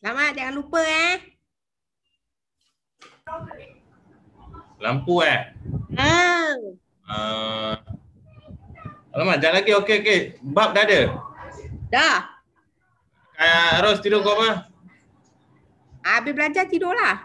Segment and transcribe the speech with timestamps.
[0.00, 1.16] Selamat, jangan lupa eh.
[4.80, 5.52] Lampu eh.
[6.00, 6.56] Ha.
[7.04, 7.76] Uh,
[9.12, 9.76] alamak, jangan lagi.
[9.76, 10.20] Okey, okey.
[10.40, 11.00] Bab dah ada.
[11.92, 12.32] Dah.
[13.36, 14.72] Uh, Ros, tidur kau apa?
[16.00, 17.20] Habis belajar tidurlah.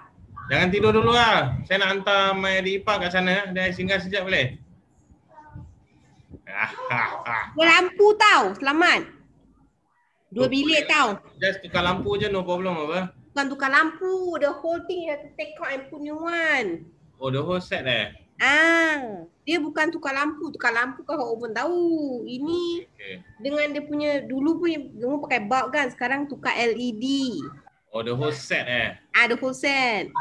[0.51, 1.55] Jangan tidur dulu lah.
[1.63, 3.55] Saya nak hantar my adik ipar kat sana.
[3.55, 4.59] Dia singgah sekejap boleh?
[7.55, 8.51] Dua lampu tau.
[8.59, 9.14] Selamat.
[10.35, 11.15] Dua bilik tau.
[11.39, 13.15] Just tukar lampu je, no problem apa?
[13.31, 14.35] Bukan tukar lampu.
[14.35, 16.91] The whole thing you have to take out and put new one.
[17.15, 18.11] Oh, the whole set eh?
[18.35, 20.51] Ah, dia bukan tukar lampu.
[20.51, 21.83] Tukar lampu kau orang pun tahu.
[22.27, 23.15] Ini Okay.
[23.39, 25.87] dengan dia punya dulu pun kamu pakai bulb kan.
[25.87, 27.39] Sekarang tukar LED.
[27.95, 28.99] Oh, the whole set eh?
[29.15, 30.11] Ah, the whole set.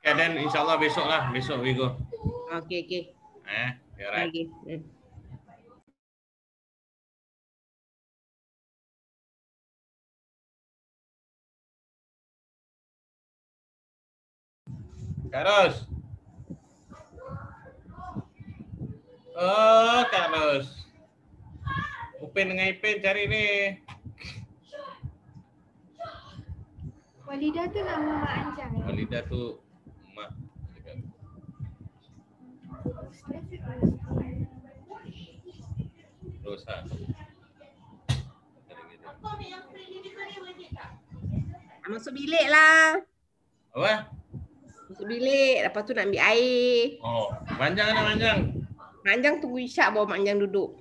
[0.00, 1.28] Okay, then insyaAllah besok lah.
[1.28, 1.92] Besok we go.
[2.64, 3.02] Okay, okay.
[3.44, 3.70] Eh,
[4.08, 4.32] alright.
[4.32, 4.48] Okay.
[4.64, 4.80] Hmm.
[15.28, 15.76] Kak Ros.
[19.36, 20.66] Oh, Kak Ros.
[22.24, 23.46] Upin dengan Ipin cari ni.
[27.28, 28.84] Walidah tu nama Mak Anjang eh?
[28.88, 29.60] Walidah tu
[30.16, 30.32] mak.
[36.40, 36.76] Ros ha.
[41.84, 42.96] Ah, Masuk bilik lah.
[43.76, 44.08] Apa?
[44.98, 45.62] Masuk bilik.
[45.62, 46.98] Lepas tu nak ambil air.
[47.06, 48.38] Oh, panjang nak panjang.
[49.06, 50.74] Mak Anjang tunggu Isyak bawa Mak Anjang duduk.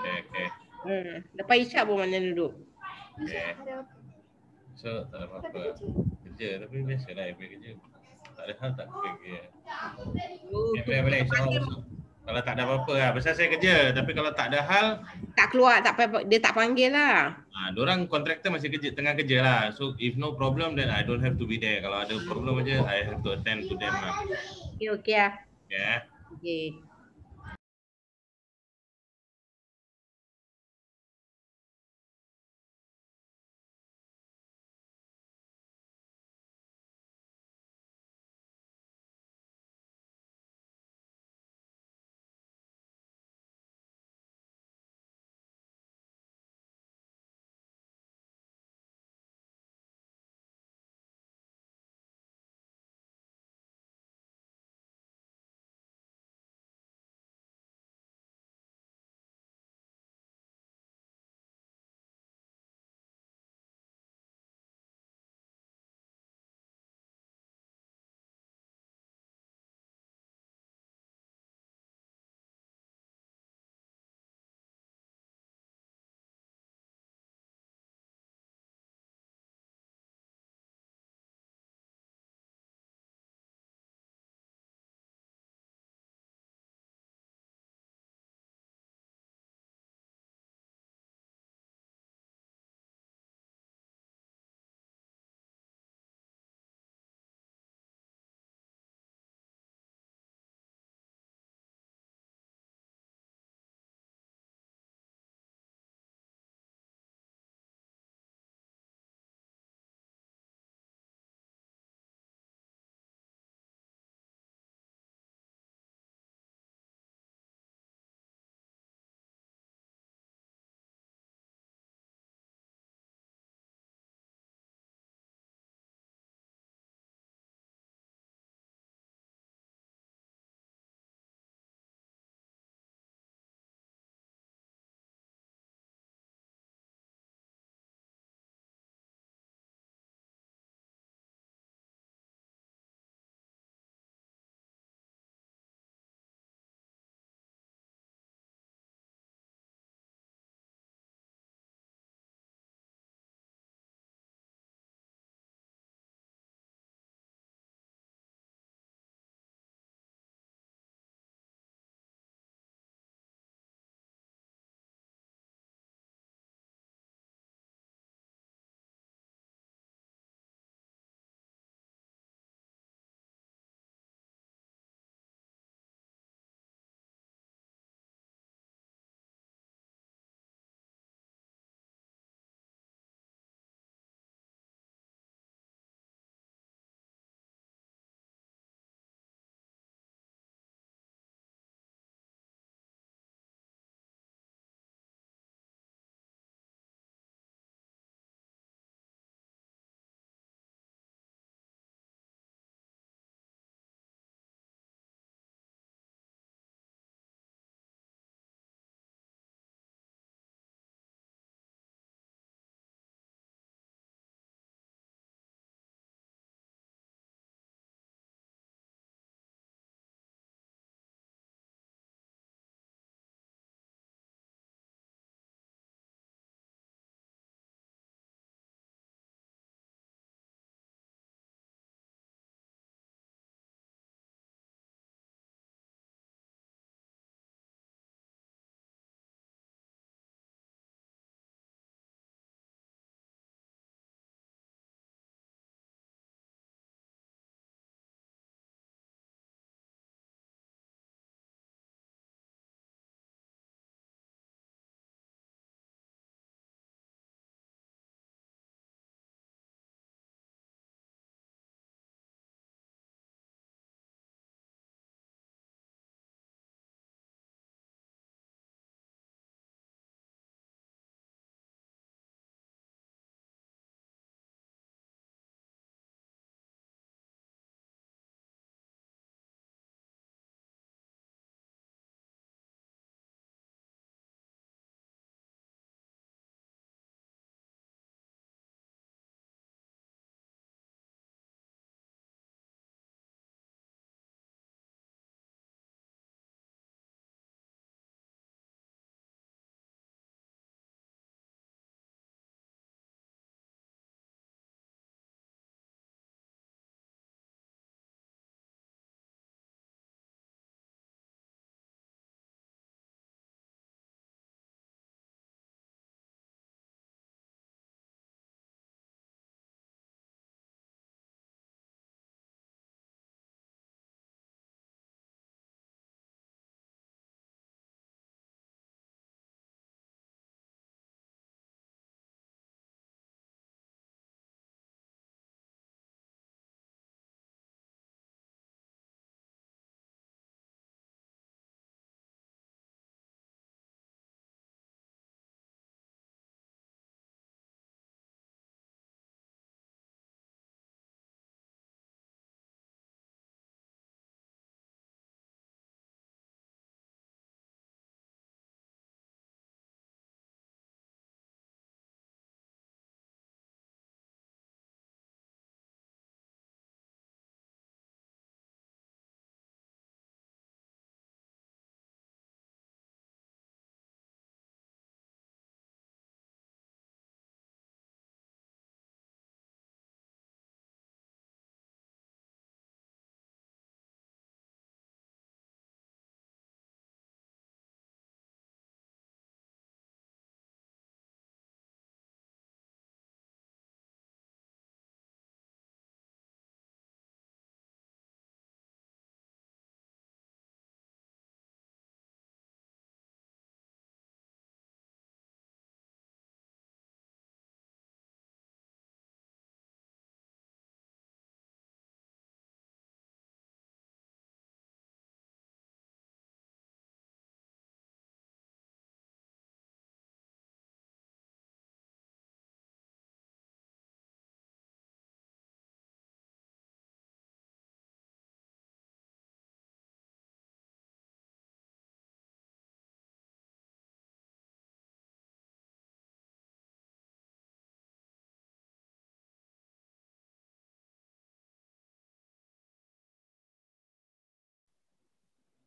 [0.00, 0.48] Okay, okay.
[0.88, 1.20] Hmm.
[1.36, 2.52] Lepas Isyak bawa Mak Anjang duduk.
[3.20, 3.52] Okay.
[4.80, 5.76] So, tak ada apa-apa.
[6.24, 6.48] kerja.
[6.64, 7.70] Tapi biasalah Ipin kerja.
[8.32, 9.36] Tak ada hal tak kerja.
[10.48, 11.18] Oh, Okay, boleh, boleh.
[11.28, 11.84] InsyaAllah.
[12.24, 13.08] Kalau tak ada apa-apa lah.
[13.12, 13.92] Pasal saya kerja.
[13.92, 14.86] Tapi kalau tak ada hal,
[15.36, 17.36] tak keluar, tak dia tak panggil lah.
[17.52, 19.62] Ah, orang kontraktor masih kerja tengah kerja lah.
[19.76, 21.84] So if no problem then I don't have to be there.
[21.84, 24.24] Kalau ada problem aja I have to attend to them lah.
[24.80, 25.32] Okay, okay lah.
[25.68, 25.96] Yeah.
[26.40, 26.80] Okay.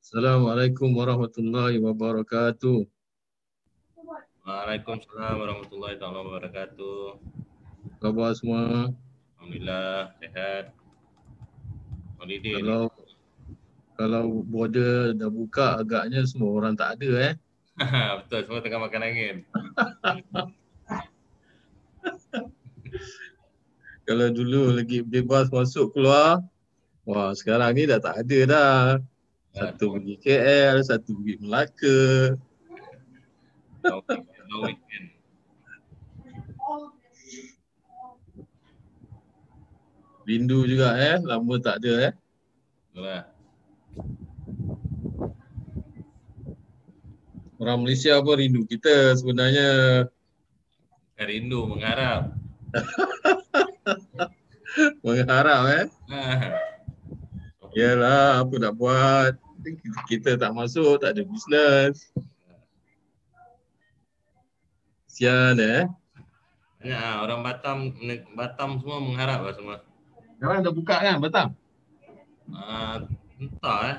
[0.07, 2.79] Assalamualaikum warahmatullahi wabarakatuh.
[4.47, 7.19] Waalaikumsalam warahmatullahi taala wabarakatuh.
[7.99, 8.87] Khabar semua?
[9.35, 10.71] Alhamdulillah sehat.
[12.23, 12.55] Holiday.
[12.55, 12.87] Kalau
[13.99, 17.33] kalau border dah buka agaknya semua orang tak ada eh.
[18.23, 19.43] Betul semua tengah makan angin.
[24.07, 26.39] Kalau dulu lagi bebas masuk keluar,
[27.03, 29.03] wah sekarang ni dah tak ada dah.
[29.57, 32.37] Satu pergi KL, satu pergi Melaka.
[34.47, 35.07] Long weekend.
[40.27, 42.13] Rindu juga eh, lama tak ada eh.
[42.93, 43.23] Betul lah.
[47.57, 49.69] Orang Malaysia apa rindu kita sebenarnya.
[51.17, 52.37] Bukan rindu mengharap.
[55.01, 55.85] Mengharap eh.
[56.13, 56.61] Ah,
[57.73, 59.46] Yalah, apa nak buat.
[59.75, 62.13] Kita, kita tak masuk, tak ada bisnes.
[65.11, 65.89] Sian eh.
[66.77, 67.77] Banyak ah orang Batam
[68.37, 69.77] Batam semua mengharap lah semua.
[70.37, 71.47] Sekarang dah buka kan Batam?
[72.53, 73.01] Ah,
[73.41, 73.97] entah eh.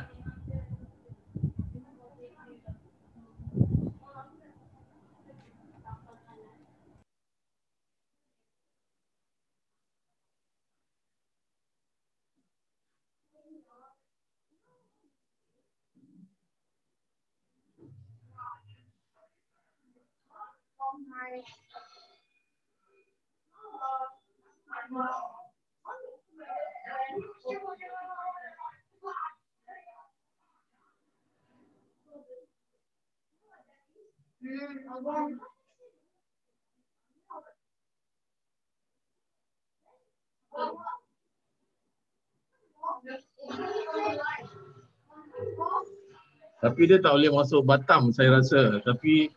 [46.59, 48.83] Tapi dia tak boleh masuk Batam saya rasa.
[48.83, 49.31] Tapi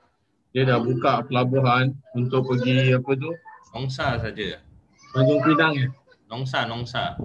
[0.51, 3.31] dia dah buka pelabuhan untuk pergi apa tu?
[3.71, 4.59] Nongsa saja.
[5.15, 5.87] Tanjung Pinang ya.
[6.27, 7.15] Nongsa, Nongsa.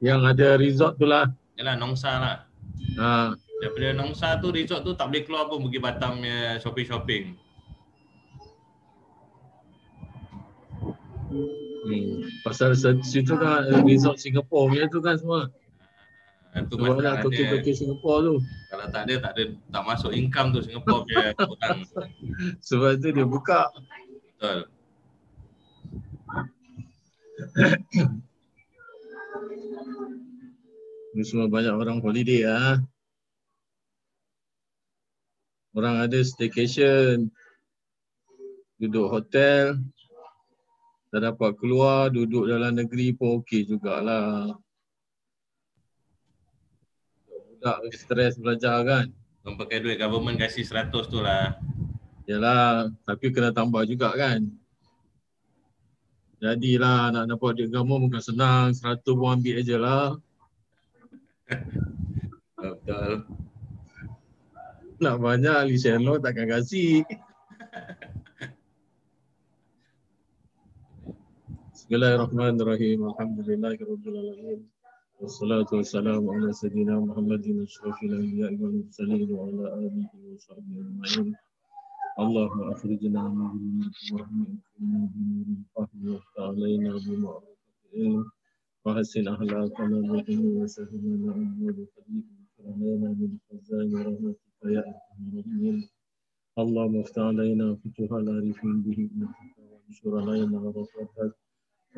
[0.00, 1.28] Yang ada resort tu lah.
[1.60, 2.36] Yalah Nongsa lah.
[2.96, 6.24] Ha, Daripada Nongsa tu resort tu tak boleh keluar pun pergi Batam
[6.64, 7.36] shopping-shopping.
[11.28, 12.24] hmm.
[12.44, 12.72] Pasal
[13.04, 15.52] situ kan resort Singapore punya tu kan semua.
[16.58, 17.24] Ah, Tu Semua masalah nak dia.
[17.24, 18.34] toki-toki Singapore tu.
[18.68, 21.78] Kalau tak ada tak ada tak masuk income tu Singapore punya orang.
[22.60, 23.60] Sebab tu dia buka.
[24.36, 24.58] Betul.
[31.08, 32.76] Ni semua banyak orang holiday ah.
[35.72, 37.30] Orang ada staycation.
[38.78, 39.78] Duduk hotel.
[41.08, 44.52] Tak dapat keluar, duduk dalam negeri pun okey jugalah.
[47.58, 49.10] Budak stres belajar kan.
[49.42, 51.58] Orang pakai duit government kasih 100 tu lah.
[52.30, 54.46] Yalah, tapi kena tambah juga kan.
[56.38, 60.14] Jadilah nak dapat duit kamu bukan senang, 100 pun ambil je lah.
[62.62, 63.26] Betul.
[65.02, 67.02] Nak banyak, Lee Hsien takkan kasih.
[71.74, 73.02] Bismillahirrahmanirrahim.
[73.02, 74.77] Alhamdulillahirrahmanirrahim.
[75.20, 81.34] والصلاة والسلام على سيدنا محمد أشرف الأنبياء والمرسلين وعلى آله وصحبه أجمعين.
[82.18, 87.56] اللهم أخرجنا من ظلمات الوهم وأكرمنا بنور الفهم وافتح علينا بمعرفة
[87.94, 88.24] العلم
[88.84, 92.26] وحسن أخلاقنا بالعلم وسهل لنا أمور فضلك
[92.66, 95.88] علينا من خزائن رحمتك يا أرحم الراحمين.
[96.58, 101.34] اللهم افتح علينا فتوح العارفين به إنك وانشر علينا رفعتك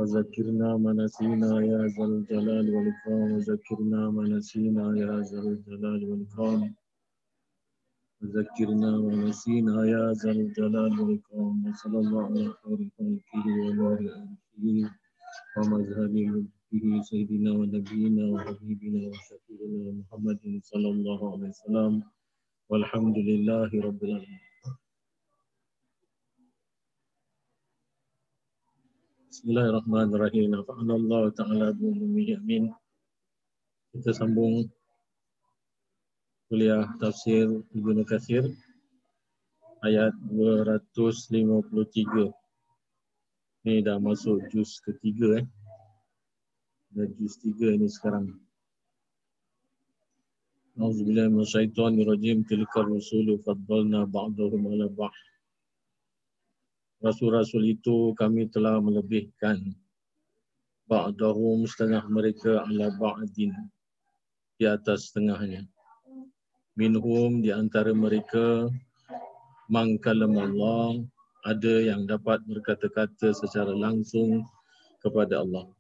[0.01, 3.29] وذكرنا ما نسينا يا ذا الجلال والإكرام.
[3.37, 6.63] وذكرنا ما نسينا يا ذا الجلال والإكرام.
[8.21, 11.55] وذكرنا ما نسينا يا ذا الجلال والإكرام.
[11.67, 14.91] وصلى الله على خير خلقه ونور أرشه
[15.57, 16.15] ومذهب
[16.73, 21.93] ملكه سيدنا ونبينا وحبيبنا وشفيعنا محمد صلى الله عليه وسلم.
[22.71, 24.50] والحمد لله رب العالمين.
[29.41, 30.53] Bismillahirrahmanirrahim.
[30.53, 32.69] Nafa'ana Allah Ta'ala bi'ulumihi amin.
[33.89, 34.69] Kita sambung
[36.53, 38.45] kuliah tafsir Ibnu Katsir
[39.81, 41.25] ayat 253.
[43.65, 45.49] Ni dah masuk juz ketiga eh.
[46.93, 48.37] Dah juz tiga ni sekarang.
[50.77, 52.45] Auzubillahi minasyaitonirrajim.
[52.45, 55.17] Tilka rusulu faddalna ba'dahum ala ba'd.
[57.01, 59.73] Rasul-rasul itu kami telah melebihkan
[60.85, 63.57] ba'dahum setengah mereka ala ba'din
[64.61, 65.65] di atas setengahnya.
[66.77, 68.69] minhum di antara mereka
[69.73, 71.01] mangkalam Allah
[71.49, 74.45] ada yang dapat berkata-kata secara langsung
[75.01, 75.73] kepada Allah.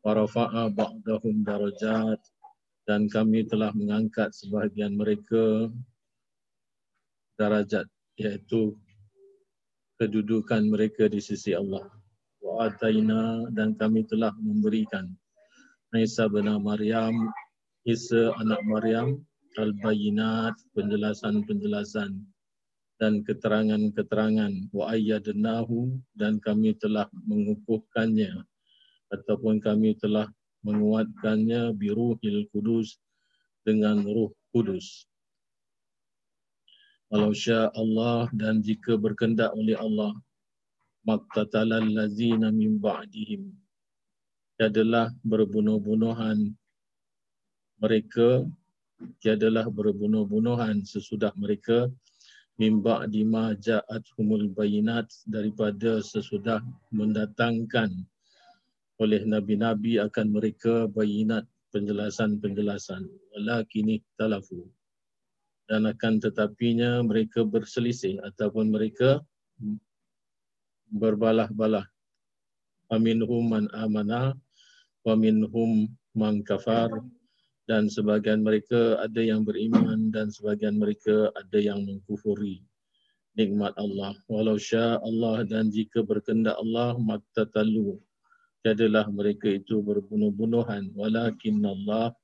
[0.00, 2.20] Warafa'a ba'dahum darajat
[2.88, 5.68] dan kami telah mengangkat sebahagian mereka
[7.36, 7.84] darajat
[8.16, 8.78] iaitu
[9.96, 11.84] kedudukan mereka di sisi Allah.
[12.40, 15.10] Wa ataina dan kami telah memberikan
[15.96, 17.32] Isa bin Maryam,
[17.88, 19.24] Isa anak Maryam,
[19.56, 22.12] al-bayinat, penjelasan-penjelasan
[22.96, 28.44] dan keterangan-keterangan wa ayyadnahu dan kami telah mengukuhkannya
[29.12, 30.28] ataupun kami telah
[30.64, 32.98] menguatkannya biruhil kudus
[33.62, 35.06] dengan ruh kudus.
[37.06, 40.10] Walau sya Allah dan jika berkendak oleh Allah
[41.06, 43.54] maktatalal lazina min ba'dihim.
[44.58, 46.50] Adalah berbunuh-bunuhan
[47.78, 48.42] mereka
[49.22, 51.86] tiadalah berbunuh-bunuhan sesudah mereka.
[52.56, 57.92] Mimba dima ja'at humul bayinat daripada sesudah mendatangkan
[58.96, 61.44] oleh nabi-nabi akan mereka bayinat
[61.76, 63.04] penjelasan-penjelasan.
[63.36, 64.64] Walakini talafu
[65.66, 69.22] dan akan tetapinya mereka berselisih ataupun mereka
[70.90, 71.86] berbalah-balah.
[72.86, 74.38] Aminhum man amana
[75.02, 76.90] wa minhum man kafar.
[77.66, 82.62] Dan sebagian mereka ada yang beriman dan sebagian mereka ada yang mengkufuri
[83.34, 84.14] nikmat Allah.
[84.30, 87.98] Walau sya Allah dan jika berkehendak Allah maktatalu
[88.62, 90.94] tiadalah mereka itu berbunuh-bunuhan.
[90.94, 92.14] Walakin Allah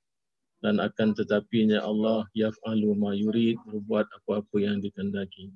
[0.63, 5.51] dan akan tetapinya Allah yaf'alu ma yurid berbuat apa-apa yang dikehendaki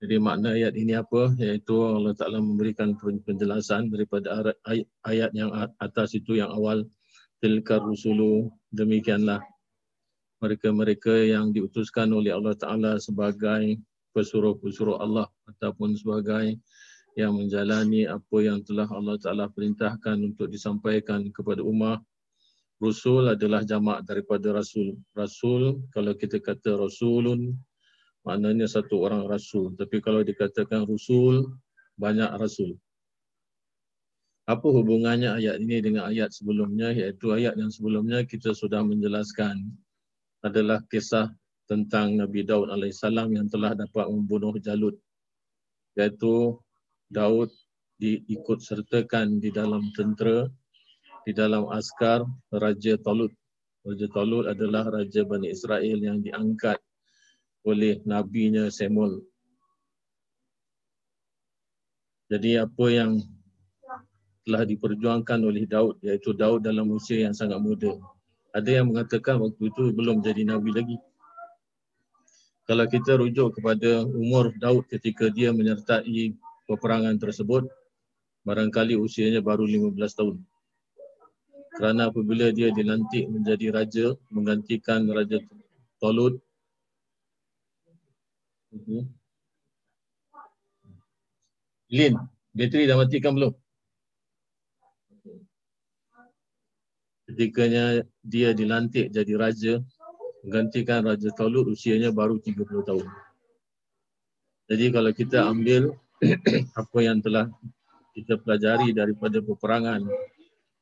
[0.00, 1.28] jadi makna ayat ini apa?
[1.36, 4.56] Iaitu Allah Ta'ala memberikan penjelasan daripada
[5.04, 6.88] ayat yang atas itu yang awal
[7.44, 9.44] tilka rusulu demikianlah
[10.40, 13.76] mereka-mereka yang diutuskan oleh Allah Taala sebagai
[14.16, 16.56] pesuruh-pesuruh Allah ataupun sebagai
[17.20, 22.00] yang menjalani apa yang telah Allah Taala perintahkan untuk disampaikan kepada umat
[22.80, 24.96] Rasul adalah jamak daripada Rasul.
[25.12, 27.52] Rasul, kalau kita kata Rasulun,
[28.24, 29.76] maknanya satu orang Rasul.
[29.76, 31.44] Tapi kalau dikatakan Rasul,
[32.00, 32.80] banyak Rasul.
[34.48, 39.60] Apa hubungannya ayat ini dengan ayat sebelumnya iaitu ayat yang sebelumnya kita sudah menjelaskan
[40.40, 41.30] adalah kisah
[41.68, 44.98] tentang Nabi Daud AS yang telah dapat membunuh Jalut
[45.94, 46.58] iaitu
[47.12, 47.52] Daud
[48.00, 50.48] diikut sertakan di dalam tentera
[51.24, 53.32] di dalam askar Raja Talut.
[53.84, 56.76] Raja Talut adalah Raja Bani Israel yang diangkat
[57.64, 59.20] oleh Nabi-Nya Samuel.
[62.30, 63.18] Jadi apa yang
[64.46, 67.98] telah diperjuangkan oleh Daud iaitu Daud dalam usia yang sangat muda.
[68.50, 70.96] Ada yang mengatakan waktu itu belum jadi nabi lagi.
[72.66, 76.34] Kalau kita rujuk kepada umur Daud ketika dia menyertai
[76.70, 77.66] peperangan tersebut,
[78.46, 80.36] barangkali usianya baru 15 tahun.
[81.70, 85.38] Kerana apabila dia dilantik menjadi raja, menggantikan Raja
[86.02, 86.42] Tolut,
[88.74, 89.06] mhm.
[91.90, 92.14] Lin,
[92.54, 93.54] bateri dah matikan belum?
[97.30, 99.72] ketikanya dia dilantik jadi raja
[100.42, 103.06] menggantikan Raja Talut usianya baru 30 tahun.
[104.66, 105.94] Jadi kalau kita ambil
[106.80, 107.46] apa yang telah
[108.18, 110.04] kita pelajari daripada peperangan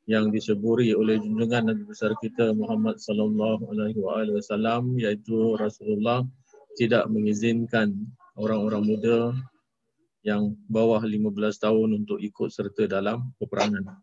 [0.08, 4.00] yang diseburi oleh junjungan Nabi besar kita Muhammad sallallahu alaihi
[4.32, 6.24] wasallam iaitu Rasulullah
[6.80, 7.92] tidak mengizinkan
[8.40, 9.18] orang-orang muda
[10.24, 11.28] yang bawah 15
[11.60, 14.00] tahun untuk ikut serta dalam peperangan.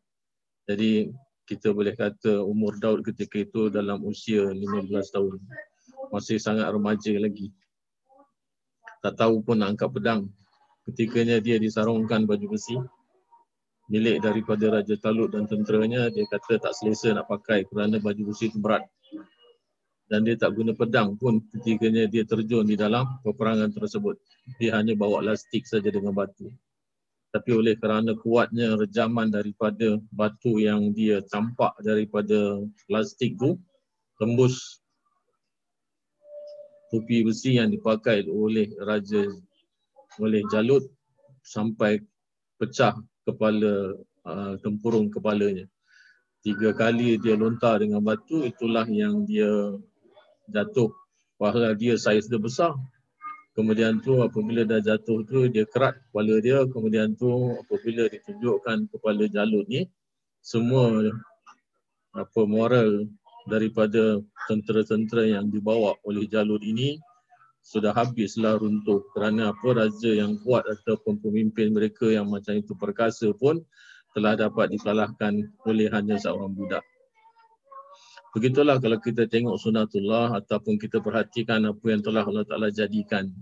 [0.69, 1.09] Jadi
[1.49, 5.41] kita boleh kata umur Daud ketika itu dalam usia 15 tahun.
[6.13, 7.49] Masih sangat remaja lagi.
[9.01, 10.21] Tak tahu pun nak angkat pedang.
[10.85, 12.77] Ketikanya dia disarungkan baju besi.
[13.85, 18.49] Milik daripada Raja Talut dan tenteranya, dia kata tak selesa nak pakai kerana baju besi
[18.49, 18.81] itu berat.
[20.09, 24.17] Dan dia tak guna pedang pun ketikanya dia terjun di dalam peperangan tersebut.
[24.57, 26.49] Dia hanya bawa lastik saja dengan batu
[27.35, 33.59] tapi oleh kerana kuatnya rejaman daripada batu yang dia campak daripada plastik tu
[34.15, 34.79] tembus
[36.87, 39.27] topi besi yang dipakai oleh raja
[40.15, 40.87] oleh Jalut
[41.43, 41.99] sampai
[42.55, 42.95] pecah
[43.25, 45.65] kepala uh, tempurung kepalanya.
[46.45, 49.49] Tiga kali dia lontar dengan batu itulah yang dia
[50.53, 50.93] jatuh.
[51.41, 52.77] Padahal dia saiz dia besar.
[53.57, 56.61] Kemudian tu apabila dah jatuh tu dia kerat kepala dia.
[56.69, 59.89] Kemudian tu apabila ditunjukkan kepala jalut ni
[60.45, 61.09] semua
[62.13, 63.09] apa moral
[63.49, 67.01] daripada tentera-tentera yang dibawa oleh jalur ini
[67.65, 73.33] sudah habislah runtuh kerana apa raja yang kuat ataupun pemimpin mereka yang macam itu perkasa
[73.33, 73.65] pun
[74.13, 76.85] telah dapat dikalahkan oleh hanya seorang budak.
[78.37, 83.33] Begitulah kalau kita tengok sunatullah ataupun kita perhatikan apa yang telah Allah Ta'ala jadikan.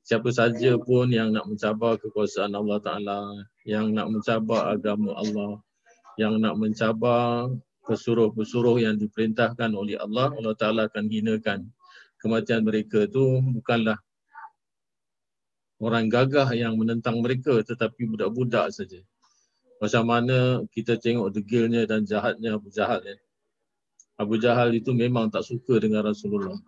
[0.00, 3.20] Siapa saja pun yang nak mencabar kekuasaan Allah Ta'ala,
[3.68, 5.60] yang nak mencabar agama Allah,
[6.16, 7.52] yang nak mencabar
[7.84, 11.68] pesuruh-pesuruh yang diperintahkan oleh Allah, Allah Ta'ala akan hinakan.
[12.18, 13.98] Kematian mereka tu bukanlah
[15.78, 18.98] orang gagah yang menentang mereka tetapi budak-budak saja.
[19.78, 23.14] Macam mana kita tengok degilnya dan jahatnya Abu Jahal ya.
[24.18, 26.58] Abu Jahal itu memang tak suka dengan Rasulullah.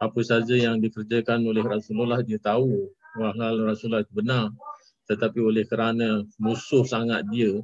[0.00, 2.88] Apa saja yang dikerjakan oleh Rasulullah dia tahu
[3.20, 4.48] walau Rasulullah itu benar.
[5.04, 7.60] Tetapi oleh kerana musuh sangat dia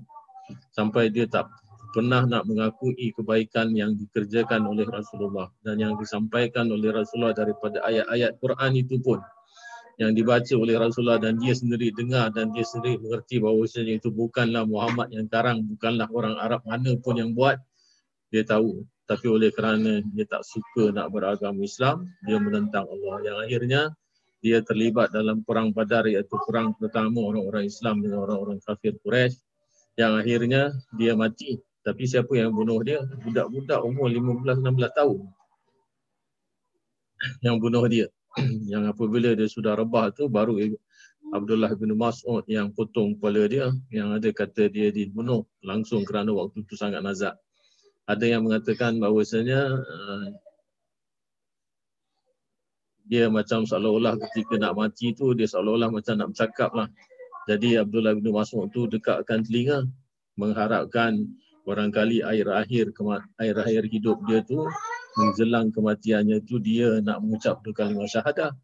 [0.76, 1.48] sampai dia tak
[1.90, 8.36] pernah nak mengakui kebaikan yang dikerjakan oleh Rasulullah dan yang disampaikan oleh Rasulullah daripada ayat-ayat
[8.38, 9.18] Quran itu pun
[9.98, 14.62] yang dibaca oleh Rasulullah dan dia sendiri dengar dan dia sendiri mengerti bahawa itu bukanlah
[14.62, 17.58] Muhammad yang karang, bukanlah orang Arab mana pun yang buat,
[18.30, 23.16] dia tahu tapi oleh kerana dia tak suka nak beragama Islam, dia menentang Allah.
[23.24, 23.80] Yang akhirnya
[24.44, 29.40] dia terlibat dalam perang Badar iaitu perang pertama orang-orang Islam dengan orang-orang kafir Quraisy.
[29.96, 30.62] Yang akhirnya
[31.00, 31.56] dia mati.
[31.86, 33.00] Tapi siapa yang bunuh dia?
[33.22, 35.18] Budak-budak umur 15-16 tahun.
[37.46, 38.06] Yang bunuh dia.
[38.72, 40.58] Yang apabila dia sudah rebah tu baru
[41.28, 46.64] Abdullah bin Mas'ud yang potong kepala dia yang ada kata dia dibunuh langsung kerana waktu
[46.64, 47.36] tu sangat nazak
[48.08, 50.26] ada yang mengatakan bahawasanya uh,
[53.08, 56.88] dia macam seolah-olah ketika nak mati tu dia seolah-olah macam nak bercakap lah.
[57.48, 59.88] Jadi Abdullah bin Mas'ud tu dekatkan telinga
[60.36, 61.16] mengharapkan
[61.68, 62.96] barangkali air akhir
[63.36, 64.64] air akhir hidup dia tu
[65.20, 68.56] menjelang kematiannya tu dia nak mengucap dua kalimah syahadah.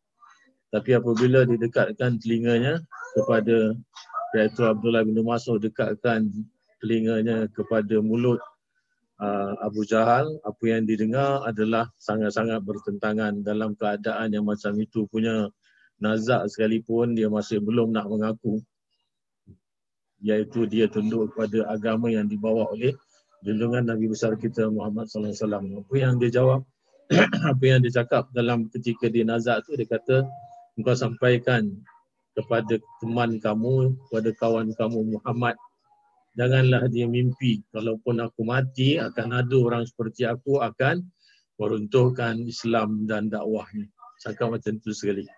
[0.72, 2.80] Tapi apabila didekatkan telinganya
[3.12, 3.76] kepada
[4.34, 6.26] iaitu Abdullah bin Mas'ud dekatkan
[6.82, 8.42] telinganya kepada mulut
[9.22, 15.46] uh, Abu Jahal, apa yang didengar adalah sangat-sangat bertentangan dalam keadaan yang macam itu punya
[16.02, 18.58] nazak sekalipun dia masih belum nak mengaku
[20.24, 22.96] iaitu dia tunduk kepada agama yang dibawa oleh
[23.44, 25.64] junjungan Nabi besar kita Muhammad sallallahu alaihi wasallam.
[25.84, 26.60] Apa yang dia jawab?
[27.52, 30.24] apa yang dia cakap dalam ketika dia nazak tu dia kata
[30.80, 31.68] engkau sampaikan
[32.32, 35.60] kepada teman kamu, kepada kawan kamu Muhammad
[36.34, 41.06] janganlah dia mimpi kalaupun aku mati akan ada orang seperti aku akan
[41.54, 43.86] meruntuhkan Islam dan dakwahnya.
[44.18, 45.28] Cakap macam tu sekali.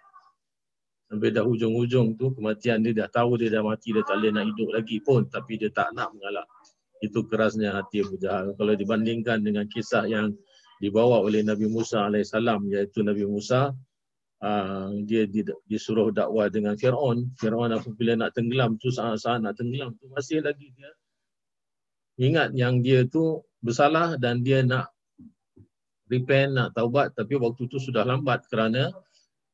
[1.06, 4.44] Sampai dah hujung-hujung tu kematian dia dah tahu dia dah mati dia tak boleh nak
[4.50, 6.46] hidup lagi pun tapi dia tak nak mengalah.
[6.98, 8.56] Itu kerasnya hati Abu Jahal.
[8.58, 10.34] Kalau dibandingkan dengan kisah yang
[10.82, 13.70] dibawa oleh Nabi Musa AS iaitu Nabi Musa
[14.42, 15.30] uh, dia
[15.70, 17.30] disuruh dakwah dengan Fir'aun.
[17.38, 20.90] Fir'aun apabila nak tenggelam tu saat-saat nak tenggelam tu masih lagi dia
[22.20, 24.92] ingat yang dia tu bersalah dan dia nak
[26.08, 28.92] repent, nak taubat tapi waktu tu sudah lambat kerana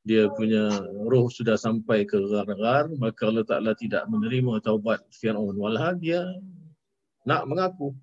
[0.02, 0.66] dia punya
[1.06, 6.26] roh sudah sampai ke gar-gar maka Allah Ta'ala tidak menerima taubat Fir'aun walhal dia
[7.22, 7.94] nak mengaku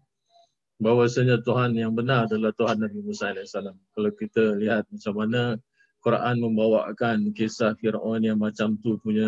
[0.79, 3.51] bahawasanya Tuhan yang benar adalah Tuhan Nabi Musa AS.
[3.53, 5.59] Kalau kita lihat macam mana
[5.99, 9.27] Quran membawakan kisah Fir'aun yang macam tu punya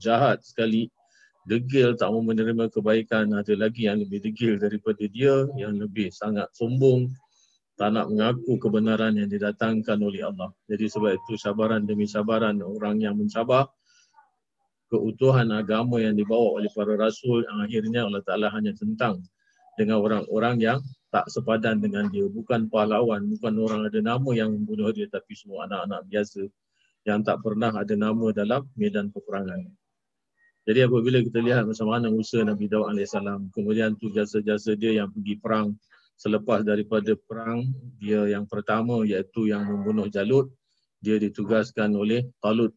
[0.00, 0.88] jahat sekali.
[1.46, 3.30] Degil tak mau menerima kebaikan.
[3.36, 5.46] Ada lagi yang lebih degil daripada dia.
[5.54, 7.12] Yang lebih sangat sombong.
[7.76, 10.48] Tak nak mengaku kebenaran yang didatangkan oleh Allah.
[10.64, 13.68] Jadi sebab itu sabaran demi sabaran orang yang mencabar
[14.88, 19.20] keutuhan agama yang dibawa oleh para rasul yang akhirnya Allah Ta'ala hanya tentang
[19.76, 20.78] dengan orang-orang yang
[21.12, 22.24] tak sepadan dengan dia.
[22.24, 26.48] Bukan pahlawan, bukan orang ada nama yang membunuh dia tapi semua anak-anak biasa
[27.06, 29.68] yang tak pernah ada nama dalam medan peperangan.
[30.66, 33.14] Jadi apabila kita lihat macam mana usaha Nabi Dawud AS,
[33.54, 35.78] kemudian tu jasa-jasa dia yang pergi perang
[36.16, 37.68] selepas daripada perang,
[38.00, 40.48] dia yang pertama iaitu yang membunuh Jalut,
[41.04, 42.72] dia ditugaskan oleh Talut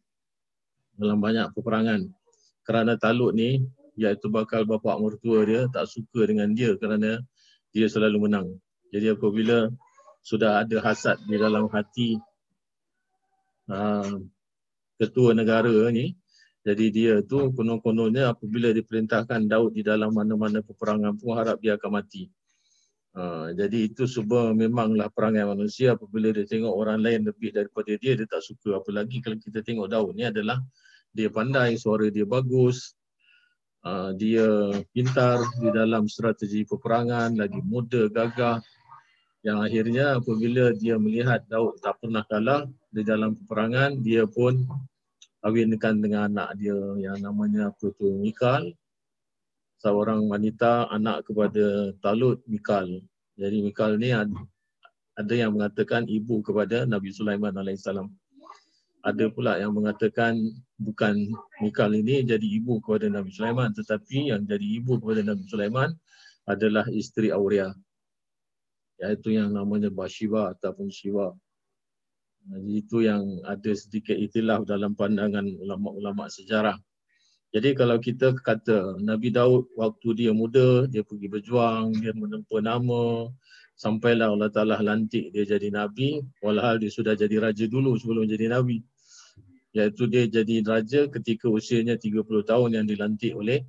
[0.94, 2.06] dalam banyak peperangan.
[2.62, 3.64] Kerana Talut ni,
[3.96, 7.18] iaitu bakal bapa mertua dia, tak suka dengan dia kerana
[7.72, 8.48] dia selalu menang.
[8.92, 9.72] Jadi apabila
[10.20, 12.20] sudah ada hasad di dalam hati
[13.72, 14.20] uh,
[15.00, 16.12] ketua negara ni,
[16.60, 22.04] jadi dia tu konon-kononnya apabila diperintahkan Daud di dalam mana-mana peperangan pun harap dia akan
[22.04, 22.28] mati.
[23.10, 28.14] Uh, jadi itu semua memanglah perangai manusia apabila dia tengok orang lain lebih daripada dia,
[28.14, 28.78] dia tak suka.
[28.78, 30.62] Apalagi kalau kita tengok Daud ni adalah
[31.10, 32.94] dia pandai, suara dia bagus,
[33.82, 34.46] uh, dia
[34.94, 38.62] pintar di dalam strategi peperangan, lagi muda, gagah.
[39.42, 44.68] Yang akhirnya apabila dia melihat Daud tak pernah kalah di dalam peperangan, dia pun
[45.40, 48.70] kahwinkan dengan anak dia yang namanya apa tu Mikal.
[49.80, 53.00] Seorang wanita anak kepada Talut Mikal.
[53.40, 54.36] Jadi Mikal ni ada,
[55.16, 58.12] ada yang mengatakan ibu kepada Nabi Sulaiman alaihissalam.
[59.00, 60.36] Ada pula yang mengatakan
[60.76, 61.32] bukan
[61.64, 65.96] Mikal ini jadi ibu kepada Nabi Sulaiman tetapi yang jadi ibu kepada Nabi Sulaiman
[66.44, 67.72] adalah isteri Aurea
[69.00, 71.32] iaitu yang namanya Bashiva ataupun Shiva.
[72.40, 76.76] Jadi itu yang ada sedikit itilaf dalam pandangan ulama-ulama sejarah.
[77.50, 83.26] Jadi kalau kita kata Nabi Daud waktu dia muda, dia pergi berjuang, dia menempuh nama,
[83.74, 88.54] sampailah Allah Ta'ala lantik dia jadi Nabi, walhal dia sudah jadi raja dulu sebelum jadi
[88.54, 88.84] Nabi.
[89.74, 93.66] Iaitu dia jadi raja ketika usianya 30 tahun yang dilantik oleh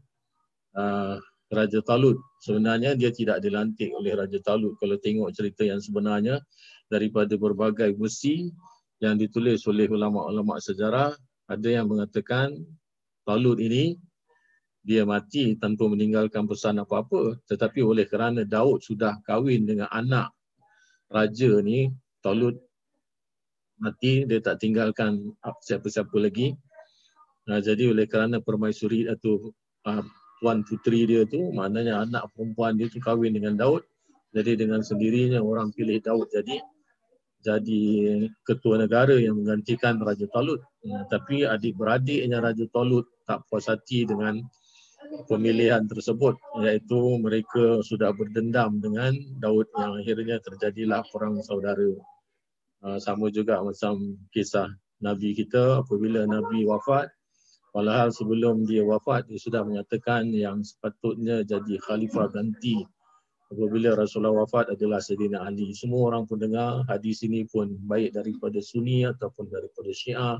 [0.77, 1.17] uh,
[1.51, 2.17] Raja Talut.
[2.41, 4.77] Sebenarnya dia tidak dilantik oleh Raja Talut.
[4.81, 6.41] Kalau tengok cerita yang sebenarnya
[6.89, 8.49] daripada berbagai busi
[8.97, 11.13] yang ditulis oleh ulama-ulama sejarah,
[11.45, 12.55] ada yang mengatakan
[13.21, 13.95] Talut ini
[14.81, 17.37] dia mati tanpa meninggalkan pesan apa-apa.
[17.45, 20.33] Tetapi oleh kerana Daud sudah kahwin dengan anak
[21.11, 22.57] raja ni Talut
[23.81, 26.53] mati dia tak tinggalkan siapa-siapa lagi.
[27.49, 29.49] Nah, jadi oleh kerana permaisuri atau
[29.89, 30.05] uh,
[30.37, 33.81] tuan puteri dia tu maknanya anak perempuan dia tu kahwin dengan Daud.
[34.31, 36.61] Jadi dengan sendirinya orang pilih Daud jadi
[37.41, 37.83] jadi
[38.45, 40.61] ketua negara yang menggantikan Raja Talut.
[40.85, 44.41] Hmm, tapi adik-beradiknya Raja Talut tak puas hati dengan
[45.27, 51.91] pemilihan tersebut iaitu mereka sudah berdendam dengan Daud yang akhirnya terjadilah perang saudara.
[52.81, 54.69] Uh, sama juga macam kisah
[55.01, 57.09] Nabi kita apabila Nabi wafat
[57.73, 62.81] walhal sebelum dia wafat dia sudah menyatakan yang sepatutnya jadi khalifah ganti
[63.51, 65.75] apabila Rasulullah wafat adalah Sayyidina Ali.
[65.75, 70.39] Semua orang pun dengar hadis ini pun baik daripada Sunni ataupun daripada Syiah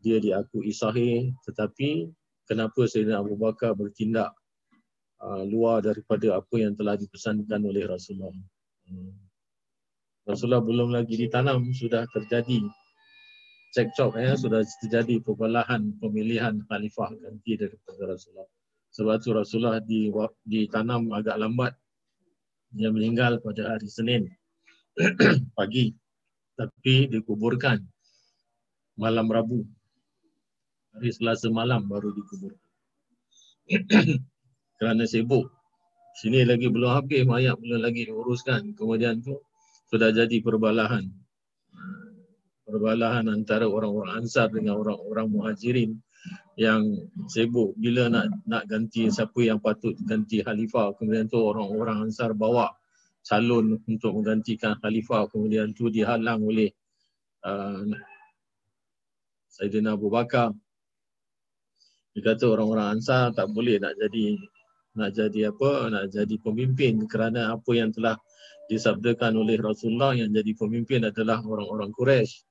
[0.00, 2.08] dia diakui sahih tetapi
[2.48, 4.32] kenapa Sayyidina Abu Bakar bertindak
[5.20, 8.32] uh, luar daripada apa yang telah dipesankan oleh Rasulullah.
[8.88, 9.14] Hmm.
[10.26, 12.66] Rasulullah belum lagi ditanam sudah terjadi
[13.76, 18.48] cekcok ya sudah terjadi perbalahan pemilihan khalifah ganti daripada Rasulullah.
[18.96, 20.08] Sebab itu Rasulullah di,
[20.48, 21.76] ditanam agak lambat.
[22.76, 24.28] Dia meninggal pada hari Senin
[25.58, 25.96] pagi
[26.56, 27.80] tapi dikuburkan
[29.00, 29.64] malam Rabu
[30.92, 32.52] hari Selasa malam baru dikubur.
[34.80, 35.48] Kerana sibuk.
[36.16, 38.72] Sini lagi belum habis, mayat belum lagi diuruskan.
[38.72, 39.36] Kemudian tu
[39.92, 41.08] sudah jadi perbalahan.
[42.64, 45.96] Perbalahan antara orang-orang Ansar dengan orang-orang Muhajirin
[46.56, 46.82] yang
[47.28, 50.96] sibuk bila nak nak ganti siapa yang patut ganti khalifah.
[50.96, 52.72] Kemudian tu orang-orang Ansar bawa
[53.22, 55.28] calon untuk menggantikan khalifah.
[55.28, 56.72] Kemudian tu dihalang oleh
[57.44, 57.84] uh,
[59.52, 60.52] Sayyidina Abu Bakar
[62.16, 64.40] dia kata orang-orang Ansar tak boleh nak jadi
[64.96, 68.16] nak jadi apa nak jadi pemimpin kerana apa yang telah
[68.72, 72.45] disabdakan oleh Rasulullah yang jadi pemimpin adalah orang-orang Quraisy.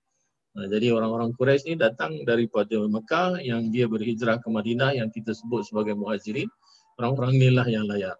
[0.55, 5.35] Nah, jadi orang-orang Quraisy ni datang daripada Mekah yang dia berhijrah ke Madinah yang kita
[5.35, 6.47] sebut sebagai muhajirin.
[6.95, 8.15] Orang-orang inilah yang layak.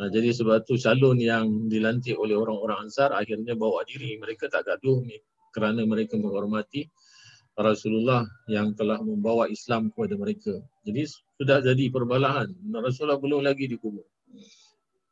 [0.00, 4.16] Nah, jadi sebab tu calon yang dilantik oleh orang-orang Ansar akhirnya bawa diri.
[4.16, 5.20] Mereka tak gaduh ni
[5.52, 6.88] kerana mereka menghormati
[7.52, 10.56] Rasulullah yang telah membawa Islam kepada mereka.
[10.88, 11.04] Jadi
[11.36, 12.48] sudah jadi perbalahan.
[12.72, 14.08] Rasulullah belum lagi dikubur.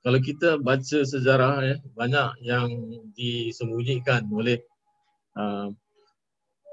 [0.01, 2.73] Kalau kita baca sejarah ya, banyak yang
[3.13, 4.65] disembunyikan oleh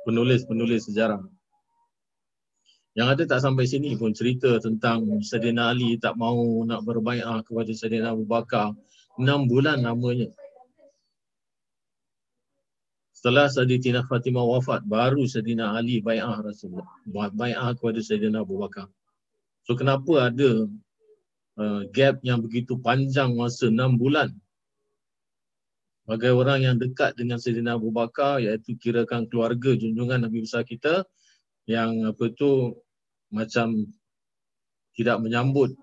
[0.05, 1.19] penulis-penulis sejarah.
[2.95, 7.71] Yang ada tak sampai sini pun cerita tentang Sayyidina Ali tak mau nak berbaikat kepada
[7.75, 8.71] Sayyidina Abu Bakar.
[9.19, 10.31] Enam bulan namanya.
[13.11, 16.87] Setelah Sayyidina Fatimah wafat, baru Sayyidina Ali bai'ah Rasulullah.
[17.09, 18.87] Bai'ah kepada Sayyidina Abu Bakar.
[19.67, 20.69] So kenapa ada
[21.59, 24.31] uh, gap yang begitu panjang masa enam bulan?
[26.05, 31.01] Bagi orang yang dekat dengan Sayyidina Abu Bakar, iaitu kirakan keluarga junjungan Nabi besar kita,
[31.65, 32.77] yang apa tu
[33.33, 33.89] macam
[34.93, 35.73] tidak menyambut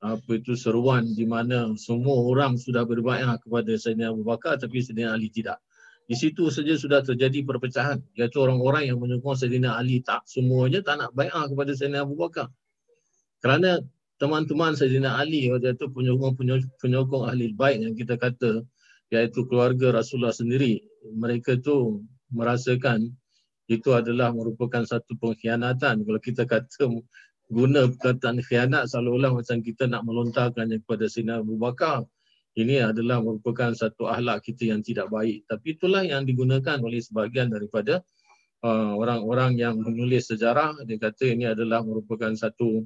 [0.00, 5.12] apa itu seruan di mana semua orang sudah berbaikat kepada Sayyidina Abu Bakar tapi Sayyidina
[5.12, 5.60] Ali tidak.
[6.08, 8.00] Di situ saja sudah terjadi perpecahan.
[8.16, 12.48] Iaitu orang-orang yang menyokong Sayyidina Ali tak semuanya tak nak bai'ah kepada Sayyidina Abu Bakar.
[13.44, 13.82] Kerana
[14.16, 18.64] teman-teman Sayyidina Ali iaitu penyokong-penyokong ahli baik yang kita kata
[19.10, 20.82] iaitu keluarga Rasulullah sendiri.
[21.14, 23.10] Mereka tu merasakan
[23.70, 26.02] itu adalah merupakan satu pengkhianatan.
[26.02, 26.90] Kalau kita kata
[27.50, 32.06] guna perkataan khianat seolah-olah macam kita nak melontarkannya kepada Sayyidina Abu Bakar
[32.58, 35.46] ini adalah merupakan satu ahlak kita yang tidak baik.
[35.46, 38.02] Tapi itulah yang digunakan oleh sebahagian daripada
[38.66, 40.74] uh, orang-orang yang menulis sejarah.
[40.82, 42.82] Dia kata ini adalah merupakan satu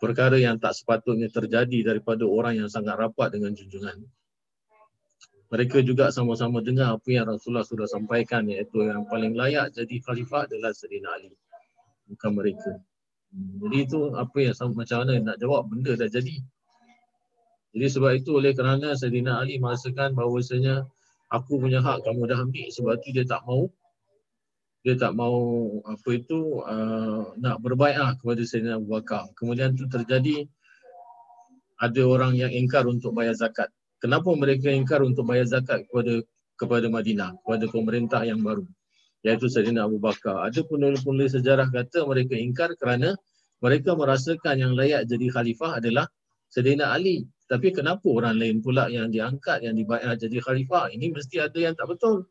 [0.00, 4.00] perkara yang tak sepatutnya terjadi daripada orang yang sangat rapat dengan junjungan.
[5.52, 10.48] Mereka juga sama-sama dengar apa yang Rasulullah sudah sampaikan iaitu yang paling layak jadi khalifah
[10.48, 11.30] adalah Sayyidina Ali.
[12.08, 12.72] Bukan mereka.
[13.34, 16.36] Jadi itu apa yang macam mana nak jawab benda dah jadi.
[17.74, 20.86] Jadi sebab itu oleh kerana Sayyidina Ali merasakan bahawasanya
[21.34, 23.66] aku punya hak kamu dah ambil sebab itu dia tak mau
[24.84, 25.34] dia tak mau
[25.88, 29.32] apa itu uh, nak berbaikat kepada Sayyidina Abu Bakar.
[29.32, 30.44] Kemudian itu terjadi
[31.80, 33.72] ada orang yang ingkar untuk bayar zakat.
[34.04, 36.20] Kenapa mereka ingkar untuk bayar zakat kepada
[36.60, 38.68] kepada Madinah, kepada pemerintah yang baru
[39.24, 40.44] iaitu Sayyidina Abu Bakar.
[40.44, 43.16] Ada penulis-penulis sejarah kata mereka ingkar kerana
[43.64, 46.04] mereka merasakan yang layak jadi khalifah adalah
[46.52, 47.24] Sayyidina Ali.
[47.48, 50.92] Tapi kenapa orang lain pula yang diangkat, yang dibayar jadi khalifah?
[50.92, 52.28] Ini mesti ada yang tak betul.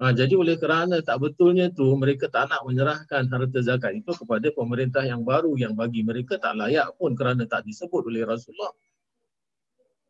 [0.00, 4.50] Ha, jadi oleh kerana tak betulnya tu mereka tak nak menyerahkan harta zakat itu kepada
[4.50, 8.72] pemerintah yang baru yang bagi mereka tak layak pun kerana tak disebut oleh Rasulullah.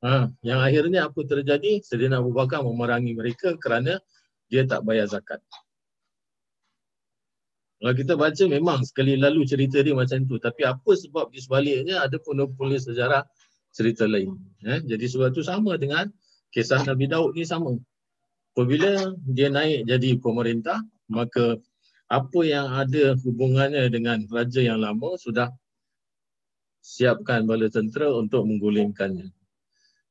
[0.02, 1.78] Ha, yang akhirnya apa terjadi?
[1.86, 4.02] Sedina Abu Bakar memerangi mereka kerana
[4.50, 5.38] dia tak bayar zakat.
[7.78, 10.38] Kalau kita baca memang sekali lalu cerita dia macam tu.
[10.38, 13.26] Tapi apa sebab di sebaliknya ada penulis sejarah
[13.74, 14.38] cerita lain.
[14.62, 14.82] Eh?
[14.86, 16.06] Jadi sebab tu sama dengan
[16.54, 17.74] kisah Nabi Daud ni sama.
[18.54, 20.78] Apabila dia naik jadi pemerintah,
[21.10, 21.58] maka
[22.12, 25.48] apa yang ada hubungannya dengan raja yang lama sudah
[26.84, 29.41] siapkan bala tentera untuk menggulingkannya.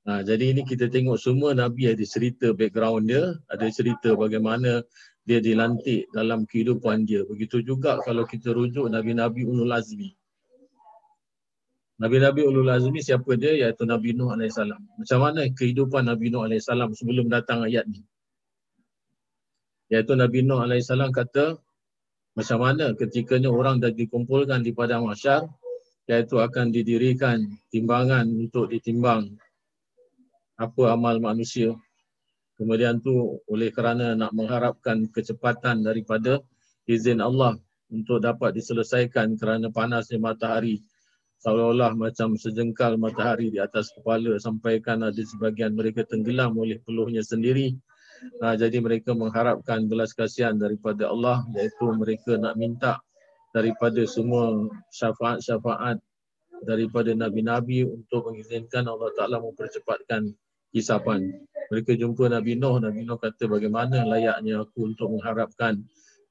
[0.02, 4.82] Ha, jadi ini kita tengok semua Nabi ada cerita background dia, ada cerita bagaimana
[5.30, 7.22] dia dilantik dalam kehidupan dia.
[7.30, 10.10] Begitu juga kalau kita rujuk Nabi-Nabi Ulul Azmi.
[12.02, 13.54] Nabi-Nabi Ulul Azmi siapa dia?
[13.54, 14.58] Iaitu Nabi Nuh AS.
[14.98, 16.66] Macam mana kehidupan Nabi Nuh AS
[16.98, 18.02] sebelum datang ayat ni?
[19.94, 21.62] Iaitu Nabi Nuh AS kata,
[22.34, 25.46] macam mana ketikanya orang dah dikumpulkan di padang masyar,
[26.10, 29.38] iaitu akan didirikan timbangan untuk ditimbang
[30.62, 31.74] apa amal manusia.
[32.62, 36.38] Kemudian tu oleh kerana nak mengharapkan kecepatan daripada
[36.86, 37.58] izin Allah
[37.90, 40.78] untuk dapat diselesaikan kerana panasnya matahari
[41.42, 47.74] seolah-olah macam sejengkal matahari di atas kepala sampaikan ada sebagian mereka tenggelam oleh peluhnya sendiri.
[48.38, 53.02] Nah, jadi mereka mengharapkan belas kasihan daripada Allah iaitu mereka nak minta
[53.58, 55.98] daripada semua syafaat-syafaat
[56.62, 60.30] daripada Nabi-Nabi untuk mengizinkan Allah Ta'ala mempercepatkan
[60.76, 61.32] hisapan.
[61.72, 65.80] Mereka jumpa Nabi Nuh, Nabi Nuh kata bagaimana layaknya aku untuk mengharapkan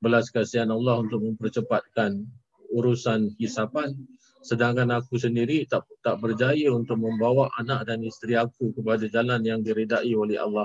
[0.01, 2.24] belas kasihan Allah untuk mempercepatkan
[2.72, 3.97] urusan hisapan
[4.41, 9.61] sedangkan aku sendiri tak tak berjaya untuk membawa anak dan isteri aku kepada jalan yang
[9.61, 10.64] diredai oleh Allah.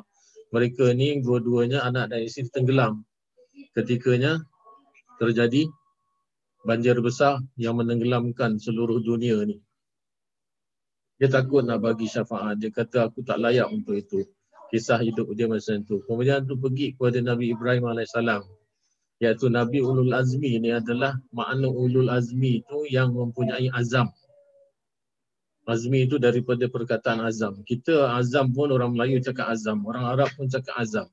[0.55, 3.03] Mereka ni dua-duanya anak dan isteri tenggelam
[3.75, 4.39] ketikanya
[5.19, 5.67] terjadi
[6.63, 9.59] banjir besar yang menenggelamkan seluruh dunia ni.
[11.15, 12.59] Dia takut nak bagi syafaat.
[12.59, 14.19] Dia kata aku tak layak untuk itu.
[14.67, 16.03] Kisah hidup dia macam tu.
[16.03, 18.11] Kemudian tu pergi kepada Nabi Ibrahim AS
[19.23, 24.11] iaitu Nabi Ulul Azmi ini adalah makna Ulul Azmi itu yang mempunyai azam.
[25.63, 27.63] Azmi itu daripada perkataan azam.
[27.63, 31.07] Kita azam pun orang Melayu cakap azam, orang Arab pun cakap azam.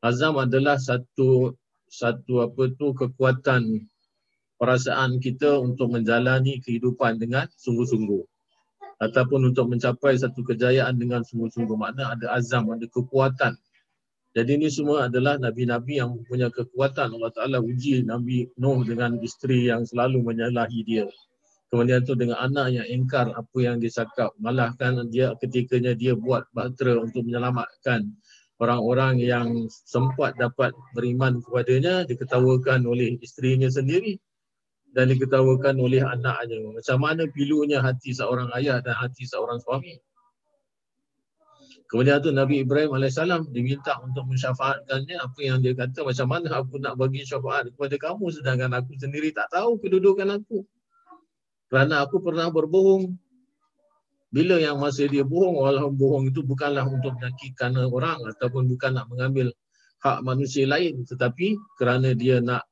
[0.00, 1.52] Azam adalah satu
[1.84, 3.92] satu apa tu kekuatan
[4.56, 8.33] perasaan kita untuk menjalani kehidupan dengan sungguh-sungguh
[9.02, 13.58] ataupun untuk mencapai satu kejayaan dengan sungguh-sungguh makna ada azam ada kekuatan
[14.34, 17.14] jadi ini semua adalah nabi-nabi yang punya kekuatan.
[17.14, 21.06] Allah Taala uji Nabi Nuh dengan isteri yang selalu menyalahi dia.
[21.70, 24.34] Kemudian tu dengan anak yang ingkar apa yang dia cakap.
[24.42, 28.10] Malah kan dia ketikanya dia buat bahtera untuk menyelamatkan
[28.58, 34.18] orang-orang yang sempat dapat beriman kepadanya diketawakan oleh isterinya sendiri
[34.94, 36.62] dan diketawakan oleh anaknya.
[36.70, 39.98] Macam mana pilunya hati seorang ayah dan hati seorang suami.
[41.90, 43.18] Kemudian tu Nabi Ibrahim AS
[43.52, 48.24] diminta untuk mensyafaatkannya apa yang dia kata macam mana aku nak bagi syafaat kepada kamu
[48.34, 50.64] sedangkan aku sendiri tak tahu kedudukan aku.
[51.68, 53.18] Kerana aku pernah berbohong.
[54.34, 59.06] Bila yang masa dia bohong, walaupun bohong itu bukanlah untuk menyakitkan orang ataupun bukan nak
[59.06, 59.54] mengambil
[60.02, 62.68] hak manusia lain tetapi kerana dia nak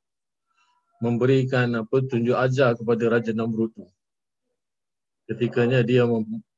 [1.03, 3.83] memberikan apa tunjuk ajar kepada Raja Namrud itu.
[5.27, 6.07] Ketikanya dia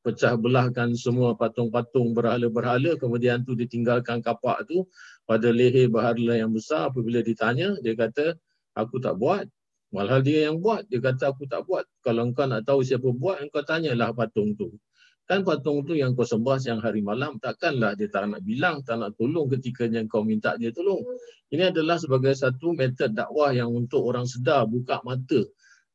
[0.06, 4.86] pecah belahkan semua patung-patung berhala-berhala kemudian tu ditinggalkan kapak tu
[5.26, 6.94] pada leher berhala yang besar.
[6.94, 8.38] Apabila ditanya dia kata
[8.78, 9.50] aku tak buat.
[9.90, 10.86] Walhal dia yang buat.
[10.94, 11.86] Dia kata aku tak buat.
[12.06, 14.78] Kalau engkau nak tahu siapa buat engkau tanyalah patung tu
[15.26, 19.02] Kan patung tu yang kau sembah siang hari malam, takkanlah dia tak nak bilang, tak
[19.02, 21.02] nak tolong ketika yang kau minta dia tolong.
[21.50, 25.42] Ini adalah sebagai satu metod dakwah yang untuk orang sedar, buka mata.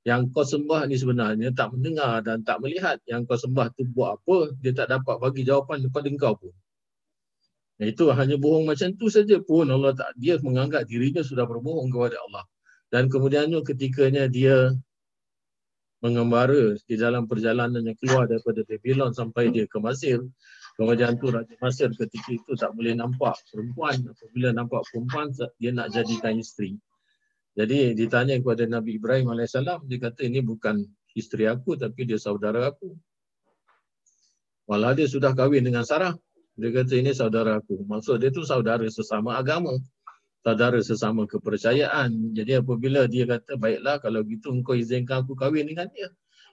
[0.03, 2.99] Yang kau sembah ni sebenarnya tak mendengar dan tak melihat.
[3.07, 6.55] Yang kau sembah tu buat apa, dia tak dapat bagi jawapan kepada kau pun.
[7.81, 12.19] Itu hanya bohong macam tu saja pun Allah tak dia menganggap dirinya sudah berbohong kepada
[12.29, 12.45] Allah.
[12.91, 14.75] Dan kemudiannya ketikanya dia
[16.01, 20.25] mengembara di dalam perjalanan yang keluar daripada Babylon sampai dia ke Mesir.
[20.81, 24.01] Kemudian tu Raja Mesir ketika itu tak boleh nampak perempuan.
[24.09, 25.29] Apabila nampak perempuan,
[25.61, 26.81] dia nak jadikan isteri.
[27.53, 30.81] Jadi ditanya kepada Nabi Ibrahim AS, dia kata ini bukan
[31.13, 32.97] isteri aku tapi dia saudara aku.
[34.65, 36.17] Walau dia sudah kahwin dengan Sarah.
[36.57, 37.85] Dia kata ini saudara aku.
[37.85, 39.77] Maksud dia tu saudara sesama agama
[40.41, 42.33] saudara sesama kepercayaan.
[42.33, 46.09] Jadi apabila dia kata, baiklah kalau gitu engkau izinkan aku kahwin dengan dia.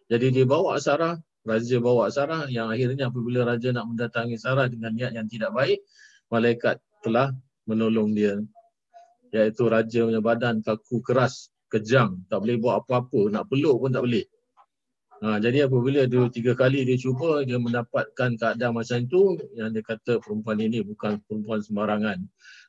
[0.08, 4.92] Jadi dia bawa Sarah, Raja bawa Sarah yang akhirnya apabila Raja nak mendatangi Sarah dengan
[4.96, 5.80] niat yang tidak baik,
[6.28, 7.32] malaikat telah
[7.68, 8.40] menolong dia.
[9.32, 14.04] Iaitu Raja punya badan kaku keras, kejam, tak boleh buat apa-apa, nak peluk pun tak
[14.04, 14.24] boleh.
[15.18, 19.82] Ha, jadi apabila dua tiga kali dia cuba, dia mendapatkan keadaan macam itu, yang dia
[19.82, 22.22] kata perempuan ini bukan perempuan sembarangan.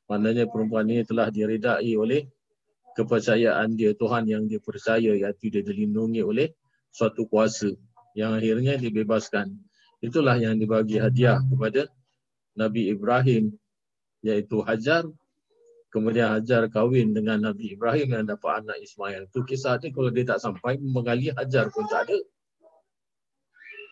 [0.08, 2.24] Maknanya perempuan ini telah diredai oleh
[2.96, 6.50] kepercayaan dia Tuhan yang dia percaya iaitu dia dilindungi oleh
[6.90, 7.70] suatu kuasa
[8.16, 9.54] yang akhirnya dibebaskan.
[10.00, 11.86] Itulah yang dibagi hadiah kepada
[12.56, 13.54] Nabi Ibrahim
[14.24, 15.06] iaitu Hajar.
[15.88, 19.28] Kemudian Hajar kahwin dengan Nabi Ibrahim yang dapat anak Ismail.
[19.28, 22.18] Itu kisah ni kalau dia tak sampai mengali Hajar pun tak ada.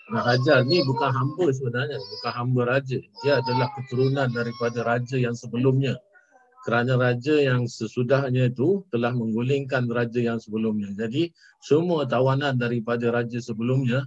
[0.07, 2.99] Nah, Hajar ni bukan hamba sebenarnya, bukan hamba raja.
[3.27, 5.99] Dia adalah keturunan daripada raja yang sebelumnya
[6.67, 10.91] kerana raja yang sesudahnya itu telah menggulingkan raja yang sebelumnya.
[10.99, 11.31] Jadi
[11.63, 14.03] semua tawanan daripada raja sebelumnya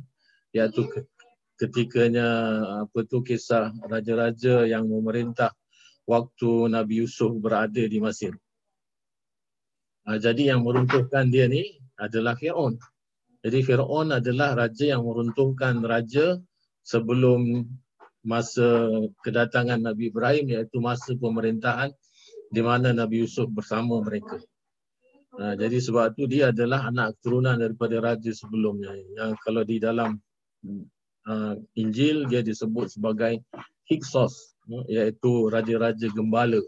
[0.52, 0.84] iaitu
[1.56, 2.28] ketikanya
[2.84, 5.56] apa tu kisah raja-raja yang memerintah
[6.04, 8.36] waktu Nabi Yusuf berada di Mesir.
[10.04, 12.76] Ha, jadi yang meruntuhkan dia ni adalah Firaun.
[13.40, 16.36] Jadi Firaun adalah raja yang meruntuhkan raja
[16.84, 17.64] sebelum
[18.20, 18.92] masa
[19.24, 21.96] kedatangan Nabi Ibrahim iaitu masa pemerintahan
[22.50, 24.42] di mana Nabi Yusuf bersama mereka.
[25.38, 28.92] Ha, jadi sebab itu dia adalah anak keturunan daripada raja sebelumnya.
[29.16, 30.18] Yang kalau di dalam
[31.30, 33.40] uh, Injil dia disebut sebagai
[33.88, 36.60] Hyksos uh, iaitu raja-raja gembala.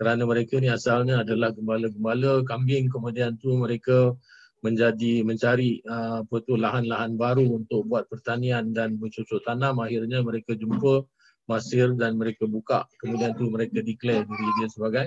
[0.00, 4.16] Kerana mereka ni asalnya adalah gembala-gembala kambing kemudian tu mereka
[4.64, 10.52] menjadi mencari uh, apa tu lahan-lahan baru untuk buat pertanian dan bercocok tanam akhirnya mereka
[10.52, 11.04] jumpa
[11.50, 15.06] Masir dan mereka buka kemudian tu mereka declare diri dia sebagai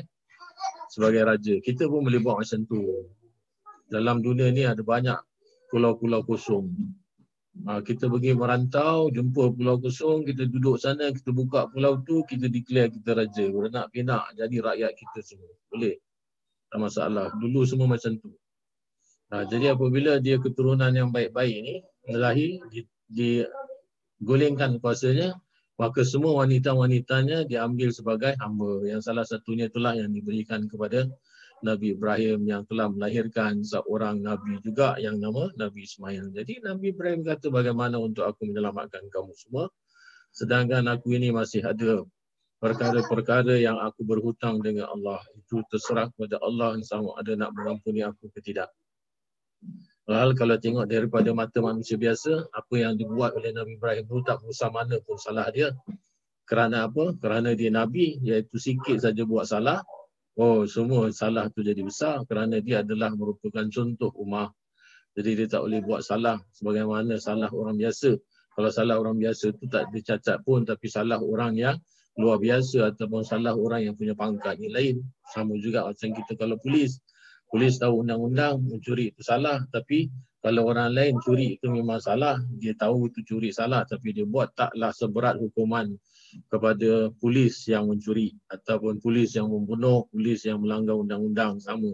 [0.93, 1.55] sebagai raja.
[1.57, 3.09] Kita pun boleh buat macam tu.
[3.89, 5.17] Dalam dunia ni ada banyak
[5.73, 6.69] pulau-pulau kosong.
[7.65, 12.49] Ha, kita pergi merantau, jumpa pulau kosong, kita duduk sana, kita buka pulau tu, kita
[12.49, 13.45] declare kita raja.
[13.49, 15.53] Beranak pinak jadi rakyat kita semua.
[15.69, 15.97] Boleh.
[16.73, 17.27] Tak masalah.
[17.37, 18.33] Dulu semua macam tu.
[19.33, 21.75] Ha, jadi apabila dia keturunan yang baik-baik ni,
[22.13, 25.37] lahir, di, digulingkan kuasanya,
[25.78, 28.86] maka semua wanita-wanitanya diambil sebagai hamba.
[28.86, 31.09] Yang salah satunya itulah yang diberikan kepada
[31.63, 36.36] Nabi Ibrahim yang telah melahirkan seorang Nabi juga yang nama Nabi Ismail.
[36.36, 39.71] Jadi Nabi Ibrahim kata bagaimana untuk aku menyelamatkan kamu semua.
[40.36, 42.03] Sedangkan aku ini masih ada
[42.59, 45.24] perkara-perkara yang aku berhutang dengan Allah.
[45.39, 48.67] Itu terserah kepada Allah yang sama ada nak mengampuni aku ke tidak.
[50.03, 54.43] Hal kalau tengok daripada mata manusia biasa, apa yang dibuat oleh Nabi Ibrahim itu tak
[54.43, 55.71] berusaha mana pun salah dia.
[56.43, 57.15] Kerana apa?
[57.23, 59.79] Kerana dia Nabi, iaitu sikit saja buat salah.
[60.35, 64.51] Oh, semua salah tu jadi besar kerana dia adalah merupakan contoh umat.
[65.15, 68.17] Jadi dia tak boleh buat salah sebagaimana salah orang biasa.
[68.59, 71.77] Kalau salah orang biasa tu tak dicacat pun tapi salah orang yang
[72.17, 74.95] luar biasa ataupun salah orang yang punya pangkat yang lain.
[75.31, 76.99] Sama juga macam kita kalau polis
[77.53, 79.61] polis tahu undang-undang mencuri itu salah.
[79.69, 80.09] Tapi
[80.41, 82.41] kalau orang lain curi itu memang salah.
[82.57, 85.93] Dia tahu itu curi salah tapi dia buat taklah seberat hukuman
[86.49, 91.93] kepada polis yang mencuri ataupun polis yang membunuh polis yang melanggar undang-undang sama.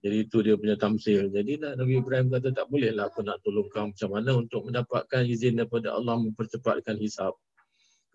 [0.00, 1.28] Jadi itu dia punya tamsil.
[1.28, 5.60] Jadi Nabi Ibrahim kata tak bolehlah aku nak tolong kamu macam mana untuk mendapatkan izin
[5.60, 7.36] daripada Allah mempercepatkan hisap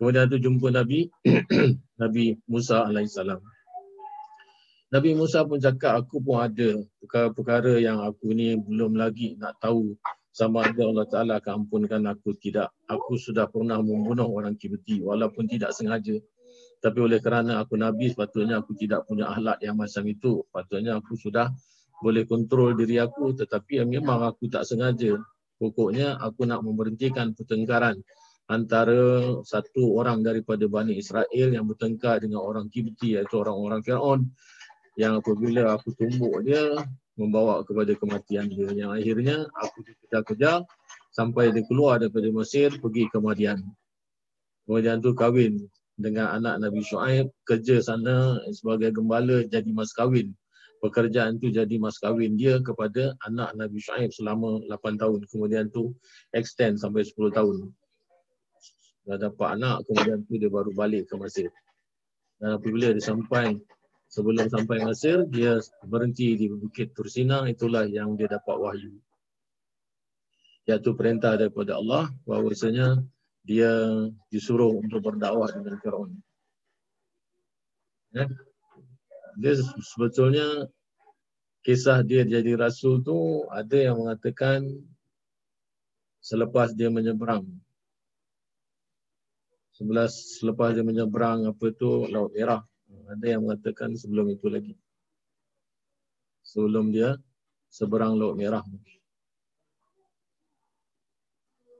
[0.00, 1.12] kemudian tu jumpa Nabi
[2.02, 3.36] Nabi Musa alaihissalam
[4.90, 9.94] Nabi Musa pun cakap aku pun ada perkara-perkara yang aku ni belum lagi nak tahu
[10.34, 12.74] sama ada Allah Ta'ala akan ampunkan aku tidak.
[12.90, 16.18] Aku sudah pernah membunuh orang kibeti walaupun tidak sengaja.
[16.82, 20.42] Tapi oleh kerana aku Nabi sepatutnya aku tidak punya ahlak yang macam itu.
[20.50, 21.54] Sepatutnya aku sudah
[22.02, 25.14] boleh kontrol diri aku tetapi memang aku tak sengaja.
[25.54, 27.94] Pokoknya aku nak memberhentikan pertengkaran
[28.50, 34.26] antara satu orang daripada Bani Israel yang bertengkar dengan orang Kibti iaitu orang-orang Fir'aun
[34.98, 36.74] yang apabila aku tumbuk dia
[37.14, 40.64] membawa kepada kematian dia yang akhirnya aku dikejar-kejar
[41.12, 43.60] sampai dia keluar daripada Mesir pergi ke Madian.
[44.64, 45.66] Kemudian tu kahwin
[46.00, 50.32] dengan anak Nabi Shu'aib, kerja sana sebagai gembala jadi mas kahwin.
[50.80, 55.28] Pekerjaan tu jadi mas kahwin dia kepada anak Nabi Shu'aib selama 8 tahun.
[55.28, 55.92] Kemudian tu
[56.32, 57.68] extend sampai 10 tahun.
[59.04, 61.52] Dah dapat anak, kemudian tu dia baru balik ke Mesir.
[62.40, 63.60] Dan apabila dia sampai,
[64.10, 68.92] sebelum sampai Mesir, dia berhenti di Bukit Tursina, itulah yang dia dapat wahyu.
[70.66, 73.00] Iaitu perintah daripada Allah bahawasanya
[73.46, 73.70] dia
[74.28, 76.10] disuruh untuk berdakwah dengan Firaun.
[78.10, 78.26] Ya.
[79.38, 79.54] Dia
[79.94, 80.68] sebetulnya
[81.62, 84.66] kisah dia jadi rasul tu ada yang mengatakan
[86.18, 87.46] selepas dia menyeberang.
[89.72, 92.04] Sebelas selepas dia menyeberang apa tu?
[92.10, 92.60] Laut merah
[93.10, 94.74] ada yang mengatakan sebelum itu lagi
[96.46, 97.14] sebelum dia
[97.70, 98.62] seberang laut merah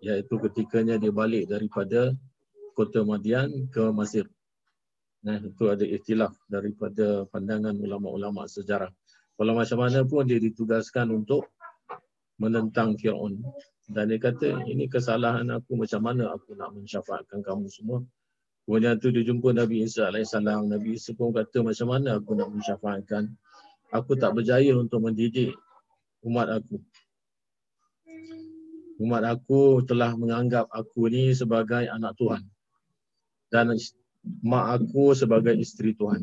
[0.00, 2.16] iaitu ketikanya dia balik daripada
[2.72, 4.24] kota Madian ke Mesir.
[5.20, 8.88] Nah, itu ada ikhtilaf daripada pandangan ulama-ulama sejarah.
[9.36, 11.44] Kalau macam mana pun dia ditugaskan untuk
[12.40, 13.44] menentang Fir'aun.
[13.90, 18.00] Dan dia kata, ini kesalahan aku macam mana aku nak mensyafaatkan kamu semua.
[18.70, 20.30] Kemudian tu dia jumpa Nabi Isa AS.
[20.38, 23.34] Nabi Isa pun kata macam mana aku nak mensyafaatkan.
[23.90, 25.58] Aku tak berjaya untuk mendidik
[26.22, 26.78] umat aku
[29.00, 32.44] umat aku telah menganggap aku ni sebagai anak Tuhan
[33.48, 33.72] dan
[34.44, 36.20] mak aku sebagai isteri Tuhan.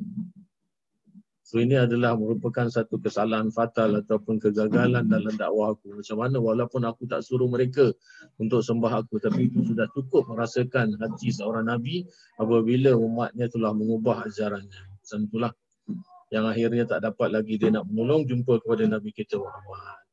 [1.47, 5.95] So ini adalah merupakan satu kesalahan fatal ataupun kegagalan dalam dakwah aku.
[5.95, 7.87] Macam mana walaupun aku tak suruh mereka
[8.35, 12.03] untuk sembah aku tapi itu sudah cukup merasakan hati seorang Nabi
[12.35, 14.91] apabila umatnya telah mengubah ajarannya.
[14.99, 15.51] Macam itulah
[16.35, 20.03] yang akhirnya tak dapat lagi dia nak menolong jumpa kepada Nabi kita Muhammad.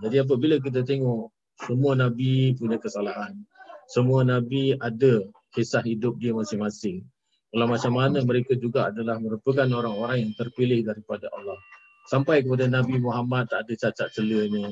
[0.00, 1.28] Jadi apabila kita tengok
[1.60, 3.36] semua Nabi punya kesalahan.
[3.84, 7.04] Semua Nabi ada kisah hidup dia masing-masing.
[7.50, 11.58] Kalau macam mana mereka juga adalah merupakan orang-orang yang terpilih daripada Allah.
[12.06, 14.70] Sampai kepada Nabi Muhammad tak ada cacat celanya.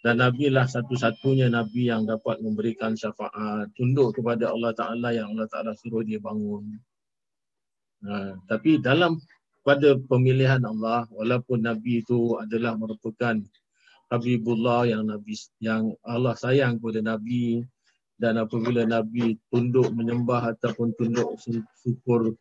[0.00, 3.68] Dan Nabi lah satu-satunya Nabi yang dapat memberikan syafaat.
[3.76, 6.68] Tunduk kepada Allah Ta'ala yang Allah Ta'ala suruh dia bangun.
[8.04, 9.20] Ha, tapi dalam
[9.60, 13.36] pada pemilihan Allah, walaupun Nabi itu adalah merupakan
[14.10, 17.62] Habibullah yang Nabi yang Allah sayang kepada Nabi
[18.20, 21.40] dan apabila Nabi tunduk menyembah ataupun tunduk
[21.80, 22.36] syukur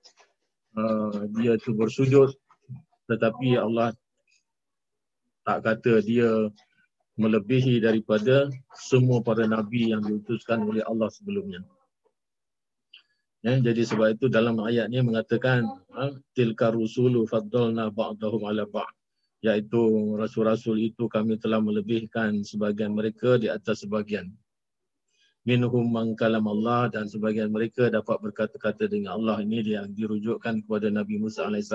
[0.76, 2.36] uh, dia tu bersujud
[3.08, 3.96] tetapi Allah
[5.48, 6.52] tak kata dia
[7.20, 11.60] melebihi daripada semua para nabi yang diutuskan oleh Allah sebelumnya.
[13.44, 15.64] Ya, jadi sebab itu dalam ayat ni mengatakan
[15.96, 18.92] ha, tilka rusulu faddalna ba'dahum ala ba'd
[19.40, 19.80] iaitu
[20.20, 24.28] rasul-rasul itu kami telah melebihkan sebagian mereka di atas sebagian.
[25.50, 31.18] Minhum mangkalam Allah dan sebagian mereka dapat berkata-kata dengan Allah ini yang dirujukkan kepada Nabi
[31.18, 31.74] Musa AS.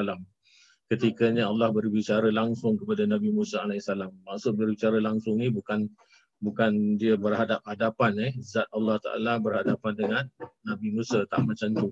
[0.86, 3.90] Ketikanya Allah berbicara langsung kepada Nabi Musa AS.
[4.30, 5.90] Maksud berbicara langsung ini bukan
[6.38, 8.30] bukan dia berhadap-hadapan.
[8.30, 8.32] Eh.
[8.38, 10.24] Zat Allah Ta'ala berhadapan dengan
[10.62, 11.26] Nabi Musa.
[11.26, 11.88] Tak macam tu.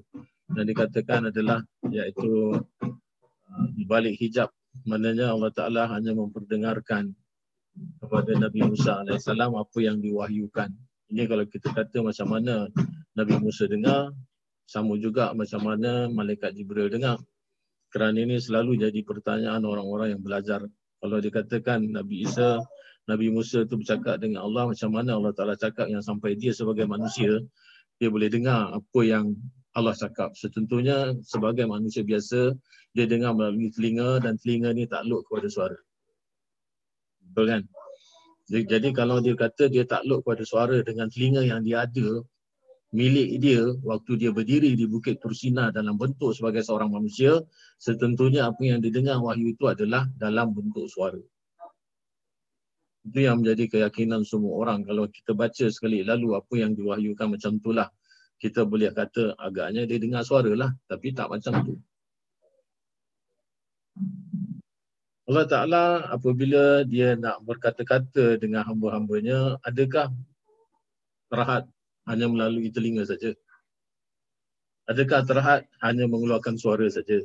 [0.55, 4.55] Dan dikatakan adalah iaitu uh, di balik hijab
[4.89, 7.12] Maknanya Allah Ta'ala hanya memperdengarkan
[8.01, 10.72] kepada Nabi Musa AS apa yang diwahyukan.
[11.13, 12.73] Ini kalau kita kata macam mana
[13.13, 14.17] Nabi Musa dengar,
[14.65, 17.21] sama juga macam mana Malaikat Jibril dengar.
[17.93, 20.65] Kerana ini selalu jadi pertanyaan orang-orang yang belajar.
[21.05, 22.65] Kalau dikatakan Nabi Isa,
[23.05, 26.89] Nabi Musa itu bercakap dengan Allah, macam mana Allah Ta'ala cakap yang sampai dia sebagai
[26.89, 27.45] manusia,
[28.01, 29.37] dia boleh dengar apa yang
[29.77, 30.33] Allah cakap.
[30.33, 32.57] Setentunya sebagai manusia biasa,
[32.97, 35.79] dia dengar melalui telinga dan telinga ni takluk kepada suara.
[37.21, 37.63] Betul kan?
[38.53, 42.20] Jadi kalau dia kata dia takluk kepada suara dengan telinga yang dia ada,
[42.92, 47.40] milik dia waktu dia berdiri di Bukit Tursina dalam bentuk sebagai seorang manusia,
[47.80, 51.16] setentunya apa yang didengar wahyu itu adalah dalam bentuk suara.
[53.09, 54.84] Itu yang menjadi keyakinan semua orang.
[54.84, 57.88] Kalau kita baca sekali lalu apa yang diwahyukan macam itulah
[58.36, 61.74] kita boleh kata agaknya dia dengar suara lah tapi tak macam tu.
[65.31, 70.11] Allah Ta'ala apabila dia nak berkata-kata dengan hamba-hambanya, adakah
[71.31, 71.70] terhad
[72.11, 73.33] hanya melalui telinga saja?
[74.91, 77.23] Adakah terhad hanya mengeluarkan suara saja?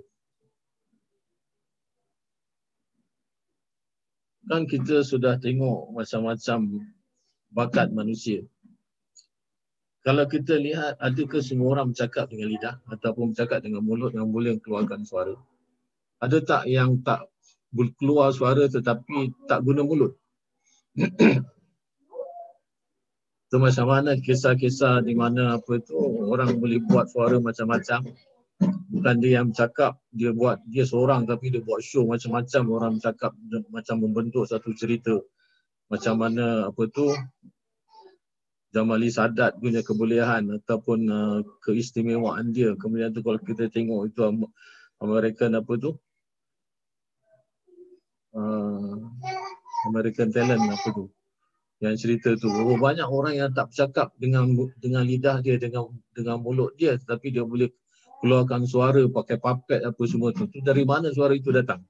[4.48, 6.88] Kan kita sudah tengok macam-macam
[7.52, 8.45] bakat manusia
[10.08, 14.56] kalau kita lihat adakah semua orang bercakap dengan lidah ataupun bercakap dengan mulut yang boleh
[14.64, 15.36] keluarkan suara?
[16.24, 17.28] Ada tak yang tak
[17.99, 20.13] keluar suara tetapi tak guna mulut?
[23.47, 25.95] Itu macam mana kisah-kisah di mana apa tu
[26.28, 28.03] orang boleh buat suara macam-macam.
[28.91, 33.32] Bukan dia yang bercakap, dia buat dia seorang tapi dia buat show macam-macam orang bercakap
[33.72, 35.15] macam membentuk satu cerita.
[35.88, 37.07] Macam mana apa tu
[38.76, 42.76] Jamali Sadat punya kebolehan ataupun uh, keistimewaan dia.
[42.76, 44.20] Kemudian tu kalau kita tengok itu
[44.99, 45.95] American apa tu?
[48.38, 49.10] Uh,
[49.90, 51.10] American Talent apa tu?
[51.82, 52.50] Yang cerita tu.
[52.54, 57.02] Oh, banyak orang yang tak bercakap dengan dengan lidah dia, dengan dengan mulut dia.
[57.02, 57.74] Tapi dia boleh
[58.22, 60.46] keluarkan suara pakai puppet apa semua tu.
[60.50, 60.62] tu.
[60.62, 61.82] Dari mana suara itu datang?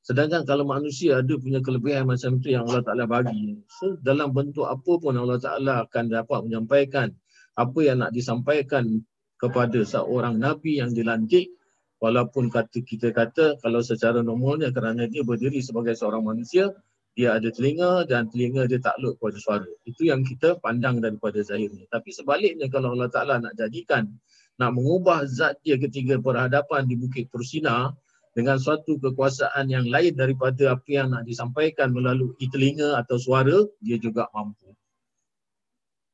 [0.00, 3.60] Sedangkan kalau manusia ada punya kelebihan macam tu yang Allah Ta'ala bagi.
[3.68, 7.12] So dalam bentuk apa pun Allah Ta'ala akan dapat menyampaikan
[7.52, 9.04] apa yang nak disampaikan
[9.36, 11.52] kepada seorang Nabi yang dilantik.
[12.00, 16.72] Walaupun kata kita kata kalau secara normalnya kerana dia berdiri sebagai seorang manusia,
[17.12, 19.70] dia ada telinga dan telinga dia takluk kepada suara.
[19.84, 21.84] Itu yang kita pandang daripada zahirnya.
[21.92, 24.08] Tapi sebaliknya kalau Allah Ta'ala nak jadikan,
[24.56, 27.92] nak mengubah zat dia ketika berhadapan di Bukit Tursina,
[28.30, 33.98] dengan suatu kekuasaan yang lain daripada apa yang nak disampaikan melalui telinga atau suara, dia
[33.98, 34.70] juga mampu.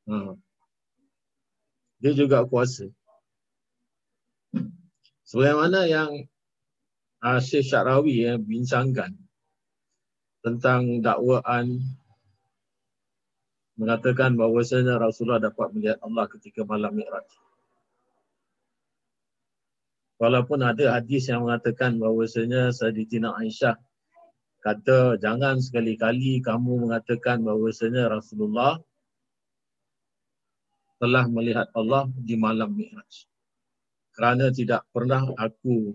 [0.09, 0.41] Hmm.
[2.01, 2.89] Dia juga kuasa.
[5.27, 6.23] Sebagaimana yang
[7.19, 9.11] uh, Syekh Syarawi ya, bincangkan
[10.39, 11.83] tentang dakwaan
[13.75, 17.27] mengatakan bahawasanya Rasulullah dapat melihat Allah ketika malam Mi'raj.
[20.17, 23.77] Walaupun ada hadis yang mengatakan bahawasanya Sayyidina Aisyah
[24.65, 28.81] kata jangan sekali-kali kamu mengatakan bahawasanya Rasulullah
[30.97, 33.29] telah melihat Allah di malam Mi'raj.
[34.17, 35.93] Kerana tidak pernah aku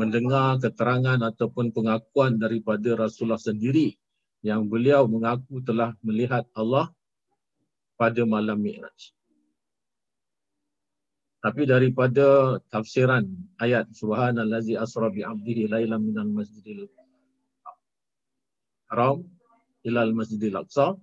[0.00, 3.92] mendengar keterangan ataupun pengakuan daripada Rasulullah sendiri
[4.40, 6.88] yang beliau mengaku telah melihat Allah
[8.00, 9.12] pada malam Mi'raj.
[11.42, 13.28] Tapi daripada tafsiran
[13.60, 16.88] ayat subhanallazi asra bi 'abdihi lailan minal masjidil
[18.88, 19.26] haram
[19.82, 20.94] ilal masjidil aqsa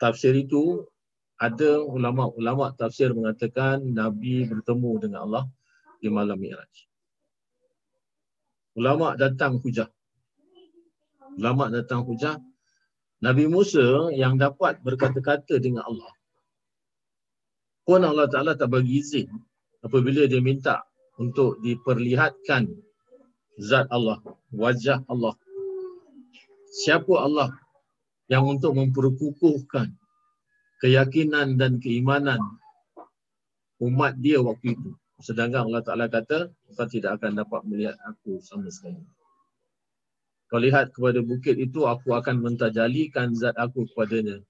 [0.00, 0.88] tafsir itu
[1.36, 5.44] ada ulama-ulama tafsir mengatakan nabi bertemu dengan Allah
[6.00, 6.74] di malam Mi'raj.
[8.76, 9.88] Ulama datang hujah.
[11.36, 12.40] Ulama datang hujah.
[13.20, 16.16] Nabi Musa yang dapat berkata-kata dengan Allah
[17.86, 19.30] pun Allah Ta'ala tak bagi izin
[19.86, 20.82] apabila dia minta
[21.22, 22.66] untuk diperlihatkan
[23.62, 24.20] zat Allah,
[24.50, 25.38] wajah Allah.
[26.82, 27.54] Siapa Allah
[28.26, 29.94] yang untuk memperkukuhkan
[30.82, 32.40] keyakinan dan keimanan
[33.80, 34.90] umat dia waktu itu.
[35.20, 39.00] Sedangkan Allah Ta'ala kata, kau tidak akan dapat melihat aku sama sekali.
[40.52, 44.44] Kau lihat kepada bukit itu, aku akan mentajalikan zat aku kepadanya.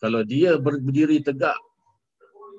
[0.00, 1.54] Kalau dia berdiri tegak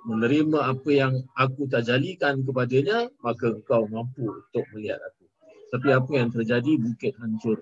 [0.06, 5.26] menerima apa yang aku tajalikan kepadanya, maka kau mampu untuk melihat aku.
[5.74, 7.58] Tapi apa yang terjadi, bukit hancur.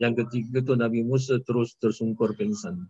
[0.00, 2.88] Yang ketiga itu Nabi Musa terus tersungkur pingsan.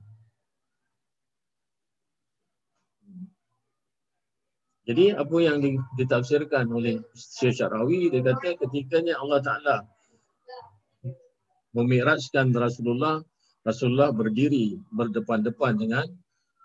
[4.91, 5.63] Jadi apa yang
[5.95, 9.77] ditafsirkan oleh Syekh Syarawi, dia kata ketikanya Allah Ta'ala
[11.79, 13.23] memirajkan Rasulullah,
[13.63, 16.11] Rasulullah berdiri berdepan-depan dengan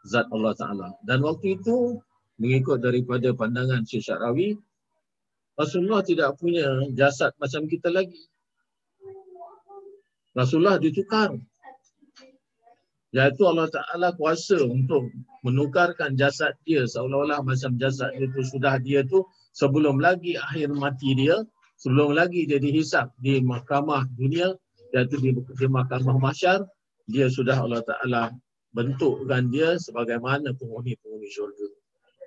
[0.09, 0.89] zat Allah Ta'ala.
[1.05, 2.01] Dan waktu itu
[2.41, 4.57] mengikut daripada pandangan Syekh Syarawi,
[5.53, 6.65] Rasulullah tidak punya
[6.97, 8.25] jasad macam kita lagi.
[10.33, 11.29] Rasulullah ditukar.
[13.15, 15.07] Iaitu Allah Ta'ala kuasa untuk
[15.47, 19.23] menukarkan jasad dia seolah-olah macam jasad dia tu sudah dia tu
[19.55, 21.39] sebelum lagi akhir mati dia,
[21.79, 24.51] sebelum lagi dia dihisap di mahkamah dunia,
[24.91, 26.67] iaitu di, di mahkamah masyar,
[27.07, 28.35] dia sudah Allah Ta'ala
[28.75, 31.71] bentukkan dia sebagaimana penghuni-penghuni syurga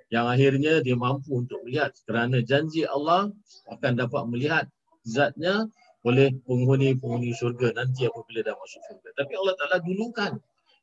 [0.09, 3.29] yang akhirnya dia mampu untuk melihat kerana janji Allah
[3.69, 4.65] akan dapat melihat
[5.05, 5.69] zatnya
[6.01, 9.09] oleh penghuni-penghuni syurga nanti apabila dah masuk syurga.
[9.13, 10.31] Tapi Allah Ta'ala dulukan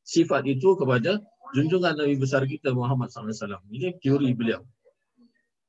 [0.07, 1.19] sifat itu kepada
[1.51, 3.59] junjungan Nabi besar kita Muhammad SAW.
[3.69, 4.63] Ini teori beliau.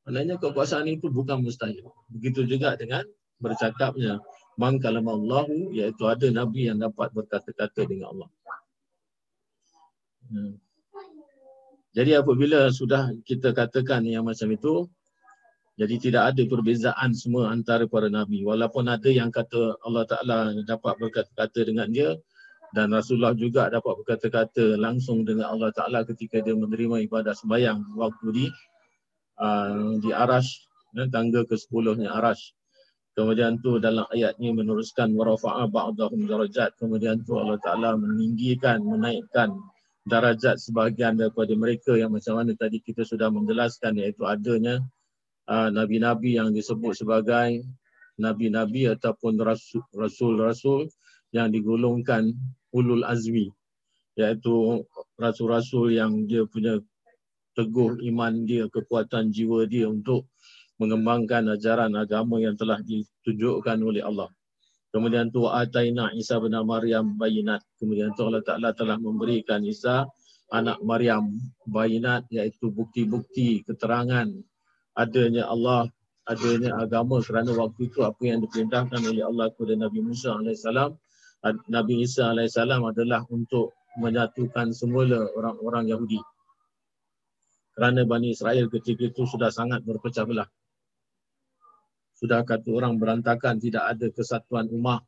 [0.06, 1.90] Maknanya kekuasaan itu bukan mustahil.
[2.14, 3.04] Begitu juga dengan
[3.42, 4.22] bercakapnya.
[4.56, 8.30] Man kalamallahu iaitu ada Nabi yang dapat berkata-kata dengan Allah.
[10.32, 10.56] Hmm.
[11.98, 14.86] Jadi apabila sudah kita katakan yang macam itu,
[15.78, 18.42] jadi tidak ada perbezaan semua antara para nabi.
[18.42, 22.18] Walaupun ada yang kata Allah Taala dapat berkata-kata dengan dia,
[22.76, 28.28] dan Rasulullah juga dapat berkata-kata langsung dengan Allah Taala ketika dia menerima ibadah sembahyang waktu
[28.36, 28.46] di
[29.40, 32.52] uh, di Arash ya, tangga ke-10-nya Arash.
[33.18, 36.78] Kemudian tu dalam ayat ni meneruskan warafa'a ba'dahum darajat.
[36.78, 39.58] Kemudian tu Allah Taala meninggikan, menaikkan
[40.06, 44.80] darajat sebahagian daripada mereka yang macam mana tadi kita sudah menjelaskan iaitu adanya
[45.50, 47.66] uh, nabi-nabi yang disebut sebagai
[48.22, 49.36] nabi-nabi ataupun
[49.94, 50.88] rasul-rasul
[51.36, 52.32] yang digolongkan
[52.72, 53.52] ulul azmi
[54.18, 54.82] iaitu
[55.22, 56.82] rasul-rasul yang dia punya
[57.54, 60.30] teguh iman dia, kekuatan jiwa dia untuk
[60.78, 64.30] mengembangkan ajaran agama yang telah ditunjukkan oleh Allah.
[64.94, 67.62] Kemudian tu ataina Isa bin Maryam bayinat.
[67.82, 70.06] Kemudian tu Allah Taala telah memberikan Isa
[70.54, 71.34] anak Maryam
[71.66, 74.30] bayinat iaitu bukti-bukti keterangan
[74.98, 75.90] adanya Allah,
[76.26, 80.94] adanya agama kerana waktu itu apa yang diperintahkan oleh Allah kepada Nabi Musa alaihissalam
[81.68, 86.22] Nabi Isa AS adalah untuk menyatukan semula orang-orang Yahudi.
[87.78, 90.50] Kerana Bani Israel ketika itu sudah sangat berpecah belah.
[92.18, 95.06] Sudah kata orang berantakan, tidak ada kesatuan umat.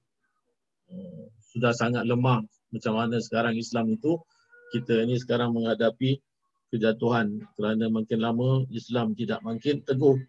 [1.49, 2.45] Sudah sangat lemah.
[2.69, 4.21] Macam mana sekarang Islam itu,
[4.69, 6.21] kita ini sekarang menghadapi
[6.69, 7.41] kejatuhan.
[7.57, 10.21] Kerana makin lama Islam tidak makin teguh.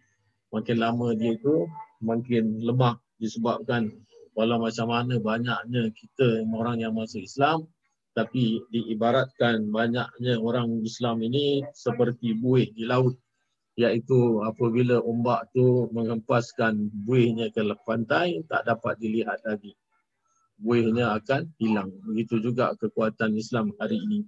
[0.49, 1.69] Makin lama dia itu
[2.01, 3.93] makin lemah disebabkan
[4.35, 7.67] walau macam mana banyaknya kita orang yang masuk Islam
[8.11, 13.15] tapi diibaratkan banyaknya orang Islam ini seperti buih di laut.
[13.79, 19.71] Iaitu apabila ombak tu menghempaskan buihnya ke pantai tak dapat dilihat lagi.
[20.59, 21.89] Buihnya akan hilang.
[22.03, 24.27] Begitu juga kekuatan Islam hari ini.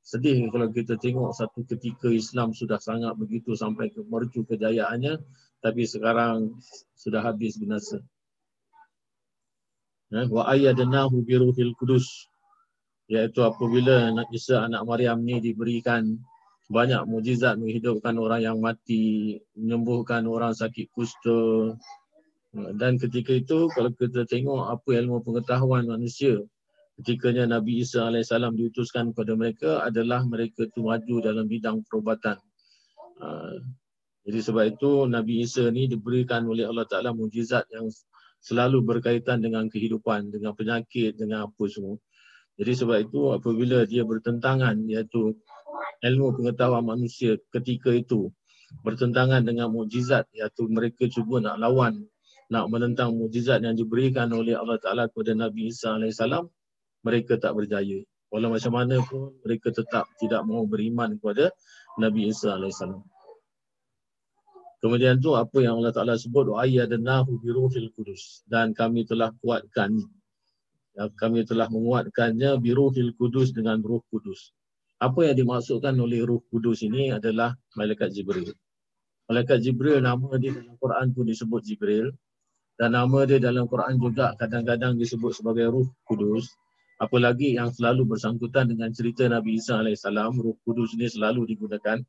[0.00, 5.20] Sedih kalau kita tengok satu ketika Islam sudah sangat begitu sampai ke mercu kejayaannya
[5.64, 6.60] tapi sekarang
[6.92, 8.04] sudah habis binasa
[10.14, 12.30] Eh, wa ayyadnahu bi ruhil kudus
[13.10, 16.22] iaitu apabila anak Isa anak Maryam ni diberikan
[16.70, 21.74] banyak mujizat menghidupkan orang yang mati menyembuhkan orang sakit kusta
[22.54, 26.38] dan ketika itu kalau kita tengok apa ilmu pengetahuan manusia
[27.02, 32.38] ketikanya Nabi Isa AS diutuskan kepada mereka adalah mereka tu maju dalam bidang perubatan.
[33.18, 33.56] Eh,
[34.30, 37.90] jadi sebab itu Nabi Isa ni diberikan oleh Allah Ta'ala mujizat yang
[38.44, 41.96] selalu berkaitan dengan kehidupan, dengan penyakit, dengan apa semua.
[42.60, 45.34] Jadi sebab itu apabila dia bertentangan iaitu
[46.04, 48.30] ilmu pengetahuan manusia ketika itu
[48.84, 52.06] bertentangan dengan mukjizat iaitu mereka cuba nak lawan
[52.52, 56.46] nak menentang mukjizat yang diberikan oleh Allah Taala kepada Nabi Isa alaihissalam
[57.02, 58.04] mereka tak berjaya.
[58.30, 61.50] Walau macam mana pun mereka tetap tidak mahu beriman kepada
[61.98, 63.02] Nabi Isa alaihissalam.
[64.84, 69.96] Kemudian tu apa yang Allah Taala sebut bi ruhil kudus dan kami telah kuatkan
[70.92, 74.52] ya, kami telah menguatkannya ruhil kudus dengan ruh kudus.
[75.00, 78.52] Apa yang dimaksudkan oleh ruh kudus ini adalah malaikat Jibril.
[79.24, 82.12] Malaikat Jibril nama dia dalam Quran pun disebut Jibril
[82.76, 86.52] dan nama dia dalam Quran juga kadang-kadang disebut sebagai ruh kudus.
[87.00, 92.04] Apalagi yang selalu bersangkutan dengan cerita Nabi Isa AS, ruh kudus ini selalu digunakan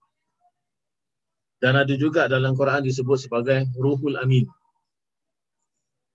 [1.64, 4.46] dan ada juga dalam Quran disebut sebagai Ruhul Amin.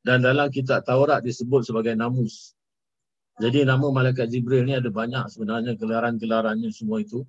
[0.00, 2.56] Dan dalam kitab Taurat disebut sebagai Namus.
[3.40, 7.24] Jadi nama Malaikat Jibril ni ada banyak sebenarnya gelaran-gelarannya semua itu.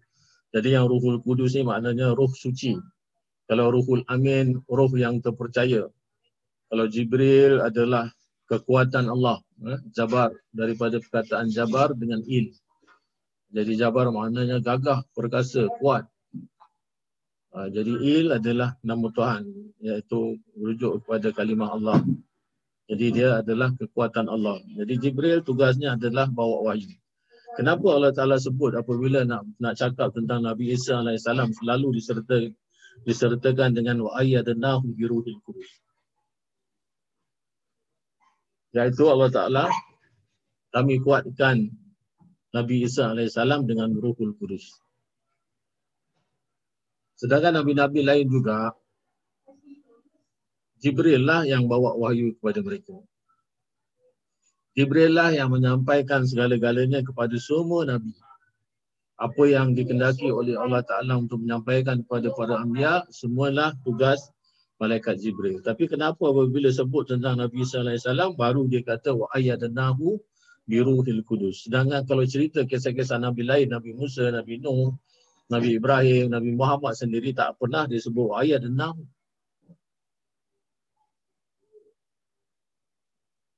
[0.51, 2.75] Jadi yang Ruhul Kudus ni maknanya Ruh Suci.
[3.47, 5.87] Kalau Ruhul Amin, Ruh yang terpercaya.
[6.67, 8.11] Kalau Jibril adalah
[8.51, 9.39] kekuatan Allah.
[9.63, 12.51] Eh, Jabar daripada perkataan Jabar dengan Il.
[13.51, 16.10] Jadi Jabar maknanya gagah, perkasa, kuat.
[17.51, 19.43] Uh, jadi il adalah nama Tuhan
[19.83, 21.99] iaitu merujuk kepada kalimah Allah.
[22.87, 24.59] Jadi dia adalah kekuatan Allah.
[24.71, 26.95] Jadi Jibril tugasnya adalah bawa wahyu.
[27.59, 32.39] Kenapa Allah Taala sebut apabila nak nak cakap tentang Nabi Isa AS selalu diserta
[33.03, 35.67] disertakan dengan wa ayyadnahu bi ruhil qudus.
[38.71, 39.65] Iaitu Allah Taala
[40.71, 41.67] kami kuatkan
[42.55, 43.35] Nabi Isa AS
[43.67, 44.79] dengan Ruhul Kudus.
[47.21, 48.73] Sedangkan Nabi-Nabi lain juga,
[50.81, 52.97] Jibril lah yang bawa wahyu kepada mereka.
[54.73, 58.17] Jibril lah yang menyampaikan segala-galanya kepada semua Nabi.
[59.21, 64.33] Apa yang dikendaki oleh Allah Ta'ala untuk menyampaikan kepada para Ambiya, semualah tugas
[64.81, 65.61] Malaikat Jibril.
[65.61, 70.17] Tapi kenapa apabila sebut tentang Nabi SAW, baru dia kata, wa ayyadanahu
[70.65, 71.69] biruhil kudus.
[71.69, 74.97] Sedangkan kalau cerita kisah-kisah Nabi lain, Nabi Musa, Nabi Nuh,
[75.51, 78.95] Nabi Ibrahim, Nabi Muhammad sendiri tak pernah disebut ayat nama.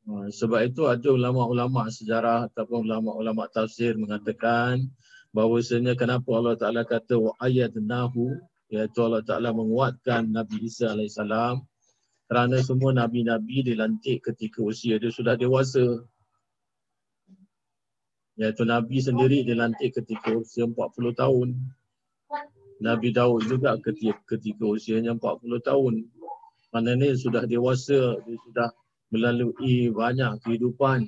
[0.04, 4.92] Ha, sebab itu ada ulama-ulama sejarah ataupun ulama-ulama tafsir mengatakan
[5.32, 8.36] bahawasanya kenapa Allah Taala kata wa ayatnahu
[8.68, 11.64] iaitu Allah Taala menguatkan Nabi Isa alaihissalam
[12.28, 16.02] kerana semua nabi-nabi dilantik ketika usia dia sudah dewasa.
[18.42, 21.54] Iaitu Nabi sendiri dilantik ketika usia 40 tahun.
[22.82, 25.94] Nabi Daud juga ketika, ketika usianya 40 tahun.
[26.74, 28.70] Maknanya sudah dewasa, dia sudah
[29.14, 31.06] melalui banyak kehidupan.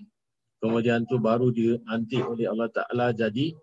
[0.61, 3.53] Kemudian tu baru dilantik oleh Allah Ta'ala jadi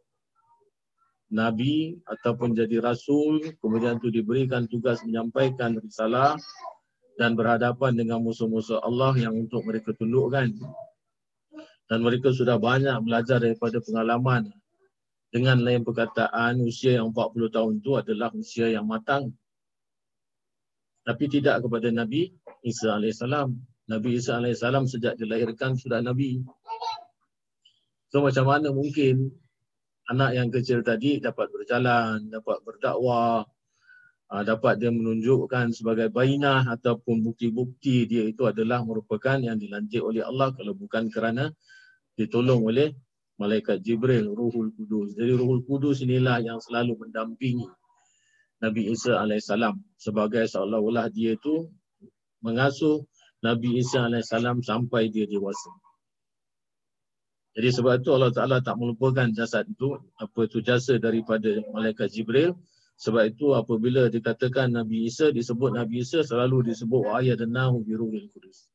[1.30, 3.55] Nabi ataupun jadi Rasul.
[3.62, 6.34] Kemudian tu diberikan tugas menyampaikan risalah
[7.16, 10.50] dan berhadapan dengan musuh-musuh Allah yang untuk mereka tundukkan.
[11.86, 14.48] Dan mereka sudah banyak belajar daripada pengalaman
[15.32, 19.32] dengan lain perkataan usia yang 40 tahun itu adalah usia yang matang.
[21.02, 23.24] Tapi tidak kepada Nabi Isa AS.
[23.88, 24.60] Nabi Isa AS
[24.92, 26.44] sejak dilahirkan sudah Nabi.
[28.12, 29.32] So macam mana mungkin
[30.12, 33.48] anak yang kecil tadi dapat berjalan, dapat berdakwah,
[34.28, 40.20] ah, dapat dia menunjukkan sebagai bainah ataupun bukti-bukti dia itu adalah merupakan yang dilantik oleh
[40.20, 41.48] Allah kalau bukan kerana
[42.20, 42.92] ditolong oleh
[43.40, 45.16] malaikat Jibril, Ruhul Kudus.
[45.16, 47.68] Jadi Ruhul Kudus inilah yang selalu mendampingi
[48.62, 49.50] Nabi Isa AS
[49.98, 51.66] sebagai seolah-olah dia itu
[52.44, 53.02] mengasuh
[53.42, 54.30] Nabi Isa AS
[54.62, 55.72] sampai dia dewasa.
[57.52, 62.56] Jadi sebab itu Allah Ta'ala tak melupakan jasad itu, apa itu jasa daripada malaikat Jibril.
[62.96, 68.30] Sebab itu apabila dikatakan Nabi Isa, disebut Nabi Isa selalu disebut ayat dan nahu biruhil
[68.32, 68.70] kudus.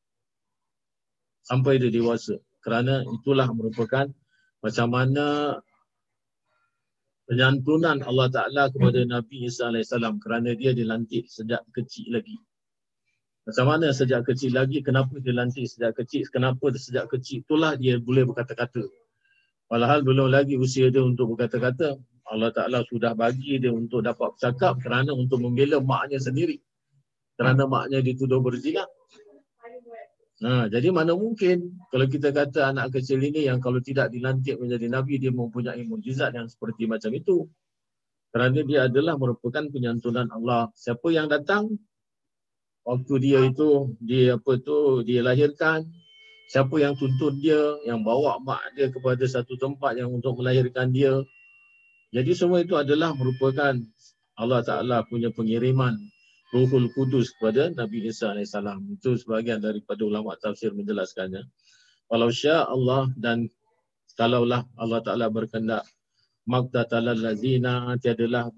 [1.42, 2.36] Sampai dia dewasa.
[2.60, 4.04] Kerana itulah merupakan
[4.58, 5.58] macam mana
[7.28, 12.34] penyantunan Allah Ta'ala kepada Nabi Isa AS kerana dia dilantik sejak kecil lagi.
[13.48, 17.96] Macam mana sejak kecil lagi, kenapa dia lantik sejak kecil, kenapa sejak kecil itulah dia
[17.96, 18.84] boleh berkata-kata.
[19.72, 21.96] Walhal belum lagi usia dia untuk berkata-kata,
[22.28, 26.60] Allah Ta'ala sudah bagi dia untuk dapat bercakap kerana untuk membela maknya sendiri.
[27.40, 28.84] Kerana maknya dituduh berzina.
[30.38, 34.86] Ha, jadi mana mungkin kalau kita kata anak kecil ini yang kalau tidak dilantik menjadi
[34.86, 37.50] Nabi dia mempunyai mujizat yang seperti macam itu.
[38.30, 40.70] Kerana dia adalah merupakan penyantunan Allah.
[40.78, 41.74] Siapa yang datang
[42.88, 45.84] waktu dia itu dia apa tu dia lahirkan
[46.48, 51.20] siapa yang tuntun dia yang bawa mak dia kepada satu tempat yang untuk melahirkan dia
[52.08, 53.76] jadi semua itu adalah merupakan
[54.40, 56.00] Allah Taala punya pengiriman
[56.48, 58.56] Ruhul Kudus kepada Nabi Isa AS.
[58.88, 61.44] Itu sebahagian daripada ulama tafsir menjelaskannya.
[62.08, 63.52] Kalau sya Allah dan
[64.16, 65.84] kalaulah Allah Ta'ala berkendak
[66.48, 68.48] maktatalal lazina tiadalah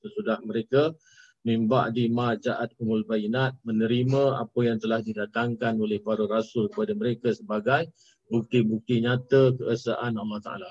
[0.00, 0.96] sesudah mereka
[1.44, 7.28] mimba di maja'at umul bayinat menerima apa yang telah didatangkan oleh para rasul kepada mereka
[7.36, 7.92] sebagai
[8.32, 10.70] bukti-bukti nyata keesaan Allah Ta'ala.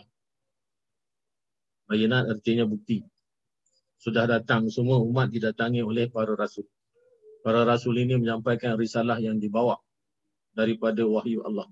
[1.86, 3.05] Bayinat artinya bukti
[4.02, 6.66] sudah datang semua umat didatangi oleh para rasul.
[7.45, 9.78] Para rasul ini menyampaikan risalah yang dibawa
[10.58, 11.70] daripada wahyu Allah.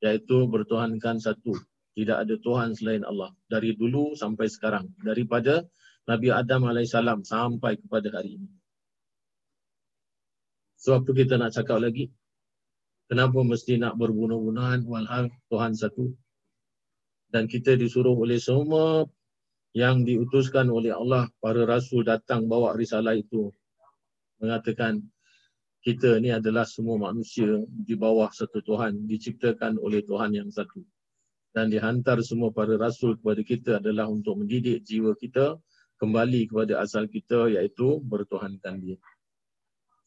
[0.00, 1.52] Iaitu bertuhankan satu.
[1.92, 3.36] Tidak ada Tuhan selain Allah.
[3.44, 4.88] Dari dulu sampai sekarang.
[5.04, 5.68] Daripada
[6.08, 6.96] Nabi Adam AS
[7.28, 8.48] sampai kepada hari ini.
[10.80, 12.08] So apa kita nak cakap lagi?
[13.04, 16.08] Kenapa mesti nak berbunuh-bunuhan walhal Tuhan satu?
[17.28, 19.04] Dan kita disuruh oleh semua
[19.70, 23.54] yang diutuskan oleh Allah para rasul datang bawa risalah itu.
[24.42, 25.04] Mengatakan
[25.80, 30.82] kita ni adalah semua manusia di bawah satu Tuhan diciptakan oleh Tuhan yang satu.
[31.50, 35.58] Dan dihantar semua para rasul kepada kita adalah untuk mendidik jiwa kita
[35.98, 38.98] kembali kepada asal kita iaitu bertuhankan dia.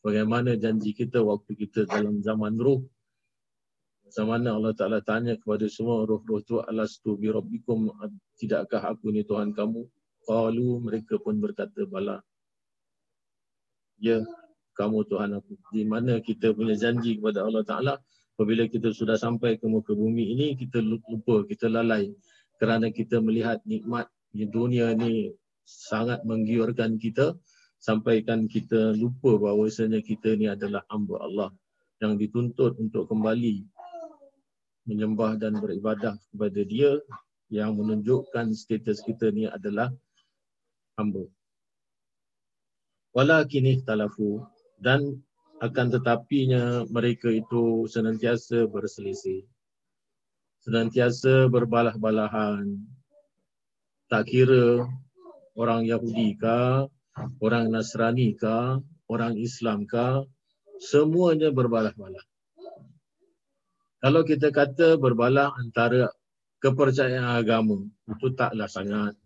[0.03, 2.83] Bagaimana janji kita waktu kita dalam zaman roh
[4.13, 7.89] macam mana Allah Ta'ala tanya kepada semua roh-roh tu alastu bi rabbikum
[8.43, 9.87] tidakkah aku ni Tuhan kamu?
[10.27, 12.19] Qalu mereka pun berkata bala.
[13.99, 14.19] Ya
[14.75, 15.55] kamu Tuhan aku.
[15.71, 17.93] Di mana kita punya janji kepada Allah Ta'ala
[18.35, 22.11] apabila kita sudah sampai ke muka bumi ini kita lupa kita lalai.
[22.59, 25.31] Kerana kita melihat nikmat di dunia ni
[25.63, 27.35] sangat menggiurkan kita
[27.83, 31.49] sampaikan kita lupa bahawasanya kita ni adalah hamba Allah
[31.99, 33.63] yang dituntut untuk kembali
[34.87, 36.99] menyembah dan beribadah kepada dia
[37.53, 39.93] yang menunjukkan status kita ni adalah
[40.97, 41.29] hamba.
[43.13, 44.41] Walakin talafu
[44.81, 45.21] dan
[45.61, 49.45] akan tetapinya mereka itu senantiasa berselisih.
[50.65, 52.81] Senantiasa berbalah-balahan.
[54.09, 54.89] Tak kira
[55.53, 56.89] orang Yahudi ke,
[57.37, 60.25] orang Nasrani ke, orang Islam ke,
[60.81, 62.25] semuanya berbalah-balah.
[64.03, 66.11] Kalau kita kata berbalah antara
[66.63, 69.19] kepercayaan agama, itu taklah sangat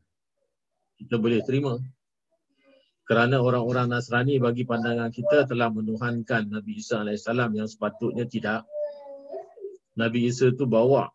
[0.98, 1.78] kita boleh terima.
[3.06, 8.68] Kerana orang-orang Nasrani bagi pandangan kita telah menuhankan Nabi Isa AS yang sepatutnya tidak.
[9.96, 11.08] Nabi Isa itu bawa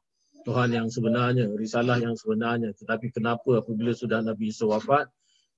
[0.46, 2.72] Tuhan yang sebenarnya, risalah yang sebenarnya.
[2.72, 5.10] Tetapi kenapa apabila sudah Nabi Isa wafat,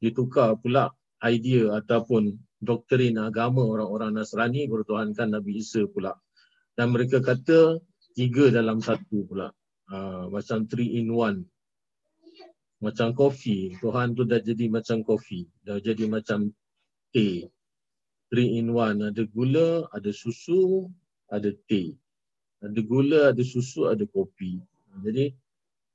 [0.03, 0.91] ditukar pula
[1.23, 6.19] idea ataupun doktrin agama orang-orang Nasrani bertuhankan Nabi Isa pula.
[6.75, 7.79] Dan mereka kata
[8.19, 9.55] tiga dalam satu pula.
[9.85, 11.45] Uh, macam three in one
[12.85, 13.72] macam kopi.
[13.80, 15.49] Tuhan tu dah jadi macam kopi.
[15.64, 16.53] Dah jadi macam
[17.16, 17.49] teh.
[18.28, 19.01] Three in one.
[19.09, 20.93] Ada gula, ada susu,
[21.32, 21.97] ada teh.
[22.61, 24.61] Ada gula, ada susu, ada kopi.
[25.01, 25.32] Jadi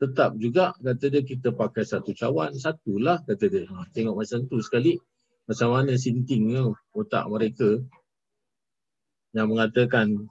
[0.01, 2.57] tetap juga kata dia kita pakai satu cawan.
[2.57, 3.69] Satulah kata dia.
[3.69, 4.97] Ha, tengok macam tu sekali.
[5.45, 7.81] Macam mana sintingnya otak mereka
[9.33, 10.25] yang mengatakan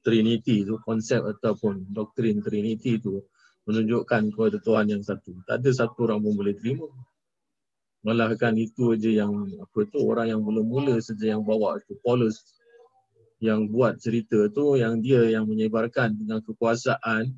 [0.00, 3.20] Trinity tu, konsep ataupun doktrin Trinity tu
[3.68, 5.36] menunjukkan kepada Tuhan yang satu.
[5.44, 6.88] Tak ada satu orang pun boleh terima.
[8.00, 12.40] Malahkan itu aja yang apa tu orang yang mula-mula saja yang bawa itu Paulus
[13.44, 17.36] yang buat cerita tu yang dia yang menyebarkan dengan kekuasaan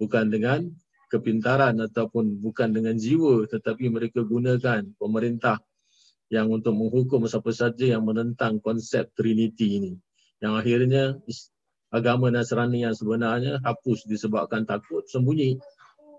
[0.00, 0.72] bukan dengan
[1.12, 5.60] kepintaran ataupun bukan dengan jiwa tetapi mereka gunakan pemerintah
[6.32, 9.92] yang untuk menghukum siapa saja yang menentang konsep Trinity ini.
[10.42, 11.04] Yang akhirnya
[11.94, 15.62] agama Nasrani yang sebenarnya hapus disebabkan takut sembunyi.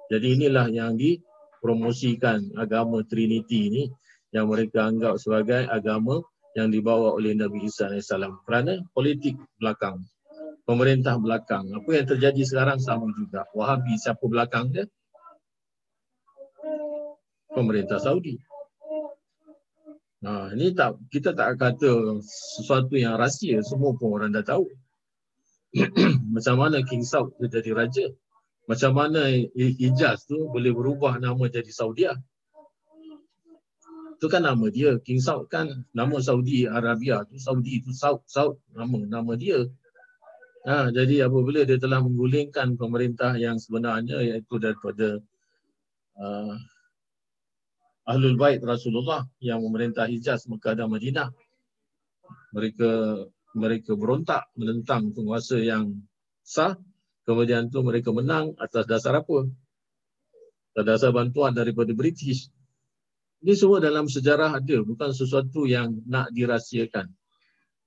[0.07, 3.83] Jadi inilah yang dipromosikan agama Trinity ini
[4.31, 6.23] yang mereka anggap sebagai agama
[6.55, 8.13] yang dibawa oleh Nabi Isa AS.
[8.47, 9.99] Kerana politik belakang,
[10.63, 11.67] pemerintah belakang.
[11.75, 13.43] Apa yang terjadi sekarang sama juga.
[13.51, 14.85] Wahabi siapa belakang dia?
[17.51, 18.39] Pemerintah Saudi.
[20.23, 24.71] Nah, ini tak kita tak kata sesuatu yang rahsia, semua pun orang dah tahu.
[26.35, 28.05] macam mana King Saud dia jadi raja.
[28.63, 29.27] Macam mana
[29.59, 32.15] Ijaz tu boleh berubah nama jadi Saudia.
[34.15, 34.95] Itu kan nama dia.
[35.03, 39.67] King Saud kan nama Saudi Arabia tu Saudi tu Saud Saud nama nama dia.
[40.63, 45.19] Ha, jadi apabila dia telah menggulingkan pemerintah yang sebenarnya iaitu daripada
[46.15, 46.55] uh,
[48.03, 51.31] Ahlul Bait Rasulullah yang memerintah Hijaz Mekah dan Madinah.
[52.51, 52.89] Mereka
[53.55, 55.95] mereka berontak menentang penguasa yang
[56.43, 56.75] sah.
[57.23, 59.47] Kemudian tu mereka menang atas dasar apa?
[60.75, 62.51] Atas dasar bantuan daripada British.
[63.39, 67.07] Ini semua dalam sejarah ada bukan sesuatu yang nak dirahsiakan.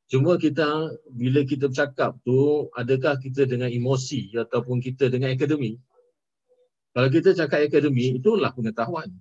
[0.07, 5.77] Cuma kita bila kita bercakap tu adakah kita dengan emosi ataupun kita dengan akademi
[6.97, 9.13] kalau kita cakap akademi itulah pengetahuan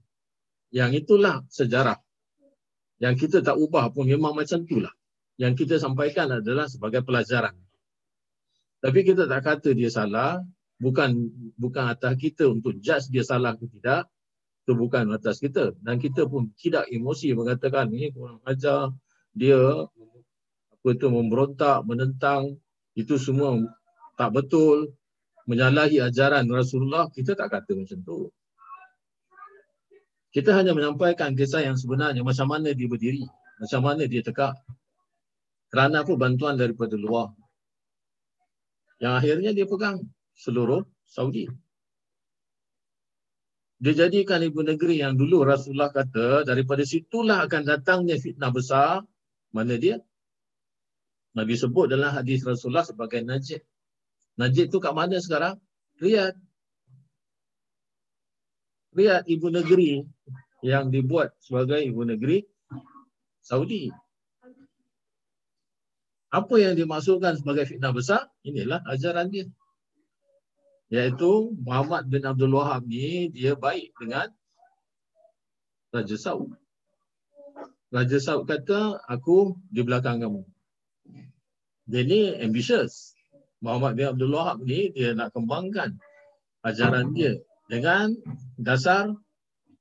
[0.76, 1.96] yang itulah sejarah
[3.00, 4.92] yang kita tak ubah pun memang macam itulah
[5.36, 7.56] yang kita sampaikan adalah sebagai pelajaran.
[8.80, 10.40] Tapi kita tak kata dia salah,
[10.80, 11.28] bukan
[11.60, 14.08] bukan atas kita untuk judge dia salah ke tidak,
[14.64, 15.76] itu bukan atas kita.
[15.84, 18.96] Dan kita pun tidak emosi mengatakan ini kurang ajar,
[19.36, 19.60] dia
[20.72, 22.56] apa itu memberontak, menentang,
[22.96, 23.60] itu semua
[24.16, 24.96] tak betul,
[25.50, 28.32] menyalahi ajaran Rasulullah, kita tak kata macam tu.
[30.36, 33.24] Kita hanya menyampaikan kisah yang sebenarnya, macam mana dia berdiri,
[33.56, 34.60] macam mana dia tegak,
[35.72, 37.32] kerana apa bantuan daripada luar.
[39.00, 40.04] Yang akhirnya dia pegang
[40.36, 41.48] seluruh Saudi.
[43.80, 49.04] Dia jadikan ibu negeri yang dulu Rasulullah kata daripada situlah akan datangnya fitnah besar.
[49.56, 50.04] Mana dia?
[51.36, 53.64] Nabi sebut dalam hadis Rasulullah sebagai Najib.
[54.40, 55.60] Najib tu kat mana sekarang?
[56.00, 56.40] Riyadh.
[58.96, 60.08] Riyadh ibu negeri
[60.64, 62.48] yang dibuat sebagai ibu negeri
[63.44, 63.92] Saudi.
[66.32, 68.32] Apa yang dimaksudkan sebagai fitnah besar?
[68.48, 69.46] Inilah ajaran dia.
[70.90, 74.32] Iaitu Muhammad bin Abdul Wahab ni dia baik dengan
[75.92, 76.56] Raja Saud.
[77.92, 80.44] Raja Saud kata, aku di belakang kamu.
[81.88, 83.16] Dia ni ambitious.
[83.60, 85.96] Muhammad bin Abdul Wahab ni dia nak kembangkan
[86.64, 88.14] ajaran dia dengan
[88.58, 89.14] dasar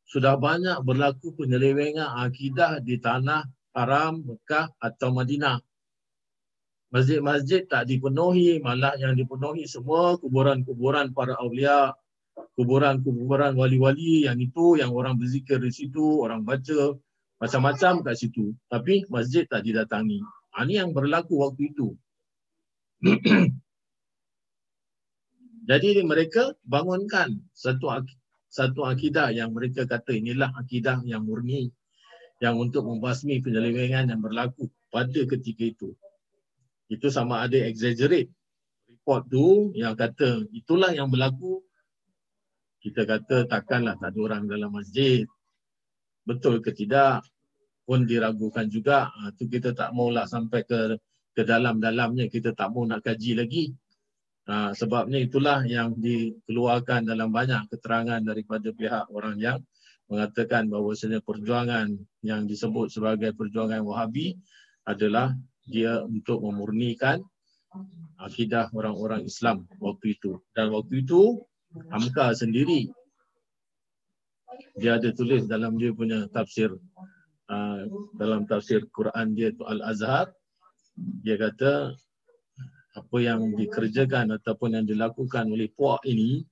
[0.08, 3.44] sudah banyak berlaku penyelewengan akidah di tanah
[3.74, 5.58] haram Mekah atau Madinah
[6.94, 11.90] masjid-masjid tak dipenuhi, malah yang dipenuhi semua kuburan-kuburan para awliya,
[12.54, 16.94] kuburan-kuburan wali-wali yang itu, yang orang berzikir di situ, orang baca
[17.42, 18.54] macam-macam kat situ.
[18.70, 20.22] Tapi masjid tak didatangi.
[20.54, 21.98] Ha, ini yang berlaku waktu itu.
[25.64, 27.88] Jadi mereka bangunkan satu
[28.52, 31.72] satu akidah yang mereka kata inilah akidah yang murni
[32.44, 35.90] yang untuk membasmi penyelewengan yang berlaku pada ketika itu.
[36.92, 38.28] Itu sama ada exaggerate
[38.84, 41.64] report tu yang kata itulah yang berlaku.
[42.84, 45.24] Kita kata takkanlah tak ada orang dalam masjid.
[46.28, 47.24] Betul ke tidak?
[47.88, 49.08] Pun diragukan juga.
[49.08, 51.00] Ha, tu kita tak maulah sampai ke
[51.32, 52.28] ke dalam-dalamnya.
[52.28, 53.72] Kita tak mau nak kaji lagi
[54.48, 59.58] ha, sebabnya itulah yang dikeluarkan dalam banyak keterangan daripada pihak orang yang
[60.08, 64.36] mengatakan bahawasanya perjuangan yang disebut sebagai perjuangan Wahabi
[64.84, 65.32] adalah
[65.64, 67.24] dia untuk memurnikan
[68.20, 70.38] akidah orang-orang Islam waktu itu.
[70.52, 71.40] Dan waktu itu
[71.90, 72.92] Hamka sendiri
[74.78, 76.70] dia ada tulis dalam dia punya tafsir
[77.50, 77.80] uh,
[78.14, 80.30] dalam tafsir Quran dia Al-Azhar
[80.94, 81.98] dia kata
[82.94, 86.46] apa yang dikerjakan ataupun yang dilakukan oleh puak ini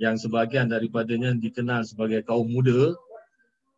[0.00, 2.96] yang sebahagian daripadanya dikenal sebagai kaum muda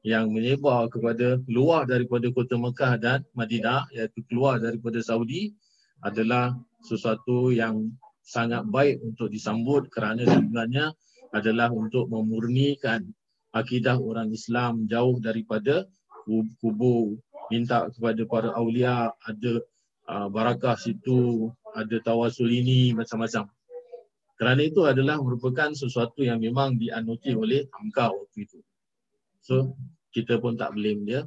[0.07, 5.55] yang menyebar kepada luar daripada kota Mekah dan Madinah iaitu keluar daripada Saudi
[6.03, 6.55] adalah
[6.87, 7.91] sesuatu yang
[8.23, 10.95] sangat baik untuk disambut kerana sebenarnya
[11.35, 13.03] adalah untuk memurnikan
[13.51, 15.89] akidah orang Islam jauh daripada
[16.61, 17.19] kubur
[17.49, 19.53] minta kepada para awliya ada
[20.07, 23.47] uh, barakah situ ada tawasul ini macam-macam
[24.39, 28.59] kerana itu adalah merupakan sesuatu yang memang dianuti oleh Amka waktu itu
[29.39, 29.79] so
[30.11, 31.23] kita pun tak blame dia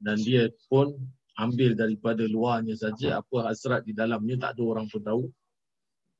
[0.00, 0.96] dan dia pun
[1.40, 5.24] ambil daripada luarnya saja apa hasrat di dalamnya tak ada orang pun tahu.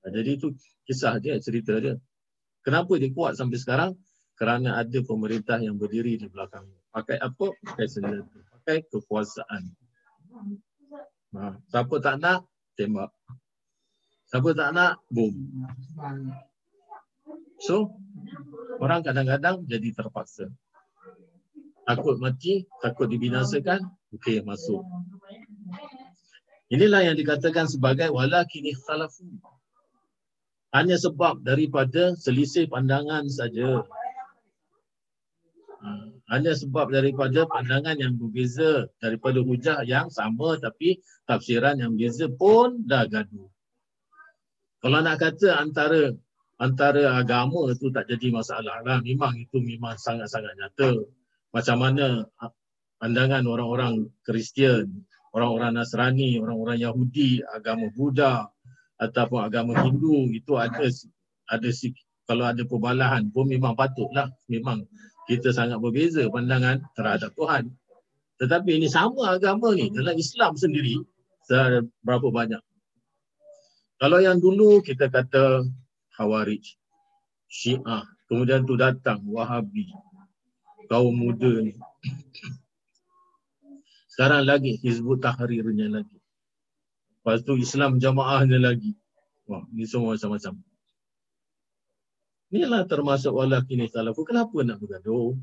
[0.00, 0.48] Jadi itu
[0.88, 2.00] kisah dia, cerita dia.
[2.64, 3.92] Kenapa dia kuat sampai sekarang?
[4.36, 6.80] Kerana ada pemerintah yang berdiri di belakangnya.
[6.88, 7.52] Pakai apa?
[7.60, 8.38] Pakai senjata.
[8.56, 9.62] Pakai kekuasaan.
[11.36, 11.60] Ha.
[11.68, 12.48] Siapa tak nak,
[12.81, 13.12] tembak.
[14.32, 15.36] Siapa tak nak, boom.
[17.61, 17.93] So,
[18.81, 20.48] orang kadang-kadang jadi terpaksa.
[21.85, 24.82] Takut mati, takut dibinasakan, Okey, masuk.
[26.70, 29.27] Inilah yang dikatakan sebagai walakin ikhtalafu.
[30.70, 33.82] Hanya sebab daripada selisih pandangan saja.
[35.82, 35.89] Ha,
[36.31, 42.86] hanya sebab daripada pandangan yang berbeza daripada hujah yang sama tapi tafsiran yang berbeza pun
[42.86, 43.51] dah gaduh.
[44.81, 46.15] Kalau nak kata antara
[46.62, 49.02] antara agama tu tak jadi masalah lah.
[49.02, 51.02] Memang itu memang sangat-sangat nyata.
[51.51, 52.24] Macam mana
[53.02, 55.02] pandangan orang-orang Kristian,
[55.35, 58.47] orang-orang Nasrani, orang-orang Yahudi, agama Buddha
[59.01, 60.86] ataupun agama Hindu itu ada
[61.51, 61.69] ada
[62.28, 64.85] kalau ada perbalahan pun memang patutlah memang
[65.31, 67.70] kita sangat berbeza pandangan terhadap Tuhan.
[68.43, 70.98] Tetapi ini sama agama ni dalam Islam sendiri
[72.02, 72.59] berapa banyak.
[74.02, 75.62] Kalau yang dulu kita kata
[76.19, 76.74] Khawarij,
[77.47, 79.93] Syiah, kemudian tu datang Wahabi,
[80.90, 81.78] kaum muda ni.
[84.11, 86.19] Sekarang lagi Hizbut Tahrirnya lagi.
[87.20, 88.97] Lepas tu Islam Jamaahnya lagi.
[89.44, 90.57] Wah, ni semua macam-macam.
[92.51, 94.27] Inilah termasuk wala kini salafu.
[94.27, 95.39] Kenapa nak bergaduh?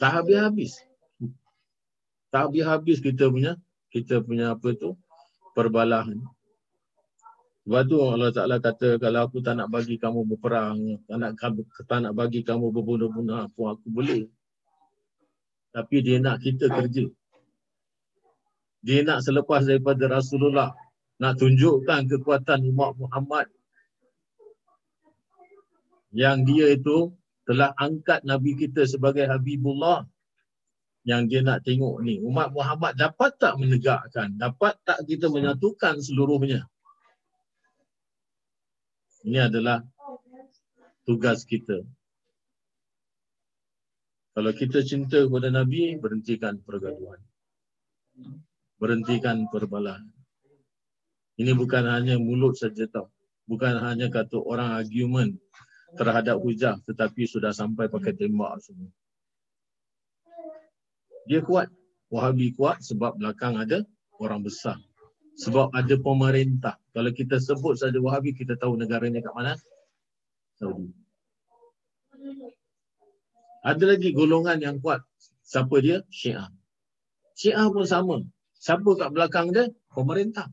[0.00, 0.80] Tak habis-habis.
[2.32, 3.60] Tak habis-habis kita punya
[3.92, 4.96] kita punya apa tu
[5.52, 6.16] perbalahan.
[7.68, 11.32] Sebab tu Allah Ta'ala kata kalau aku tak nak bagi kamu berperang, tak nak,
[11.84, 14.24] tak nak bagi kamu berbunuh-bunuh apa aku boleh
[15.70, 17.06] tapi dia nak kita kerja.
[18.80, 20.74] Dia nak selepas daripada Rasulullah
[21.20, 23.46] nak tunjukkan kekuatan umat Muhammad
[26.10, 27.14] yang dia itu
[27.46, 30.06] telah angkat Nabi kita sebagai Habibullah
[31.06, 36.68] yang dia nak tengok ni umat Muhammad dapat tak menegakkan dapat tak kita menyatukan seluruhnya
[39.24, 39.80] ini adalah
[41.08, 41.82] tugas kita
[44.30, 47.18] kalau kita cinta kepada Nabi, berhentikan pergaduhan.
[48.78, 50.06] Berhentikan perbalahan.
[51.36, 53.10] Ini bukan hanya mulut saja tau.
[53.50, 55.34] Bukan hanya kata orang argument
[55.98, 58.90] terhadap hujah tetapi sudah sampai pakai tembak semua.
[61.26, 61.70] Dia kuat.
[62.10, 63.86] Wahabi kuat sebab belakang ada
[64.18, 64.78] orang besar.
[65.38, 66.74] Sebab ada pemerintah.
[66.90, 69.54] Kalau kita sebut saja Wahabi, kita tahu negaranya kat mana?
[70.58, 70.90] Saudi.
[73.64, 75.00] Ada lagi golongan yang kuat.
[75.46, 76.04] Siapa dia?
[76.12, 76.50] Syiah.
[77.38, 78.20] Syiah pun sama.
[78.60, 79.72] Siapa kat belakang dia?
[79.94, 80.52] Pemerintah.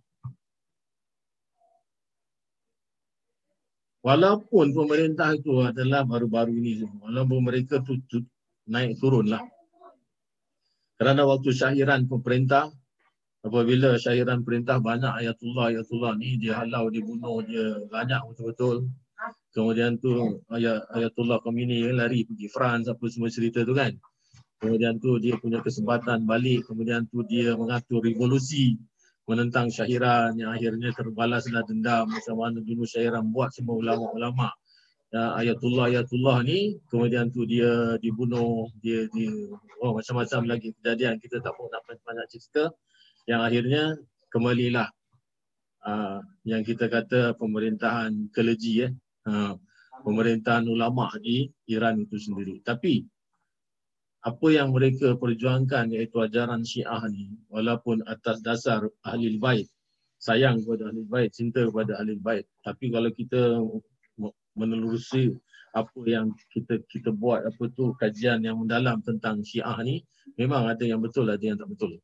[4.07, 8.23] Walaupun pemerintah itu adalah baru-baru ini Walaupun mereka tu, tu
[8.71, 9.43] naik turun lah.
[10.95, 12.71] Kerana waktu syahiran pemerintah,
[13.43, 18.87] apabila syahiran perintah banyak ayatullah, ayatullah ni dia halau, dia bunuh, dia banyak betul-betul.
[19.51, 23.91] Kemudian tu ayat Ayatullah Khomeini lari pergi France apa semua cerita tu kan.
[24.61, 28.77] Kemudian tu dia punya kesempatan balik, kemudian tu dia mengatur revolusi.
[29.27, 34.55] Menentang Syahiran yang akhirnya terbalaslah dendam macam mana dulu Syahiran buat semua ulama-ulama.
[35.07, 39.31] Ya, Ayatullah Ayatullah ni kemudian tu dia dibunuh dia di
[39.83, 42.71] oh macam-macam lagi kejadian kita tak mau nak banyak cerita.
[43.27, 43.83] Yang akhirnya
[44.31, 44.87] kembalilah
[45.83, 48.91] uh, yang kita kata pemerintahan keleji eh
[49.27, 49.59] uh,
[50.07, 52.63] pemerintahan ulama di Iran itu sendiri.
[52.63, 53.03] Tapi
[54.27, 59.71] apa yang mereka perjuangkan iaitu ajaran Syiah ni walaupun atas dasar ahli bait
[60.19, 63.63] sayang kepada ahli bait cinta kepada ahli bait tapi kalau kita
[64.59, 65.31] menelusuri
[65.71, 70.03] apa yang kita kita buat apa tu kajian yang mendalam tentang Syiah ni
[70.35, 72.01] memang ada yang betul ada yang tak betul.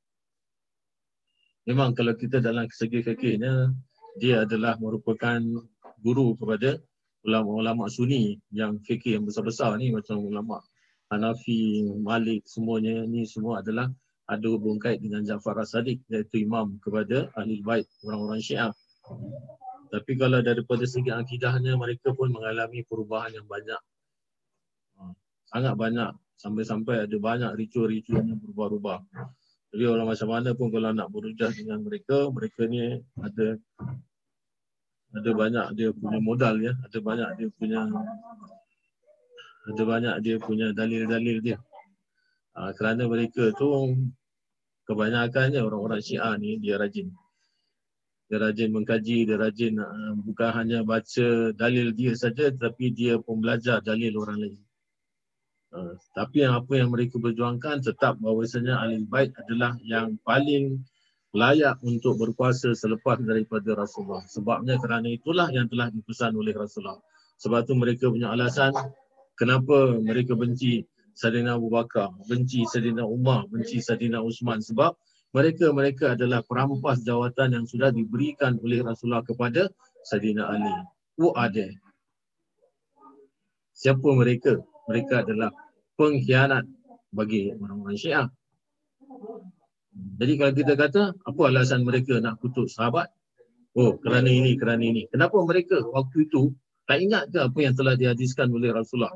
[1.64, 3.72] Memang kalau kita dalam segi fikihnya
[4.20, 5.40] dia adalah merupakan
[6.04, 6.76] guru kepada
[7.24, 10.60] ulama-ulama Sunni yang fikih yang besar-besar ni macam ulama
[11.14, 13.94] Hanafi, Malik semuanya ni semua adalah
[14.26, 18.74] ada hubung kait dengan Jafar As-Sadiq iaitu imam kepada ahli bait orang-orang Syiah.
[19.94, 23.78] Tapi kalau daripada segi akidahnya mereka pun mengalami perubahan yang banyak.
[24.98, 25.14] Ha,
[25.54, 26.12] sangat banyak.
[26.42, 29.06] Sampai-sampai ada banyak ritual-ritual yang berubah-ubah.
[29.70, 33.58] Jadi orang macam mana pun kalau nak berujah dengan mereka, mereka ni ada
[35.14, 37.86] ada banyak dia punya modal ya, ada banyak dia punya
[39.64, 41.58] ada banyak dia punya dalil-dalil dia.
[42.54, 43.96] Ha, kerana mereka tu
[44.86, 47.10] kebanyakannya orang-orang Syiah ni dia rajin
[48.34, 53.38] dia rajin mengkaji, dia rajin uh, bukan hanya baca dalil dia saja tapi dia pun
[53.38, 54.58] belajar dalil orang lain.
[55.70, 60.82] Uh, tapi yang apa yang mereka berjuangkan tetap bahawasanya ahli bait adalah yang paling
[61.30, 64.26] layak untuk berkuasa selepas daripada Rasulullah.
[64.26, 67.02] Sebabnya kerana itulah yang telah dipesan oleh Rasulullah.
[67.38, 68.74] Sebab tu mereka punya alasan
[69.38, 74.98] kenapa mereka benci Sayyidina Abu Bakar, benci Sayyidina Umar, benci Sayyidina Uthman sebab
[75.34, 79.70] mereka-mereka adalah perampas jawatan yang sudah diberikan oleh Rasulullah kepada
[80.06, 80.74] Sayyidina Ali.
[81.18, 81.74] Who are they?
[83.74, 84.62] Siapa mereka?
[84.90, 85.50] Mereka adalah
[85.98, 86.66] pengkhianat
[87.14, 88.28] bagi orang-orang Syiah.
[89.94, 93.10] Jadi kalau kita kata, apa alasan mereka nak kutuk sahabat?
[93.74, 95.10] Oh, kerana ini, kerana ini.
[95.10, 96.54] Kenapa mereka waktu itu
[96.84, 99.16] tak ingat ke apa yang telah dihadiskan oleh Rasulullah?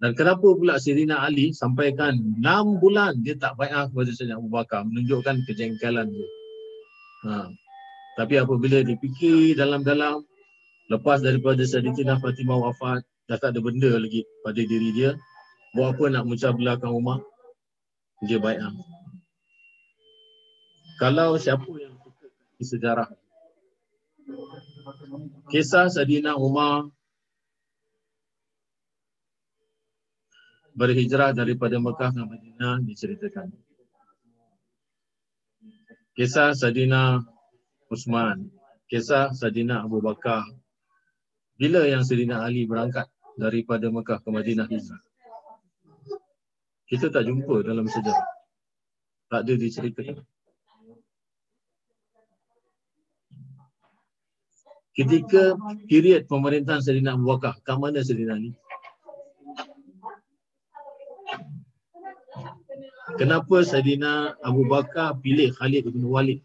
[0.00, 4.80] Dan kenapa pula Sirina Ali sampaikan 6 bulan dia tak baik kepada Sayyidina Abu Bakar
[4.88, 6.28] menunjukkan kejengkelan dia.
[7.28, 7.52] Ha.
[8.16, 10.24] Tapi apabila dipikir dalam-dalam
[10.88, 15.14] lepas daripada Sayyidina Fatimah wafat dah tak ada benda lagi pada diri dia
[15.76, 17.22] buat apa nak mencah belakang rumah
[18.26, 18.58] dia baik
[20.98, 22.26] Kalau siapa yang suka
[22.64, 23.08] sejarah
[25.50, 26.90] kisah Sayyidina Umar
[30.80, 33.52] berhijrah daripada Mekah ke Madinah diceritakan.
[36.16, 37.20] Kisah Sadina
[37.92, 38.48] Usman,
[38.88, 40.44] kisah Sadina Abu Bakar.
[41.60, 45.00] Bila yang Sadina Ali berangkat daripada Mekah ke Madinah hijrah?
[46.88, 48.28] Kita tak jumpa dalam sejarah.
[49.30, 50.26] Tak ada diceritakan.
[54.90, 55.54] Ketika
[55.86, 58.52] period pemerintahan Sadina Abu Bakar, kat mana Sadina Ali?
[63.20, 66.40] kenapa Saidina Abu Bakar pilih Khalid bin Walid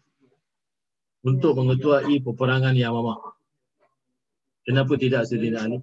[1.24, 3.18] untuk mengetuai peperangan Yamamah?
[4.66, 5.78] Kenapa tidak Saidina Ali?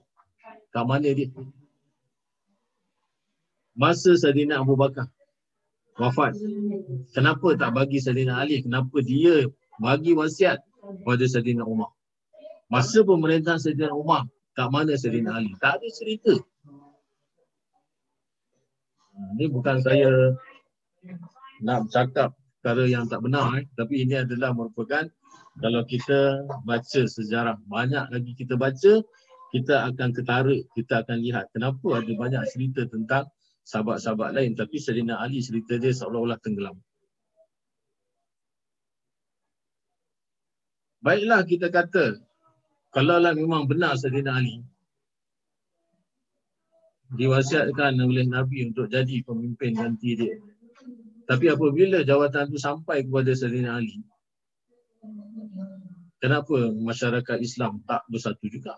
[0.74, 1.34] Kat mana dia?
[3.74, 5.08] Masa Saidina Abu Bakar
[5.98, 6.38] wafat,
[7.14, 8.62] kenapa tak bagi Saidina Ali?
[8.62, 9.50] Kenapa dia
[9.82, 10.62] bagi wasiat
[11.06, 11.90] pada Saidina Umar?
[12.74, 14.26] Masa pemerintahan Saidina Umar,
[14.58, 15.54] kat mana Saidina Ali?
[15.62, 16.34] Tak ada cerita.
[19.38, 20.34] Ini bukan saya
[21.62, 22.34] nak cakap
[22.64, 23.68] perkara yang tak benar eh.
[23.76, 25.04] tapi ini adalah merupakan
[25.60, 29.04] kalau kita baca sejarah banyak lagi kita baca
[29.52, 33.28] kita akan ketarik kita akan lihat kenapa ada banyak cerita tentang
[33.68, 36.80] sahabat-sahabat lain tapi Sayyidina Ali cerita dia seolah-olah tenggelam
[41.04, 42.24] baiklah kita kata
[42.94, 44.62] kalau lah memang benar Sayyidina Ali
[47.14, 50.38] diwasiatkan oleh Nabi untuk jadi pemimpin ganti dia
[51.24, 54.04] tapi apabila jawatan itu sampai kepada Sayyidina Ali,
[56.20, 58.76] kenapa masyarakat Islam tak bersatu juga?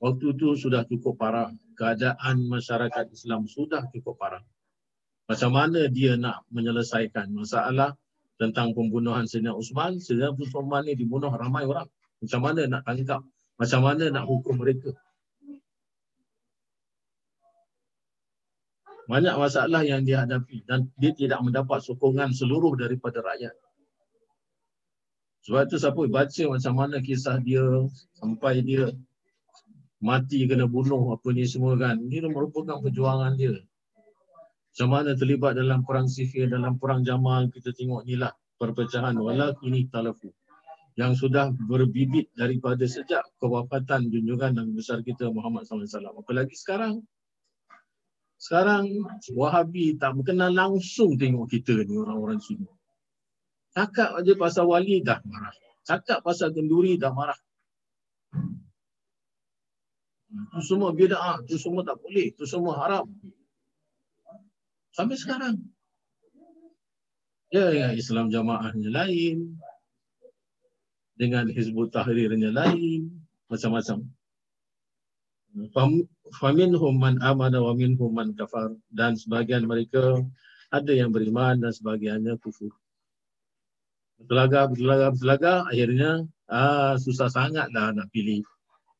[0.00, 1.50] Waktu itu sudah cukup parah.
[1.76, 4.42] Keadaan masyarakat Islam sudah cukup parah.
[5.28, 7.92] Macam mana dia nak menyelesaikan masalah
[8.40, 10.00] tentang pembunuhan Sayyidina Usman?
[10.00, 11.90] Sayyidina Usman ini dibunuh ramai orang.
[12.18, 13.22] Macam mana nak tangkap?
[13.58, 14.94] Macam mana nak hukum mereka?
[19.08, 23.56] banyak masalah yang dihadapi dan dia tidak mendapat sokongan seluruh daripada rakyat.
[25.48, 27.64] Sebab tu siapa baca macam mana kisah dia
[28.20, 28.92] sampai dia
[30.04, 31.96] mati kena bunuh apa ni semua kan.
[31.96, 33.56] Ini merupakan perjuangan dia.
[34.76, 39.16] Macam mana terlibat dalam perang sifir, dalam perang jamal, kita tengok ni lah perpecahan.
[39.16, 40.28] Walau ini talafu.
[40.98, 46.18] Yang sudah berbibit daripada sejak kewafatan junjungan dan besar kita Muhammad SAW.
[46.18, 47.06] Apalagi sekarang.
[48.38, 48.86] Sekarang
[49.34, 52.66] Wahabi tak berkenal langsung tengok kita ni orang-orang sini.
[53.74, 55.54] Cakap aja pasal wali dah marah.
[55.86, 57.38] Cakap pasal kenduri dah marah.
[60.28, 63.06] Itu semua bida'ah, itu semua tak boleh, itu semua haram.
[64.92, 65.56] Sampai sekarang.
[67.48, 69.56] Ya, ya Islam jamaahnya lain.
[71.18, 73.10] Dengan Hizbut Tahrirnya lain.
[73.50, 74.06] Macam-macam.
[76.38, 78.78] Faminhum man amana wa minhum man kafar.
[78.88, 80.22] Dan sebagian mereka
[80.70, 82.70] ada yang beriman dan sebagiannya kufur.
[84.22, 85.54] Bertelaga, bertelaga, bertelaga.
[85.66, 86.10] Akhirnya
[86.46, 88.46] ah, susah sangat lah nak pilih.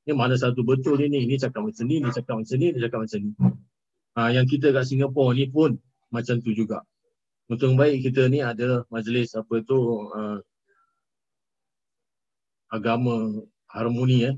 [0.08, 1.28] Ini mana satu betul ini.
[1.28, 3.32] Ini cakap macam ni, ini cakap macam ni, ini cakap macam ni.
[4.16, 5.76] Ha, yang kita kat Singapura ni pun
[6.08, 6.80] macam tu juga.
[7.52, 10.40] Untung baik kita ni ada majlis apa tu uh,
[12.68, 14.36] agama harmoni eh.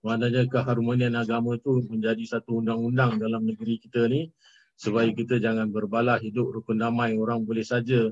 [0.00, 4.32] Maknanya keharmonian agama tu menjadi satu undang-undang dalam negeri kita ni
[4.72, 8.08] supaya kita jangan berbalah hidup rukun damai orang boleh saja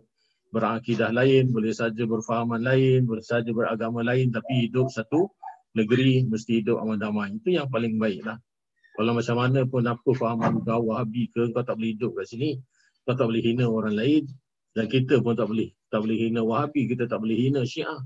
[0.53, 5.33] berakidah lain, boleh saja berfahaman lain, boleh saja beragama lain tapi hidup satu
[5.73, 7.33] negeri mesti hidup aman damai.
[7.41, 8.37] Itu yang paling baik lah.
[8.99, 12.59] Kalau macam mana pun apa fahaman kau wahabi ke kau tak boleh hidup kat sini.
[13.07, 14.27] Kau tak boleh hina orang lain.
[14.75, 15.71] Dan kita pun tak boleh.
[15.89, 18.03] Tak boleh hina wahabi, kita tak boleh hina syiah.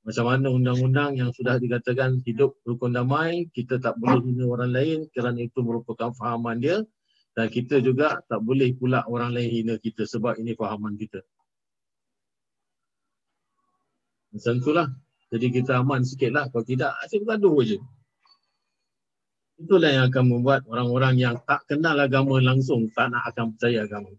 [0.00, 4.98] Macam mana undang-undang yang sudah dikatakan hidup rukun damai, kita tak boleh hina orang lain
[5.12, 6.80] kerana itu merupakan fahaman dia.
[7.36, 11.20] Dan kita juga tak boleh pula orang lain hina kita sebab ini fahaman kita.
[14.32, 14.88] Macam itulah.
[15.30, 16.50] Jadi kita aman sikit lah.
[16.50, 17.78] Kalau tidak, asyik bergaduh je.
[19.60, 24.10] Itulah yang akan membuat orang-orang yang tak kenal agama langsung tak nak akan percaya agama.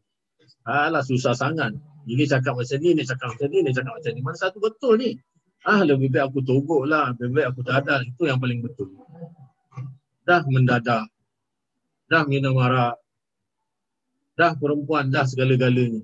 [0.62, 1.74] Alah susah sangat.
[2.06, 4.22] Ini cakap macam ni, ni cakap macam ni, ni cakap macam ni.
[4.22, 5.12] Mana satu betul ni?
[5.62, 7.14] Ah lebih baik aku togok lah.
[7.18, 8.02] Lebih baik aku dadal.
[8.06, 8.90] Itu yang paling betul.
[10.26, 11.06] Dah mendadak.
[12.10, 12.98] Dah minum arak.
[14.34, 16.02] Dah perempuan, dah segala-galanya.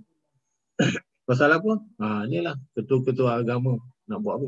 [1.28, 1.82] Pasal apa?
[2.00, 4.48] Ha, inilah ketua-ketua agama nak buat apa.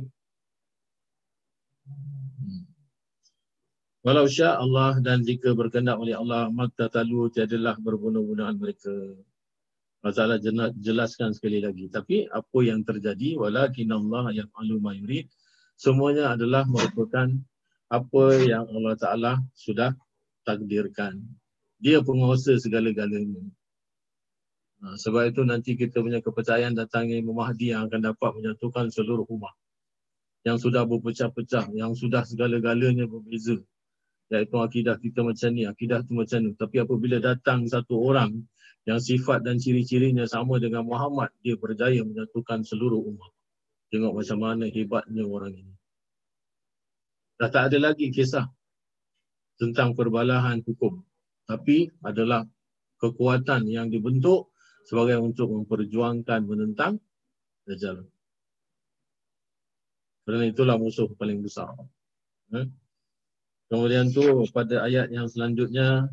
[3.99, 8.94] Walau sya Allah dan jika berkenan oleh Allah maka talu tiadalah berbunuh-bunuhan mereka.
[9.99, 10.39] Masalah
[10.80, 11.91] jelaskan sekali lagi.
[11.91, 15.27] Tapi apa yang terjadi walakin Allah yang alu mayurid
[15.76, 17.27] semuanya adalah merupakan
[17.91, 19.91] apa yang Allah Taala sudah
[20.47, 21.19] takdirkan.
[21.84, 23.43] Dia penguasa segala-galanya.
[24.80, 29.27] Ha, sebab itu nanti kita punya kepercayaan datangi Imam Mahdi yang akan dapat menyatukan seluruh
[29.27, 29.51] umat.
[30.47, 33.59] Yang sudah berpecah-pecah, yang sudah segala-galanya berbeza
[34.30, 36.51] iaitu akidah kita macam ni, akidah tu macam ni.
[36.53, 38.45] Tapi apabila datang satu orang
[38.85, 43.31] yang sifat dan ciri-cirinya sama dengan Muhammad, dia berjaya menyatukan seluruh umat.
[43.89, 45.76] Tengok macam mana hebatnya orang ini.
[47.41, 48.45] Dah tak ada lagi kisah
[49.57, 51.01] tentang perbalahan hukum.
[51.49, 52.45] Tapi adalah
[53.01, 54.53] kekuatan yang dibentuk
[54.85, 57.01] sebagai untuk memperjuangkan menentang
[57.69, 58.01] Dajjal.
[60.26, 61.69] Kerana itulah musuh paling besar.
[62.49, 62.73] Hmm?
[63.70, 66.10] Kemudian tu pada ayat yang selanjutnya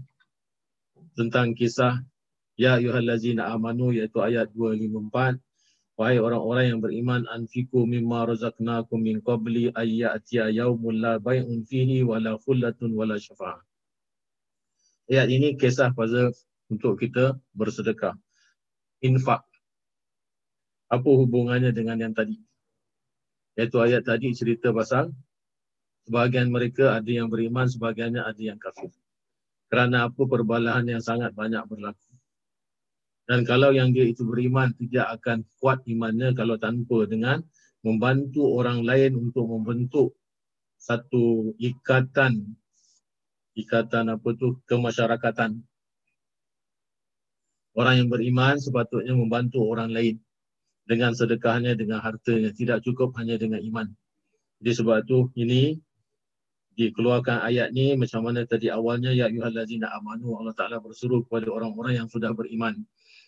[1.16, 2.05] tentang kisah
[2.57, 5.37] Ya ayuhallazina amanu iaitu ayat 254
[5.97, 12.37] Wahai orang-orang yang beriman anfiku mimma razaqnakum min qabli ayyatiya yaumul la bai'un fihi wala
[12.37, 13.65] khullatun wala syafa'ah.
[15.09, 16.37] Ayat ini kisah pada
[16.69, 18.12] untuk kita bersedekah.
[19.01, 19.49] Infak.
[20.93, 22.45] Apa hubungannya dengan yang tadi?
[23.57, 25.16] Iaitu ayat tadi cerita pasal
[26.07, 28.95] sebahagian mereka ada yang beriman, sebahagiannya ada yang kafir.
[29.66, 32.15] Kerana apa perbalahan yang sangat banyak berlaku.
[33.27, 37.43] Dan kalau yang dia itu beriman tidak akan kuat imannya kalau tanpa dengan
[37.83, 40.15] membantu orang lain untuk membentuk
[40.78, 42.55] satu ikatan
[43.57, 45.59] ikatan apa tu kemasyarakatan.
[47.77, 50.16] Orang yang beriman sepatutnya membantu orang lain
[50.89, 52.53] dengan sedekahnya, dengan hartanya.
[52.53, 53.89] Tidak cukup hanya dengan iman.
[54.61, 55.77] Jadi sebab tu ini
[56.77, 62.05] dikeluarkan ayat ni macam mana tadi awalnya ya ayyuhallazina amanu Allah Taala bersuruh kepada orang-orang
[62.05, 62.85] yang sudah beriman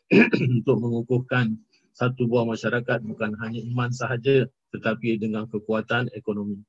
[0.61, 1.57] untuk mengukuhkan
[1.97, 6.61] satu buah masyarakat bukan hanya iman sahaja tetapi dengan kekuatan ekonomi.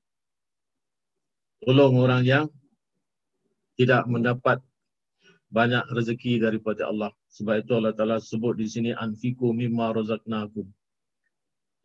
[1.59, 2.45] Tolong orang yang
[3.75, 4.63] tidak mendapat
[5.51, 7.11] banyak rezeki daripada Allah.
[7.35, 10.65] Sebab itu Allah Taala sebut di sini anfiku mimma razaqnakum.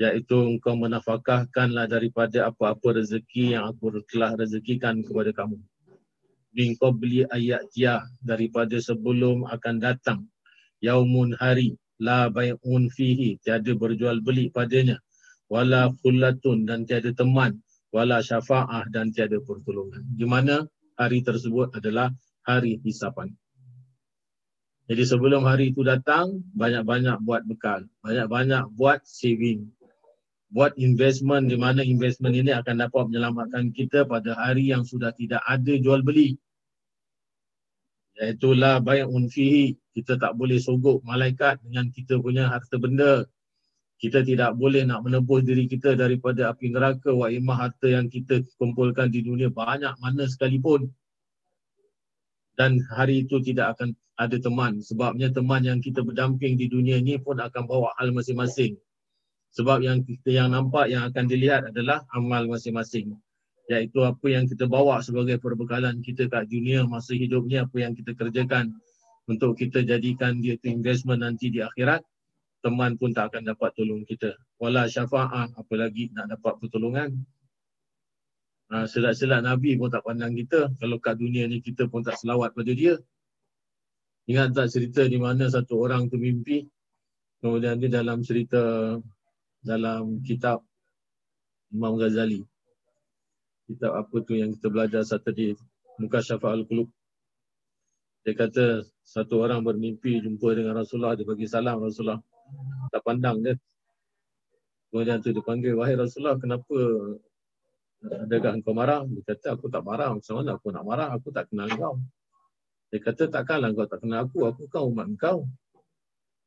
[0.03, 5.59] Iaitu engkau menafkahkanlah daripada apa-apa rezeki yang aku telah rezekikan kepada kamu.
[6.55, 10.27] Engkau beli ayat tiah daripada sebelum akan datang.
[10.83, 13.39] Yaumun hari la bai'un fihi.
[13.43, 14.99] Tiada berjual beli padanya.
[15.51, 17.59] Wala khullatun dan tiada teman.
[17.91, 20.03] Wala syafa'ah dan tiada pertolongan.
[20.15, 20.63] Di mana
[20.95, 22.11] hari tersebut adalah
[22.47, 23.35] hari hisapan.
[24.85, 27.87] Jadi sebelum hari itu datang banyak-banyak buat bekal.
[28.05, 29.75] Banyak-banyak buat saving
[30.55, 35.43] buat investment di mana investment ini akan dapat menyelamatkan kita pada hari yang sudah tidak
[35.43, 36.39] ada jual beli.
[38.15, 39.75] Iaitu la bai'un fihi.
[39.91, 43.27] Kita tak boleh sogok malaikat dengan kita punya harta benda.
[43.99, 48.47] Kita tidak boleh nak menebus diri kita daripada api neraka wa imah harta yang kita
[48.55, 50.87] kumpulkan di dunia banyak mana sekalipun.
[52.55, 54.79] Dan hari itu tidak akan ada teman.
[54.79, 58.79] Sebabnya teman yang kita berdamping di dunia ini pun akan bawa hal masing-masing
[59.55, 63.15] sebab yang kita yang nampak yang akan dilihat adalah amal masing-masing.
[63.71, 67.97] Iaitu apa yang kita bawa sebagai perbekalan kita kat dunia masa hidup ni apa yang
[67.97, 68.75] kita kerjakan
[69.25, 72.05] untuk kita jadikan dia tu investment nanti di akhirat
[72.61, 74.37] teman pun tak akan dapat tolong kita.
[74.61, 77.15] Wala syafa'ah apalagi nak dapat pertolongan.
[78.73, 80.73] Ha, selat-selat Nabi pun tak pandang kita.
[80.81, 82.97] Kalau kat dunia ni kita pun tak selawat pada dia.
[84.25, 86.65] Ingat tak cerita di mana satu orang tu mimpi?
[87.45, 88.97] Kemudian dia dalam cerita
[89.65, 90.61] dalam kitab
[91.73, 92.45] Imam Ghazali.
[93.65, 95.57] Kitab apa tu yang kita belajar satu di
[95.97, 96.93] muka syafa'al qulub
[98.25, 102.21] dia kata satu orang bermimpi jumpa dengan Rasulullah dia bagi salam Rasulullah.
[102.89, 103.57] Tak pandang dia.
[104.89, 106.77] Kemudian tu dia panggil wahai Rasulullah kenapa
[108.25, 109.05] adakah engkau marah?
[109.05, 110.17] Dia kata aku tak marah.
[110.17, 111.09] Macam mana aku nak marah?
[111.13, 112.01] Aku tak kenal kau
[112.89, 114.39] dia kata takkanlah kau tak kenal aku.
[114.49, 115.45] Aku kan umat engkau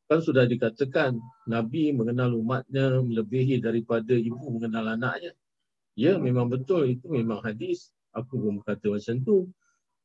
[0.08, 5.36] kan sudah dikatakan Nabi mengenal umatnya melebihi daripada ibu mengenal anaknya
[5.98, 7.90] Ya memang betul itu memang hadis.
[8.14, 9.50] Aku pun berkata macam tu.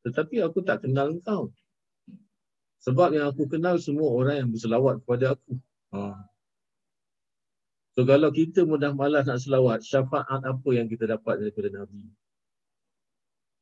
[0.08, 1.52] Tetapi aku tak kenal engkau.
[2.80, 5.52] Sebab yang aku kenal semua orang yang berselawat kepada aku.
[5.92, 6.16] Ha.
[7.92, 12.08] So kalau kita mudah malas nak selawat, syafaat apa yang kita dapat daripada Nabi?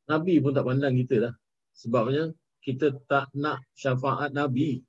[0.07, 1.33] Nabi pun tak pandang kita dah.
[1.75, 2.31] Sebabnya
[2.63, 4.79] kita tak nak syafaat Nabi.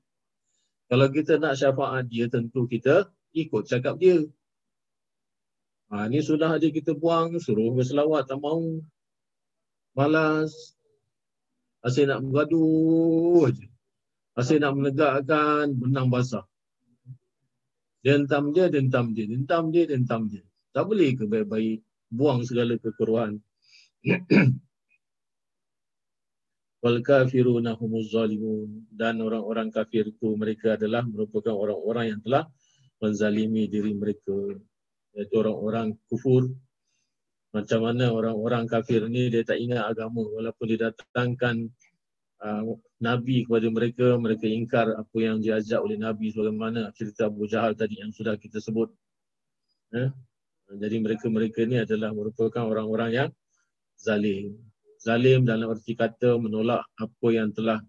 [0.92, 4.28] Kalau kita nak syafaat dia, tentu kita ikut cakap dia.
[5.88, 8.60] Ha, ni sudah aja kita buang, suruh berselawat, tak mau.
[9.96, 10.76] Malas.
[11.80, 13.72] Asyik nak bergaduh je.
[14.36, 16.44] Asyik nak menegakkan benang basah.
[18.04, 19.24] Dia hentam dia, hentam dia.
[19.32, 20.44] Hentam dia, hentam dia.
[20.76, 21.80] Tak boleh ke baik-baik
[22.12, 23.40] buang segala kekeruhan.
[26.82, 28.90] Wal kafiruna humuz zalimun.
[28.90, 32.44] Dan orang-orang kafir itu mereka adalah merupakan orang-orang yang telah
[32.98, 34.34] menzalimi diri mereka.
[35.14, 36.50] Iaitu orang-orang kufur.
[37.54, 40.26] Macam mana orang-orang kafir ni dia tak ingat agama.
[40.26, 41.70] Walaupun dia datangkan
[42.42, 42.62] uh,
[42.98, 48.02] nabi kepada mereka mereka ingkar apa yang diajak oleh nabi sebagaimana cerita Abu Jahal tadi
[48.02, 48.90] yang sudah kita sebut.
[49.92, 50.08] Eh?
[50.72, 53.30] jadi mereka-mereka ni adalah merupakan orang-orang yang
[53.92, 54.56] zalim
[55.02, 57.82] zalim dalam erti kata menolak apa yang telah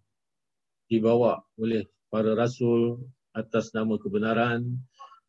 [0.89, 3.05] dibawa oleh para rasul
[3.37, 4.65] atas nama kebenaran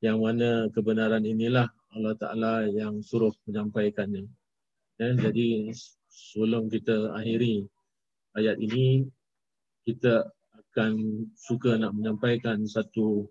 [0.00, 4.26] yang mana kebenaran inilah Allah Ta'ala yang suruh menyampaikannya.
[5.00, 5.72] Ya, jadi
[6.10, 7.64] sebelum kita akhiri
[8.34, 9.06] ayat ini,
[9.86, 13.30] kita akan suka nak menyampaikan satu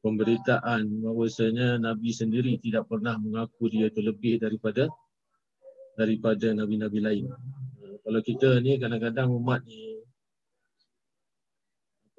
[0.00, 4.88] pemberitaan bahawasanya Nabi sendiri tidak pernah mengaku dia itu lebih daripada
[5.94, 7.26] daripada Nabi-Nabi lain.
[8.04, 9.94] Kalau kita ni kadang-kadang umat ni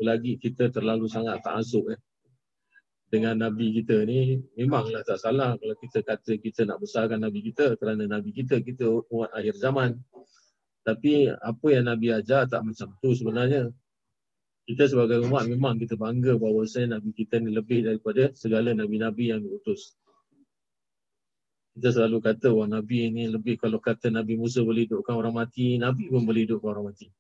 [0.01, 1.99] lagi kita terlalu sangat ta'asub eh
[3.15, 7.79] dengan Nabi kita ni memanglah tak salah kalau kita kata kita nak besarkan Nabi kita
[7.79, 9.95] kerana Nabi kita kita umat akhir zaman.
[10.85, 13.73] Tapi apa yang Nabi ajar tak macam tu sebenarnya.
[14.65, 19.33] Kita sebagai umat memang kita bangga bahawa saya Nabi kita ni lebih daripada segala Nabi-Nabi
[19.33, 19.93] yang diutus.
[21.75, 25.75] Kita selalu kata wah Nabi ini lebih kalau kata Nabi Musa boleh hidupkan orang mati,
[25.75, 27.11] Nabi pun boleh hidupkan orang mati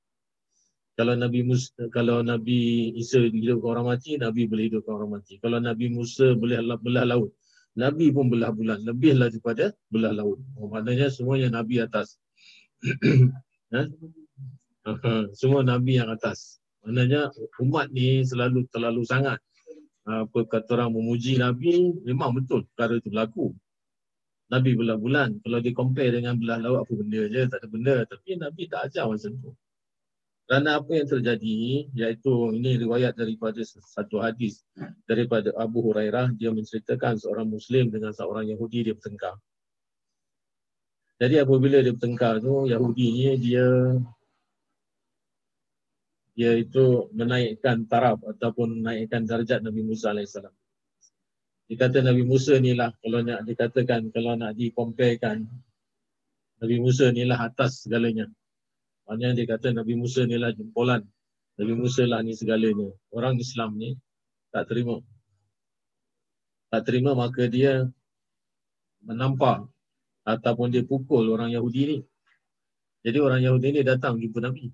[0.95, 5.35] kalau Nabi Musa, kalau Nabi Isa hidupkan orang mati, Nabi boleh hidupkan orang mati.
[5.43, 7.35] Kalau Nabi Musa boleh belah laut,
[7.75, 8.79] Nabi pun belah bulan.
[8.87, 10.39] Lebihlah daripada belah laut.
[10.55, 12.15] Oh, maknanya semuanya Nabi atas.
[13.75, 13.83] ha?
[15.35, 16.63] Semua Nabi yang atas.
[16.87, 17.27] Maknanya
[17.59, 19.43] umat ni selalu terlalu sangat
[20.07, 23.51] apa kata orang memuji Nabi, memang betul perkara itu berlaku.
[24.55, 25.29] Nabi belah bulan.
[25.43, 27.95] Kalau dia compare dengan belah laut, apa benda je, tak ada benda.
[28.07, 29.51] Tapi Nabi tak ajar macam tu.
[30.45, 31.57] Kerana apa yang terjadi
[31.97, 34.61] iaitu ini riwayat daripada satu hadis
[35.09, 39.41] daripada Abu Hurairah dia menceritakan seorang muslim dengan seorang Yahudi dia bertengkar.
[41.17, 43.65] Jadi apabila dia bertengkar tu Yahudi ni dia
[46.37, 50.37] dia itu menaikkan taraf ataupun menaikkan darjat Nabi Musa AS.
[51.65, 55.49] Dia kata Nabi Musa ni lah kalau nak dikatakan kalau nak dikomparekan
[56.61, 58.29] Nabi Musa ni lah atas segalanya.
[59.09, 61.01] Maknanya dia kata Nabi Musa ni lah jempolan.
[61.57, 62.93] Nabi Musa lah ni segalanya.
[63.09, 63.97] Orang Islam ni
[64.53, 65.01] tak terima.
[66.69, 67.89] Tak terima maka dia
[69.01, 69.65] menampak
[70.25, 71.97] ataupun dia pukul orang Yahudi ni.
[73.05, 74.69] Jadi orang Yahudi ni datang jumpa Nabi.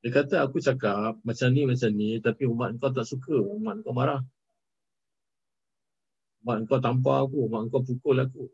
[0.00, 3.36] Dia kata aku cakap macam ni macam ni tapi umat kau tak suka.
[3.36, 4.24] Umat kau marah.
[6.48, 7.44] Umat kau tampar aku.
[7.44, 8.48] Umat kau pukul aku.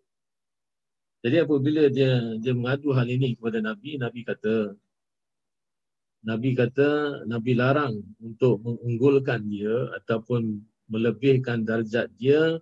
[1.23, 4.75] Jadi apabila dia dia mengadu hal ini kepada Nabi, Nabi kata
[6.27, 10.59] Nabi kata Nabi larang untuk mengunggulkan dia ataupun
[10.91, 12.59] melebihkan darjat dia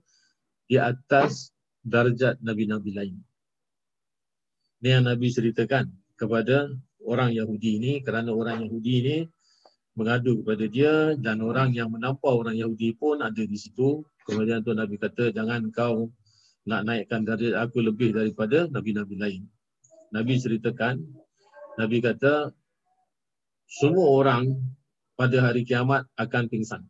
[0.68, 1.48] di atas
[1.80, 3.16] darjat nabi-nabi lain.
[4.84, 5.88] Ini yang Nabi ceritakan
[6.20, 6.68] kepada
[7.08, 9.16] orang Yahudi ini kerana orang Yahudi ini
[9.96, 14.04] mengadu kepada dia dan orang yang menampar orang Yahudi pun ada di situ.
[14.28, 16.10] Kemudian tu Nabi kata jangan kau
[16.62, 19.42] nak naikkan darjat aku lebih daripada nabi-nabi lain.
[20.14, 21.02] Nabi ceritakan,
[21.80, 22.54] Nabi kata
[23.66, 24.52] semua orang
[25.16, 26.82] pada hari kiamat akan pingsan.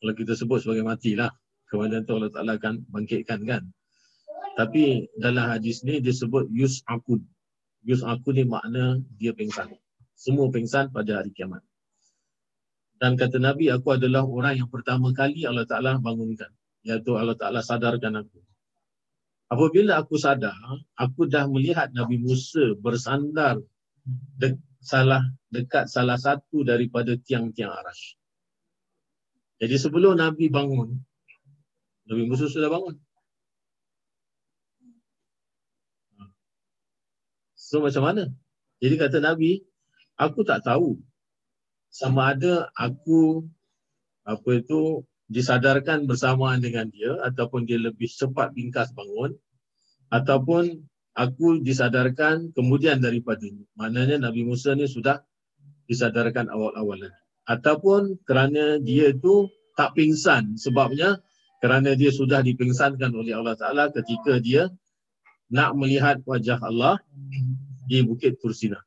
[0.00, 1.28] Kalau kita sebut sebagai matilah,
[1.68, 3.62] kemudian tu Allah Ta'ala akan bangkitkan kan.
[4.56, 7.20] Tapi dalam hadis ni dia sebut yus akud.
[7.84, 9.70] Yus akud ni makna dia pingsan.
[10.16, 11.60] Semua pingsan pada hari kiamat.
[13.00, 16.52] Dan kata Nabi, aku adalah orang yang pertama kali Allah Ta'ala bangunkan.
[16.84, 18.38] Iaitu Allah Ta'ala sadarkan aku.
[19.48, 20.54] Apabila aku sadar,
[20.94, 23.58] aku dah melihat Nabi Musa bersandar
[24.36, 28.14] de- salah dekat salah satu daripada tiang-tiang arash.
[29.58, 30.94] Jadi sebelum Nabi bangun,
[32.06, 33.00] Nabi Musa sudah bangun.
[37.56, 38.28] So macam mana?
[38.78, 39.60] Jadi kata Nabi,
[40.20, 41.00] aku tak tahu
[41.90, 43.44] sama ada aku
[44.24, 49.34] apa itu disadarkan bersamaan dengan dia ataupun dia lebih cepat bingkas bangun
[50.10, 50.82] ataupun
[51.14, 53.66] aku disadarkan kemudian daripada ini.
[53.78, 55.22] Maknanya Nabi Musa ni sudah
[55.86, 57.10] disadarkan awal-awal
[57.46, 61.18] Ataupun kerana dia itu tak pingsan sebabnya
[61.58, 64.70] kerana dia sudah dipingsankan oleh Allah Ta'ala ketika dia
[65.50, 67.02] nak melihat wajah Allah
[67.90, 68.78] di Bukit Tursina.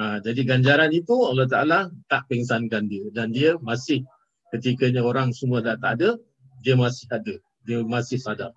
[0.00, 1.78] Ha, jadi ganjaran itu Allah Ta'ala
[2.08, 3.04] tak pingsankan dia.
[3.12, 4.00] Dan dia masih
[4.48, 6.16] ketikanya orang semua dah tak ada,
[6.64, 7.36] dia masih ada.
[7.68, 8.56] Dia masih sadar.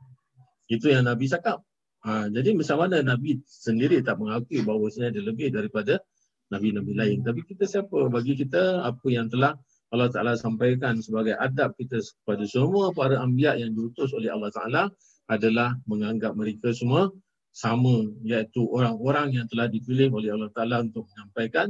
[0.72, 1.60] Itu yang Nabi cakap.
[2.08, 6.00] Ha, jadi macam mana Nabi sendiri tak mengakui bahawa ada lebih daripada
[6.48, 7.18] Nabi-Nabi lain.
[7.28, 8.08] Tapi kita siapa?
[8.08, 9.60] Bagi kita apa yang telah
[9.92, 14.84] Allah Ta'ala sampaikan sebagai adab kita kepada semua para ambiak yang diutus oleh Allah Ta'ala
[15.28, 17.12] adalah menganggap mereka semua
[17.54, 21.70] sama iaitu orang-orang yang telah dipilih oleh Allah Taala untuk menyampaikan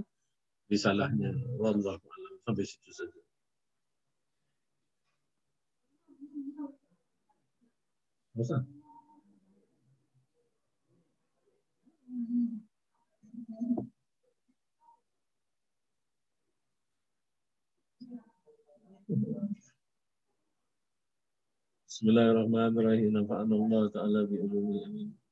[0.72, 1.36] risalahnya.
[1.60, 2.34] Wallahu a'lam.
[2.48, 3.20] Sampai situ saja.
[8.34, 8.66] Masa?
[21.86, 23.14] Bismillahirrahmanirrahim.
[23.14, 25.23] Nafa'ana Allah Ta'ala bi'ulumi amin.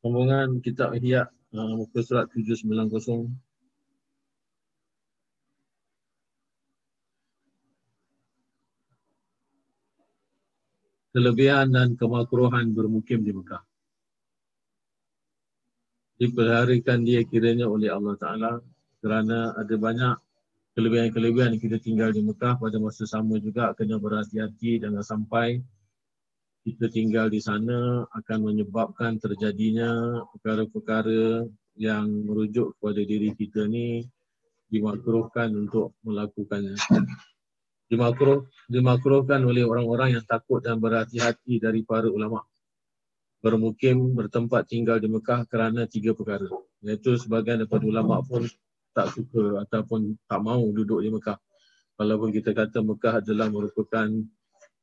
[0.00, 3.28] Sambungan kitab Ihya uh, muka surat 790.
[11.12, 13.60] Kelebihan dan kemakruhan bermukim di Mekah.
[16.16, 18.52] Dipeliharikan dia kiranya oleh Allah Ta'ala
[19.04, 20.16] kerana ada banyak
[20.80, 25.60] kelebihan-kelebihan kita tinggal di Mekah pada masa sama juga kena berhati-hati jangan sampai
[26.60, 31.48] kita tinggal di sana akan menyebabkan terjadinya perkara-perkara
[31.80, 34.04] yang merujuk kepada diri kita ni
[34.68, 36.76] dimakruhkan untuk melakukannya.
[37.90, 42.46] Dimakruh, dimakruhkan oleh orang-orang yang takut dan berhati-hati dari para ulama.
[43.40, 46.46] Bermukim bertempat tinggal di Mekah kerana tiga perkara.
[46.84, 48.46] Iaitu sebagian daripada ulama pun
[48.94, 51.40] tak suka ataupun tak mau duduk di Mekah.
[51.98, 54.06] Walaupun kita kata Mekah adalah merupakan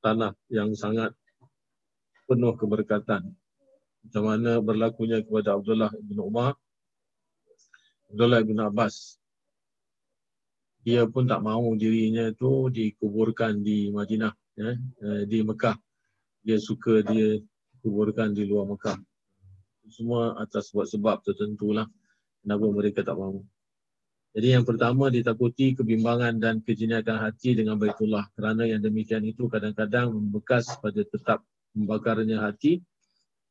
[0.03, 1.15] tanah yang sangat
[2.27, 3.31] penuh keberkatan.
[4.03, 6.59] Macam mana berlakunya kepada Abdullah bin Umar,
[8.11, 9.19] Abdullah bin Abbas.
[10.87, 14.71] dia pun tak mahu dirinya tu dikuburkan di Madinah ya,
[15.03, 15.75] eh, di Mekah.
[16.47, 17.43] Dia suka dia
[17.83, 18.95] kuburkan di luar Mekah.
[19.91, 21.83] Semua atas sebab-sebab tertentu lah
[22.39, 23.43] kenapa mereka tak mahu.
[24.31, 30.15] Jadi yang pertama ditakuti kebimbangan dan kejeniakan hati dengan Baitullah kerana yang demikian itu kadang-kadang
[30.15, 31.43] membekas pada tetap
[31.77, 32.81] membakarnya hati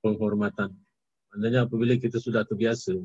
[0.02, 0.74] penghormatan.
[1.30, 2.98] Maknanya apabila kita sudah terbiasa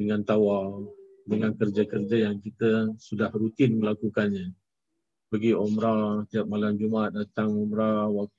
[0.00, 0.80] dengan tawar,
[1.28, 4.50] dengan kerja-kerja yang kita sudah rutin melakukannya.
[5.30, 8.34] Pergi umrah tiap malam Jumaat, datang umrah, waktu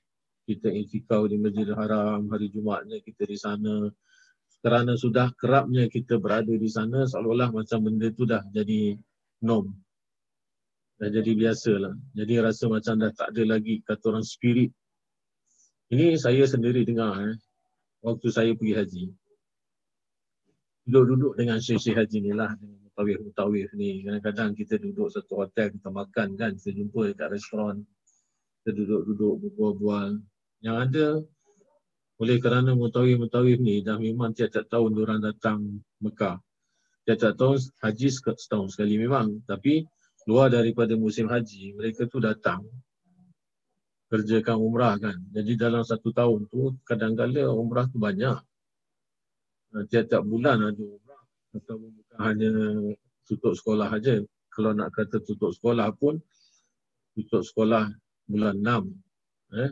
[0.49, 3.87] kita intikau di Masjidil Haram, hari Jumaatnya kita di sana.
[4.61, 8.99] Kerana sudah kerapnya kita berada di sana, seolah-olah macam benda tu dah jadi
[9.41, 9.71] norm.
[11.01, 11.95] Dah jadi biasa lah.
[12.13, 14.69] Jadi rasa macam dah tak ada lagi kata orang spirit.
[15.91, 17.35] Ini saya sendiri dengar eh,
[17.99, 19.03] waktu saya pergi haji.
[20.87, 22.55] Duduk-duduk dengan syekh-syekh haji ni lah
[22.87, 23.99] mutawif-mutawif ni.
[24.07, 27.83] Kadang-kadang kita duduk satu hotel kita makan kan kita jumpa dekat restoran.
[28.63, 30.15] Kita duduk-duduk berbual-bual.
[30.63, 31.07] Yang ada
[32.23, 36.39] oleh kerana mutawif-mutawif ni dah memang tiap-tiap tahun orang datang Mekah.
[37.03, 38.07] Tiap-tiap tahun haji
[38.39, 39.43] setahun sekali memang.
[39.43, 39.83] Tapi
[40.23, 42.63] luar daripada musim haji mereka tu datang
[44.11, 48.35] kerjakan umrah kan jadi dalam satu tahun tu kadang-kadang umrah tu banyak
[49.71, 51.23] Ah, tiap-tiap bulan ada umrah
[51.55, 52.51] atau bukan hanya
[53.23, 54.19] tutup sekolah saja.
[54.51, 56.19] Kalau nak kata tutup sekolah pun
[57.15, 57.87] tutup sekolah
[58.27, 58.91] bulan 6.
[59.63, 59.71] Eh?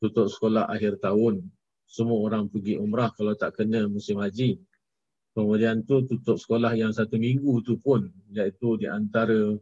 [0.00, 1.44] Tutup sekolah akhir tahun.
[1.84, 4.56] Semua orang pergi umrah kalau tak kena musim haji.
[5.36, 9.52] Kemudian tu tutup sekolah yang satu minggu tu pun iaitu di antara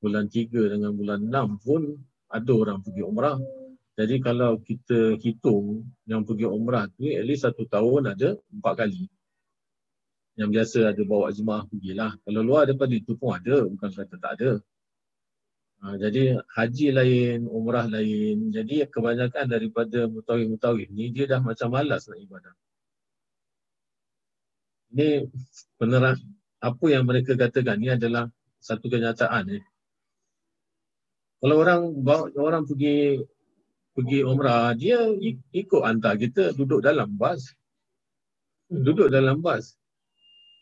[0.00, 1.92] bulan 3 dengan bulan 6 pun
[2.30, 3.36] ada orang pergi umrah.
[3.98, 9.10] Jadi kalau kita hitung yang pergi umrah tu, at least satu tahun ada empat kali.
[10.38, 12.16] Yang biasa ada bawa jemaah pergilah.
[12.24, 14.50] Kalau luar daripada itu pun ada, bukan kata tak ada.
[15.80, 18.52] Ha, jadi haji lain, umrah lain.
[18.52, 22.54] Jadi kebanyakan daripada mutawif-mutawif ni, dia dah macam malas nak ibadah.
[24.96, 25.28] Ini
[25.76, 26.16] penerang,
[26.60, 28.28] apa yang mereka katakan ni adalah
[28.60, 29.60] satu kenyataan.
[29.60, 29.64] Eh.
[31.40, 33.24] Kalau orang bawa orang pergi
[33.96, 35.08] pergi umrah, dia
[35.56, 37.56] ikut hantar kita duduk dalam bas.
[38.68, 39.74] Duduk dalam bas.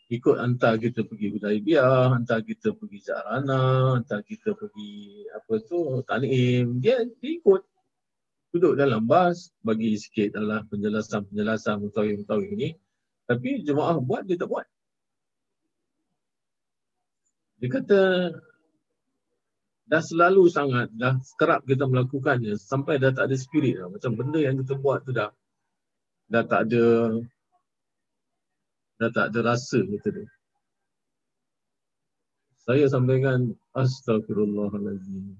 [0.09, 6.81] Ikut hantar kita pergi Hudaibiyah, hantar kita pergi Zahrana, hantar kita pergi apa tu, Tanim.
[6.81, 7.61] Dia, dia ikut.
[8.49, 12.69] Duduk dalam bas, bagi sikit adalah penjelasan-penjelasan mutawih-mutawih ini.
[13.29, 14.65] Tapi jemaah buat, dia tak buat.
[17.61, 18.01] Dia kata,
[19.89, 23.89] dah selalu sangat dah kerap kita melakukannya sampai dah tak ada spirit dah.
[23.89, 25.33] macam benda yang kita buat tu dah
[26.29, 27.17] dah tak ada
[29.01, 30.25] dah tak ada rasa kita tu.
[32.69, 35.33] Saya sampaikan astagfirullahalazim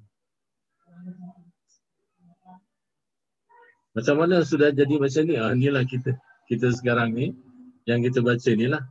[3.93, 5.35] macam mana sudah jadi macam ni?
[5.38, 6.17] Ah inilah kita
[6.49, 7.38] kita sekarang ni
[7.85, 8.81] yang kita baca ni lah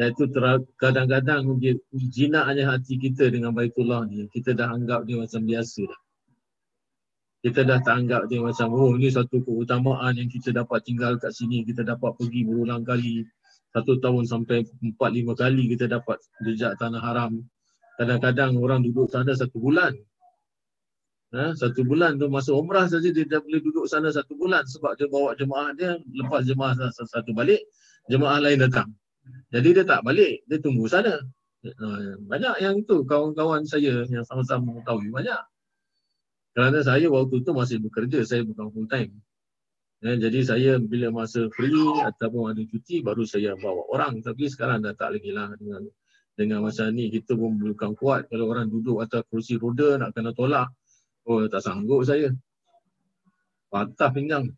[0.00, 0.24] Iaitu
[0.80, 1.44] kadang-kadang
[1.92, 6.00] jinaknya hati kita dengan Baitullah ni, kita dah anggap dia macam biasa dah.
[7.42, 11.34] Kita dah tak anggap dia macam, oh ini satu keutamaan yang kita dapat tinggal kat
[11.36, 13.26] sini, kita dapat pergi berulang kali,
[13.76, 17.44] satu tahun sampai empat lima kali kita dapat jejak tanah haram.
[18.00, 19.92] Kadang-kadang orang duduk sana satu bulan.
[21.32, 25.00] Ha, satu bulan tu masa umrah saja dia dah boleh duduk sana satu bulan sebab
[25.00, 27.64] dia bawa jemaah dia lepas jemaah satu balik
[28.12, 28.92] jemaah lain datang
[29.52, 31.22] jadi dia tak balik, dia tunggu sana.
[31.62, 31.86] Ha,
[32.18, 35.42] banyak yang itu kawan-kawan saya yang sama-sama mengetahui banyak.
[36.52, 39.14] Kerana saya waktu itu masih bekerja, saya bukan full time.
[40.02, 44.18] Ya, jadi saya bila masa free ataupun ada cuti baru saya bawa orang.
[44.18, 45.86] Tapi sekarang dah tak lagi lah dengan
[46.34, 50.34] dengan masa ni kita pun bukan kuat kalau orang duduk atas kursi roda nak kena
[50.34, 50.74] tolak.
[51.22, 52.34] Oh tak sanggup saya.
[53.70, 54.50] Patah pinggang.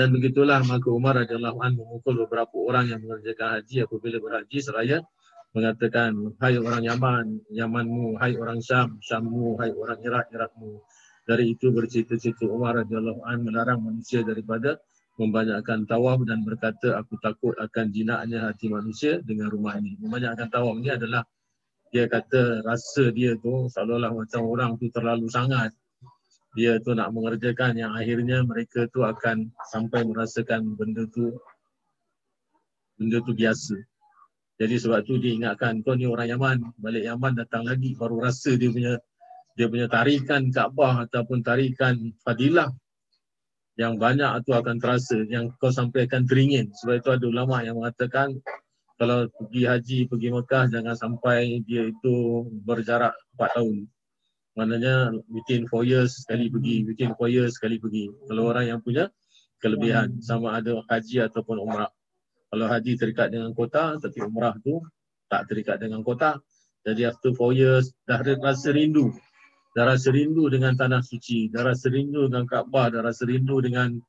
[0.00, 5.04] Dan begitulah maka Umar radhiyallahu anhu memukul beberapa orang yang mengerjakan haji apabila berhaji seraya
[5.52, 10.80] mengatakan hai orang Yaman, Yamanmu, hai orang Syam, Syammu, hai orang Irak, Irakmu.
[11.28, 14.80] Dari itu bercerita-cerita Umar radhiyallahu anhu melarang manusia daripada
[15.20, 20.00] membanyakkan tawaf dan berkata aku takut akan jinaknya hati manusia dengan rumah ini.
[20.00, 21.28] Membanyakkan tawaf ini adalah
[21.92, 25.76] dia kata rasa dia tu seolah-olah macam orang tu terlalu sangat
[26.58, 31.38] dia tu nak mengerjakan yang akhirnya mereka tu akan sampai merasakan benda tu
[32.98, 33.78] benda tu biasa.
[34.60, 38.58] Jadi sebab tu dia ingatkan kau ni orang Yaman, balik Yaman datang lagi baru rasa
[38.58, 39.00] dia punya
[39.56, 42.68] dia punya tarikan Kaabah ataupun tarikan Fadilah
[43.80, 46.68] yang banyak tu akan terasa yang kau sampai akan teringin.
[46.76, 48.36] Sebab itu ada ulama yang mengatakan
[49.00, 53.76] kalau pergi haji, pergi Mekah jangan sampai dia itu berjarak 4 tahun.
[54.58, 58.10] Maknanya within 4 years sekali pergi, within 4 years sekali pergi.
[58.26, 59.08] Kalau orang yang punya
[59.62, 61.92] kelebihan sama ada haji ataupun umrah.
[62.50, 64.82] Kalau haji terikat dengan kota tapi umrah tu
[65.30, 66.42] tak terikat dengan kota.
[66.82, 69.14] Jadi after 4 years dah rasa rindu.
[69.70, 74.02] Dah rasa rindu dengan tanah suci, dah rasa rindu dengan Kaabah, dah rasa rindu dengan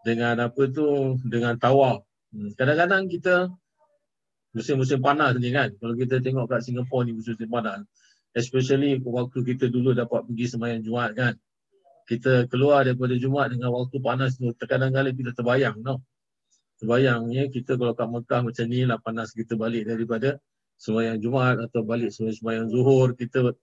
[0.00, 2.08] dengan apa tu dengan tawaf.
[2.32, 3.52] Hmm, kadang-kadang kita
[4.56, 5.76] musim-musim panas ni kan.
[5.76, 7.84] Kalau kita tengok kat Singapura ni musim-musim panas.
[8.34, 11.34] Especially waktu kita dulu dapat pergi semayang Jumaat kan.
[12.04, 14.50] Kita keluar daripada Jumaat dengan waktu panas tu.
[14.58, 16.02] Terkadang-kadang kita terbayang no.
[16.82, 20.42] Terbayang ya kita kalau kat Mekah macam ni lah panas kita balik daripada
[20.76, 23.14] semayang Jumaat atau balik semayang Zuhur.
[23.14, 23.54] Kita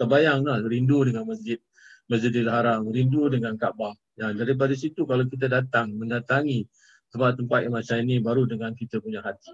[0.00, 1.60] terbayang lah rindu dengan masjid.
[2.04, 3.96] Masjidil Haram, rindu dengan Kaabah.
[4.20, 6.68] Ya, daripada situ kalau kita datang mendatangi
[7.08, 9.52] tempat-tempat yang macam ini baru dengan kita punya hati.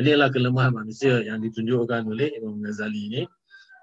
[0.00, 3.22] Inilah kelemahan manusia yang ditunjukkan oleh Imam Ghazali ini.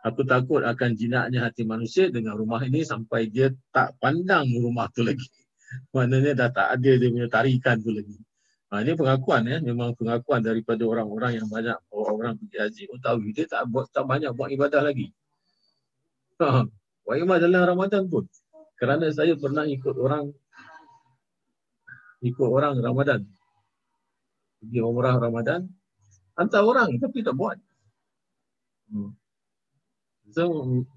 [0.02, 5.06] Aku takut akan jinaknya hati manusia dengan rumah ini sampai dia tak pandang rumah tu
[5.06, 5.28] lagi.
[5.94, 8.16] Maknanya dah tak ada dia punya tarikan tu lagi.
[8.70, 12.84] Ha, ini pengakuan ya, memang pengakuan daripada orang-orang yang banyak orang-orang pergi haji.
[12.90, 15.14] Oh dia tak buat tak banyak buat ibadah lagi.
[16.42, 16.66] Ha,
[17.06, 18.26] buat ibadah dalam Ramadan pun.
[18.80, 20.32] Kerana saya pernah ikut orang
[22.24, 23.28] ikut orang Ramadan.
[24.60, 25.68] Pergi umrah Ramadan,
[26.40, 27.60] hantar orang tapi tak buat.
[28.88, 29.12] Hmm.
[30.32, 30.44] So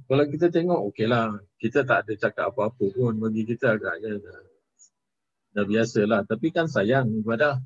[0.07, 4.41] kalau kita tengok okeylah kita tak ada cakap apa-apa pun bagi kita agaknya dah,
[5.59, 7.59] dah biasalah tapi kan sayang ibadah.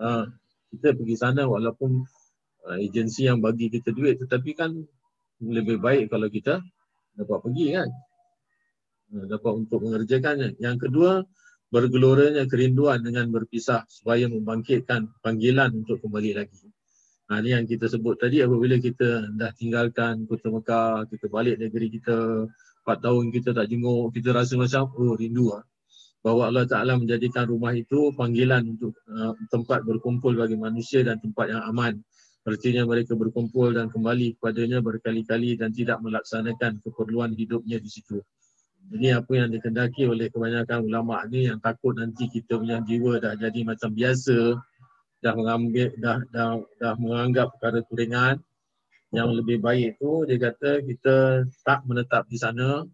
[0.00, 0.28] Ha,
[0.72, 2.04] kita pergi sana walaupun
[2.68, 4.76] uh, agensi yang bagi kita duit tetapi kan
[5.40, 6.64] lebih baik kalau kita
[7.12, 7.88] dapat pergi kan.
[9.12, 10.56] Ha, dapat untuk mengerjakannya.
[10.62, 11.24] Yang kedua
[11.66, 16.75] bergeloranya kerinduan dengan berpisah supaya membangkitkan panggilan untuk kembali lagi.
[17.26, 21.90] Ha, ini yang kita sebut tadi apabila kita dah tinggalkan kota Mekah, kita balik negeri
[21.90, 22.46] kita,
[22.86, 25.66] 4 tahun kita tak jenguk, kita rasa macam oh rindu lah.
[26.22, 31.50] Bahawa Allah Ta'ala menjadikan rumah itu panggilan untuk uh, tempat berkumpul bagi manusia dan tempat
[31.50, 31.98] yang aman.
[32.46, 38.22] Artinya mereka berkumpul dan kembali kepadanya berkali-kali dan tidak melaksanakan keperluan hidupnya di situ.
[38.86, 43.34] Ini apa yang dikendaki oleh kebanyakan ulama ni yang takut nanti kita punya jiwa dah
[43.34, 44.54] jadi macam biasa,
[45.26, 48.38] dah mengambil dah dah dah menganggap perkara tu ringan
[49.10, 52.86] yang lebih baik tu dia kata kita tak menetap di sana.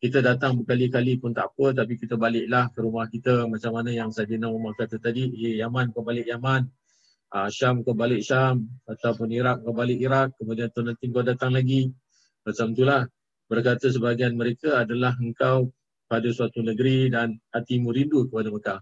[0.00, 3.44] Kita datang berkali-kali pun tak apa tapi kita baliklah ke rumah kita.
[3.44, 6.64] Macam mana yang Sayyidina Umar kata tadi ya Yaman kau balik Yaman.
[7.30, 8.64] Uh, Syam kau balik Syam.
[8.88, 10.32] Ataupun Iraq kau balik Iraq.
[10.40, 11.92] Kemudian tu nanti kau datang lagi.
[12.48, 13.04] Macam itulah
[13.44, 15.68] berkata sebahagian mereka adalah engkau
[16.08, 18.80] pada suatu negeri dan hatimu rindu kepada Mekah.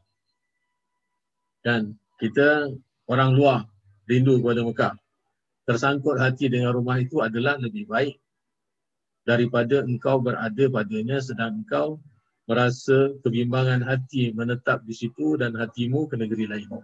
[1.66, 2.70] Dan kita
[3.08, 3.58] orang luar
[4.06, 4.94] rindu kepada Mekah.
[5.68, 8.16] Tersangkut hati dengan rumah itu adalah lebih baik
[9.28, 12.00] daripada engkau berada padanya sedang engkau
[12.48, 16.80] merasa kebimbangan hati menetap di situ dan hatimu ke negeri lain.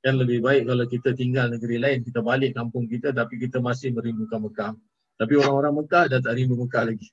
[0.00, 3.92] Yang lebih baik kalau kita tinggal negeri lain, kita balik kampung kita tapi kita masih
[3.92, 4.72] merindukan Mekah.
[5.20, 7.08] Tapi orang-orang Mekah dah tak rindu Mekah lagi.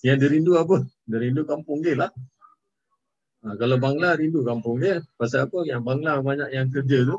[0.00, 0.80] Yang dia rindu apa?
[1.04, 2.10] Dia rindu kampung dia lah.
[3.44, 5.04] Ha, kalau Bangla rindu kampung dia.
[5.20, 5.68] Pasal apa?
[5.68, 7.16] Yang Bangla banyak yang kerja tu.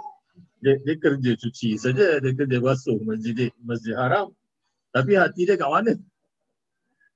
[0.57, 2.17] Dia, dia kerja cuci saja.
[2.17, 4.33] Dia kerja basuh masjid, masjid haram.
[4.89, 5.93] Tapi hati dia kat mana?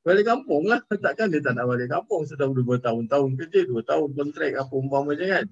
[0.06, 0.86] Balik kampung lah.
[1.06, 2.30] Takkan dia tak nak balik kampung.
[2.30, 3.66] Sudah dua tahun-tahun kerja.
[3.66, 5.46] Dua tahun kontrak apa umpama macam kan.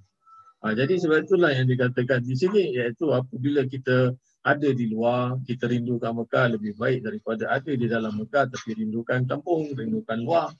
[0.57, 2.77] Ha, jadi sebab itulah yang dikatakan di sini.
[2.77, 4.13] Iaitu apabila kita
[4.45, 9.25] ada di luar, kita rindukan Mekah lebih baik daripada ada di dalam Mekah tapi rindukan
[9.25, 10.53] kampung, rindukan luar.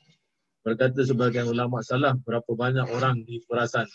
[0.68, 3.88] Berkata sebagian ulama salah berapa banyak orang di perasan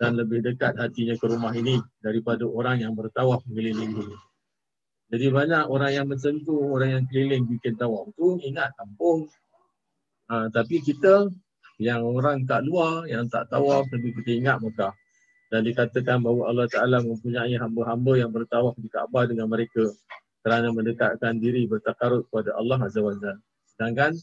[0.00, 4.16] dan lebih dekat hatinya ke rumah ini daripada orang yang bertawaf mengelilingi ini.
[5.12, 9.28] Jadi banyak orang yang mensentuh, orang yang keliling bikin tawaf tu ingat kampung.
[10.32, 11.28] Ha, tapi kita
[11.76, 14.96] yang orang kat luar yang tak tawaf tapi kita ingat Mekah.
[15.52, 19.92] Dan dikatakan bahawa Allah Ta'ala mempunyai hamba-hamba yang bertawaf di Kaabah dengan mereka
[20.40, 23.36] kerana mendekatkan diri bertakarut kepada Allah Azza wa Jalla.
[23.76, 24.16] Sedangkan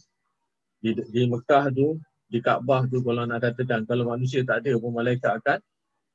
[0.85, 1.97] di, di Mekah tu,
[2.29, 5.57] di Kaabah tu kalau nak katakan kalau manusia tak ada pun malaikat akan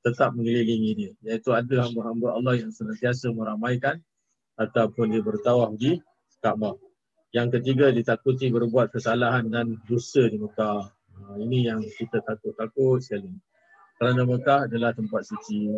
[0.07, 1.13] tetap mengelilingi dia.
[1.27, 3.99] Iaitu ada hamba-hamba Allah yang senantiasa meramaikan
[4.55, 5.99] ataupun dia bertawaf di
[6.39, 6.79] Kaabah.
[7.35, 10.83] Yang ketiga ditakuti berbuat kesalahan dan dosa di Mekah.
[10.87, 13.31] Ha, ini yang kita takut-takut sekali.
[13.99, 15.71] Kerana Mekah adalah tempat suci.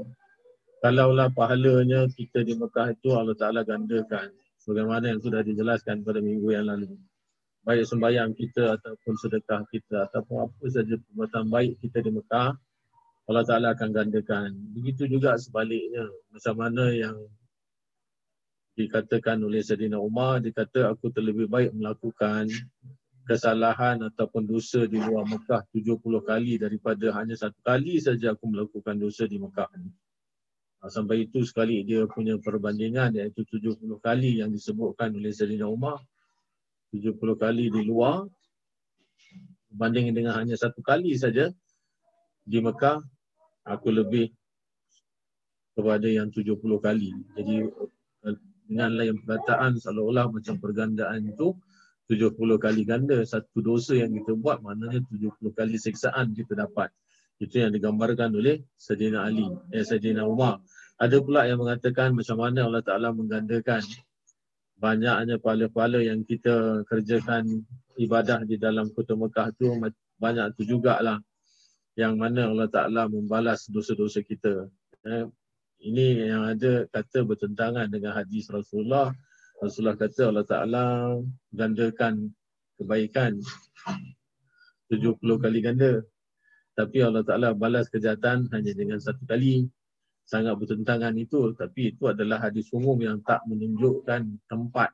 [0.81, 4.32] Kalaulah pahalanya kita di Mekah itu Allah Ta'ala gandakan.
[4.62, 6.94] Sebagaimana yang sudah dijelaskan pada minggu yang lalu
[7.62, 12.52] baik sembahyang kita ataupun sedekah kita ataupun apa saja perbuatan baik kita di Mekah
[13.30, 14.51] Allah Ta'ala akan gandakan.
[14.74, 16.10] Begitu juga sebaliknya.
[16.34, 17.16] Macam mana yang
[18.74, 22.51] dikatakan oleh Sayyidina Umar, dia kata aku terlebih baik melakukan
[23.22, 28.98] kesalahan ataupun dosa di luar Mekah 70 kali daripada hanya satu kali saja aku melakukan
[28.98, 29.70] dosa di Mekah.
[30.82, 36.02] Ha, sampai itu sekali dia punya perbandingan iaitu 70 kali yang disebutkan oleh Sayyidina Umar
[36.93, 38.28] 70 kali di luar
[39.73, 41.48] berbanding dengan hanya satu kali saja
[42.44, 43.01] di Mekah
[43.64, 44.28] aku lebih
[45.73, 47.16] kepada yang 70 kali.
[47.32, 47.55] Jadi
[48.69, 51.56] dengan lain perkataan seolah-olah macam pergandaan itu
[52.12, 56.93] 70 kali ganda satu dosa yang kita buat maknanya 70 kali siksaan kita dapat.
[57.40, 60.60] Itu yang digambarkan oleh Sayyidina Ali, eh Sayyidina Umar.
[61.01, 63.82] Ada pula yang mengatakan macam mana Allah Taala menggandakan
[64.82, 67.62] banyaknya pahala-pahala yang kita kerjakan
[67.94, 69.70] ibadah di dalam kota Mekah tu
[70.18, 71.22] banyak tu jugalah
[71.94, 74.66] yang mana Allah Ta'ala membalas dosa-dosa kita.
[75.06, 75.24] Eh,
[75.86, 79.12] ini yang ada kata bertentangan dengan hadis Rasulullah.
[79.60, 80.84] Rasulullah kata Allah Ta'ala
[81.52, 82.32] gandakan
[82.80, 83.38] kebaikan
[84.90, 86.00] 70 kali ganda.
[86.72, 89.68] Tapi Allah Ta'ala balas kejahatan hanya dengan satu kali.
[90.24, 91.53] Sangat bertentangan itu.
[91.55, 94.90] Tapi itu adalah hadis umum yang tak menunjukkan tempat.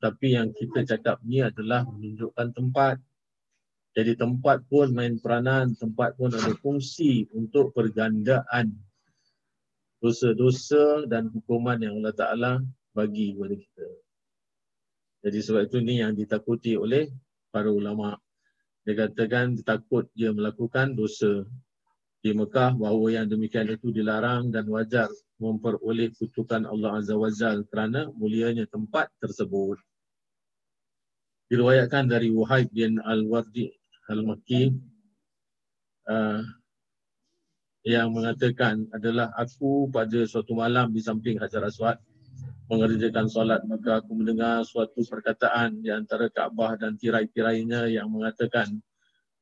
[0.00, 2.96] Tapi yang kita cakap ni adalah menunjukkan tempat.
[3.94, 8.74] Jadi tempat pun main peranan, tempat pun ada fungsi untuk pergandaan
[10.02, 12.52] dosa-dosa dan hukuman yang Allah Ta'ala
[12.90, 13.86] bagi kepada kita.
[15.24, 17.08] Jadi sebab itu ni yang ditakuti oleh
[17.48, 18.18] para ulama.
[18.84, 21.48] Dia katakan takut dia melakukan dosa
[22.24, 27.68] di Mekah bahawa yang demikian itu dilarang dan wajar memperoleh kutukan Allah Azza wa Jal
[27.68, 29.76] kerana mulianya tempat tersebut.
[31.52, 33.68] Diriwayatkan dari Wahid bin Al-Wardi
[34.08, 34.72] Al-Makki
[36.08, 36.40] uh,
[37.84, 42.00] yang mengatakan adalah aku pada suatu malam di samping Hajar Aswad
[42.72, 48.80] mengerjakan solat maka aku mendengar suatu perkataan di antara Kaabah dan tirai-tirainya yang mengatakan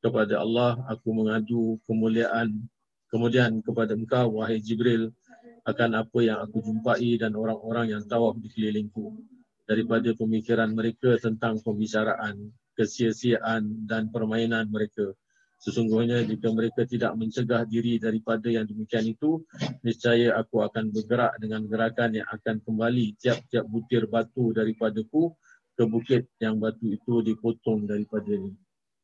[0.03, 2.67] kepada Allah aku mengadu kemuliaan
[3.07, 5.15] kemudian kepada engkau wahai Jibril
[5.63, 9.15] akan apa yang aku jumpai dan orang-orang yang tawaf di kelilingku
[9.63, 15.15] daripada pemikiran mereka tentang pembicaraan kesia-siaan dan permainan mereka.
[15.63, 19.47] Sesungguhnya jika mereka tidak mencegah diri daripada yang demikian itu,
[19.87, 25.31] niscaya aku akan bergerak dengan gerakan yang akan kembali tiap-tiap butir batu daripadaku
[25.79, 28.35] ke bukit yang batu itu dipotong daripada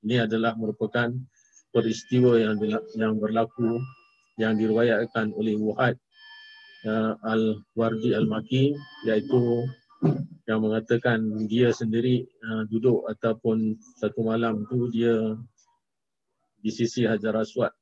[0.05, 0.16] ini.
[0.23, 1.11] Adalah merupakan
[1.73, 2.57] peristiwa yang
[2.97, 3.81] yang berlaku
[4.39, 5.99] yang diriwayatkan oleh Wuhad
[6.87, 8.73] uh, Al-Wardi Al-Maki
[9.05, 9.66] iaitu
[10.47, 11.20] yang mengatakan
[11.51, 15.35] dia sendiri uh, duduk ataupun satu malam tu dia
[16.62, 17.75] di sisi Hajar Aswad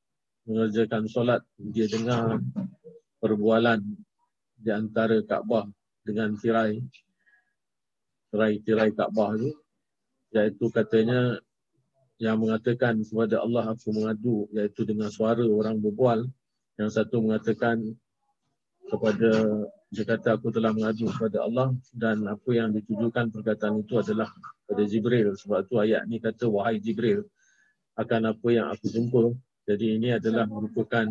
[0.48, 2.40] mengerjakan solat dia dengar
[3.20, 3.80] perbualan
[4.56, 5.68] di antara Kaabah
[6.02, 6.80] dengan tirai
[8.32, 9.51] tirai-tirai Kaabah tu
[10.34, 11.38] iaitu katanya
[12.16, 16.24] yang mengatakan kepada Allah aku mengadu iaitu dengan suara orang berbual.
[16.76, 17.97] Yang satu mengatakan
[18.88, 19.30] kepada
[19.93, 24.28] dia kata aku telah mengadu kepada Allah dan apa yang ditujukan perkataan itu adalah
[24.64, 25.36] kepada Jibril.
[25.36, 27.24] Sebab tu ayat ni kata wahai Jibril
[27.97, 29.36] akan apa yang aku jumpa?
[29.66, 31.05] Jadi ini adalah merupakan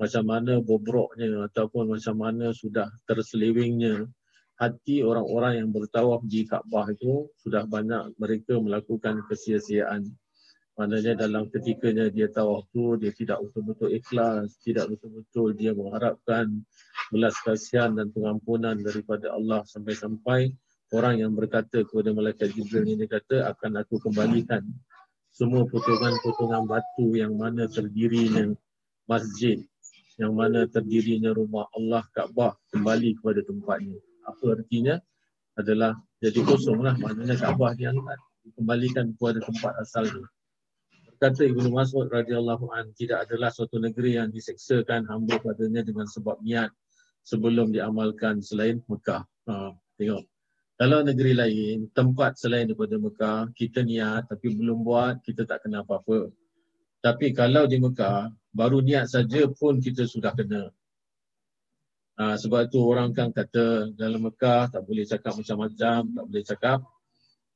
[0.00, 4.08] macam mana bobroknya ataupun macam mana sudah terselewingnya
[4.56, 10.06] hati orang-orang yang bertawaf di Kaabah itu sudah banyak mereka melakukan kesia-siaan
[10.72, 16.48] Maknanya dalam ketikanya dia tahu waktu dia tidak betul-betul ikhlas, tidak betul-betul dia mengharapkan
[17.12, 20.56] belas kasihan dan pengampunan daripada Allah sampai-sampai
[20.96, 24.64] orang yang berkata kepada malaikat Jibril ini kata akan aku kembalikan
[25.28, 28.56] semua potongan-potongan batu yang mana terdirinya
[29.04, 29.60] masjid,
[30.16, 34.00] yang mana terdirinya rumah Allah Kaabah kembali kepada tempatnya.
[34.24, 34.96] Apa artinya?
[35.52, 38.16] Adalah jadi kosonglah maknanya Kaabah diangkat
[38.48, 40.24] dikembalikan kepada tempat asalnya
[41.22, 46.42] kata Ibnu Mas'ud radhiyallahu an tidak adalah suatu negeri yang diseksakan hamba padanya dengan sebab
[46.42, 46.74] niat
[47.22, 49.22] sebelum diamalkan selain Mekah.
[49.46, 49.70] Ha,
[50.02, 50.26] tengok.
[50.82, 55.86] Kalau negeri lain, tempat selain daripada Mekah, kita niat tapi belum buat, kita tak kena
[55.86, 56.26] apa-apa.
[56.98, 60.74] Tapi kalau di Mekah, baru niat saja pun kita sudah kena.
[62.18, 66.78] Ha, sebab itu orang kan kata dalam Mekah tak boleh cakap macam-macam, tak boleh cakap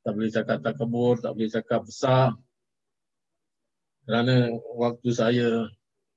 [0.07, 2.31] tak boleh cakap tak kebur, tak boleh cakap besar,
[4.07, 5.67] kerana waktu saya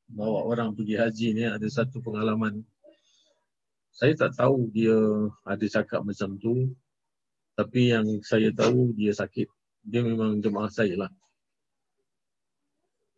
[0.10, 2.62] bawa orang pergi haji ni ada satu pengalaman.
[3.90, 4.96] Saya tak tahu dia
[5.42, 6.70] ada cakap macam tu.
[7.58, 9.50] Tapi yang saya tahu dia sakit.
[9.84, 11.12] Dia memang jemaah saya lah.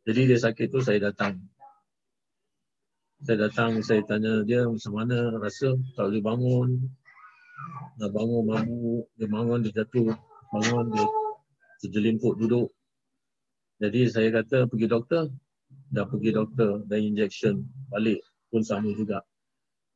[0.07, 1.37] Jadi dia sakit tu saya datang.
[3.21, 6.69] Saya datang, saya tanya dia macam mana rasa tak boleh bangun.
[8.01, 10.09] Nak bangun mabuk, dia bangun, dia jatuh.
[10.49, 11.05] Bangun, dia
[11.85, 12.73] terjelimput duduk.
[13.81, 15.33] Jadi saya kata pergi doktor.
[15.91, 18.21] Dah pergi doktor, dah injection balik
[18.53, 19.25] pun sama juga.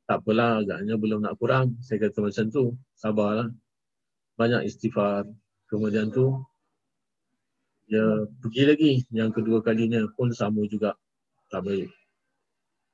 [0.09, 1.77] Tak apalah, agaknya belum nak kurang.
[1.85, 3.49] Saya kata macam tu, sabarlah.
[4.35, 5.29] Banyak istighfar.
[5.69, 6.35] Kemudian tu,
[7.85, 8.91] dia pergi lagi.
[9.13, 10.97] Yang kedua kalinya pun sama juga.
[11.53, 11.89] Tak baik.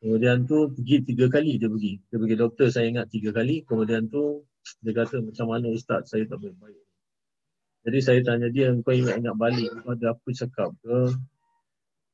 [0.02, 2.02] Kemudian tu pergi tiga kali dia pergi.
[2.10, 3.62] Dia pergi doktor saya ingat tiga kali.
[3.64, 4.44] Kemudian tu
[4.82, 6.91] dia kata macam mana ustaz saya tak baik-baik.
[7.82, 11.00] Jadi saya tanya dia kau ingat-ingat balik kau ada apa cakap ke?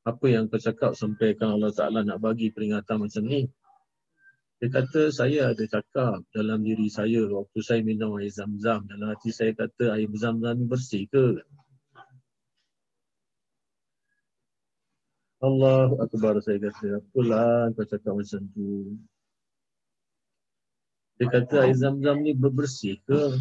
[0.08, 3.44] Apa yang kau cakap sampai kan Allah Ta'ala nak bagi peringatan macam ni?
[4.58, 8.88] Dia kata saya ada cakap dalam diri saya waktu saya minum air zam-zam.
[8.88, 11.38] Dalam hati saya kata air zam-zam ni bersih ke?
[15.38, 18.98] Allah Akbar saya kata, apalah kau cakap macam tu.
[21.20, 23.38] Dia kata air zam-zam ni bersih ke?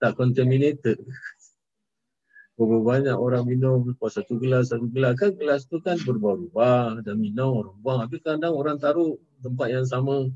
[0.00, 0.98] Tak contaminated.
[2.58, 5.14] Berapa banyak orang minum lepas satu gelas, satu gelas.
[5.14, 7.06] Kan gelas tu kan berubah-ubah.
[7.06, 7.98] Dan minum orang buang.
[8.06, 10.26] Tapi kadang orang taruh tempat yang sama.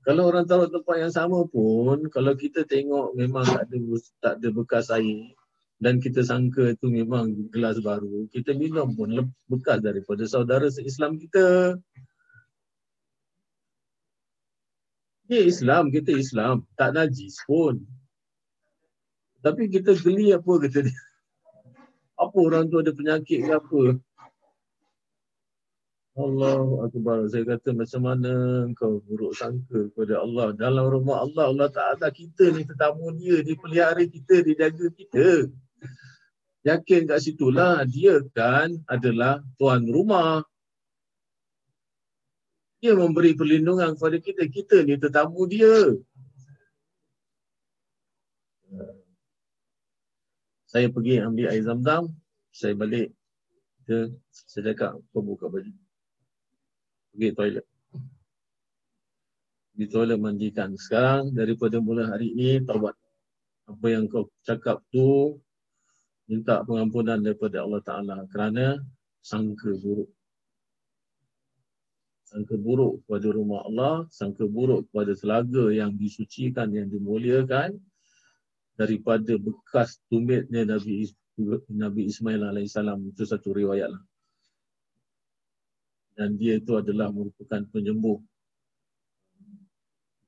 [0.00, 3.76] Kalau orang taruh tempat yang sama pun, kalau kita tengok memang tak ada,
[4.24, 5.36] tak ada bekas air,
[5.76, 11.76] dan kita sangka itu memang gelas baru, kita minum pun bekas daripada saudara se-Islam kita.
[15.30, 16.66] Dia Islam, kita Islam.
[16.74, 17.78] Tak najis pun.
[19.40, 21.02] Tapi kita geli apa kata dia.
[22.18, 23.82] Apa orang tu ada penyakit ke apa.
[26.18, 27.30] Allah Akbar.
[27.30, 28.32] Saya kata macam mana
[28.74, 30.50] kau buruk sangka kepada Allah.
[30.52, 33.40] Dalam rumah Allah, Allah tak ada kita ni tetamu dia.
[33.46, 35.48] Dia pelihara kita, dia jaga kita
[36.64, 40.44] yakin kat situlah dia kan adalah tuan rumah.
[42.80, 44.42] Dia memberi perlindungan kepada kita.
[44.48, 46.00] Kita ni tetamu dia.
[50.64, 52.08] Saya pergi ambil air zam-zam.
[52.48, 53.12] Saya balik.
[53.84, 55.72] Dia, saya cakap, kau buka baju.
[57.12, 57.66] Pergi toilet.
[59.76, 60.72] Di toilet mandikan.
[60.80, 62.96] Sekarang daripada mula hari ini, taubat.
[63.68, 65.36] Apa yang kau cakap tu,
[66.30, 68.78] minta pengampunan daripada Allah Ta'ala kerana
[69.18, 70.08] sangka buruk.
[72.30, 77.74] Sangka buruk kepada rumah Allah, sangka buruk kepada telaga yang disucikan, yang dimuliakan
[78.78, 81.10] daripada bekas tumitnya Nabi
[81.74, 82.78] Nabi Ismail AS.
[83.10, 84.02] Itu satu riwayat lah.
[86.14, 88.22] Dan dia itu adalah merupakan penyembuh.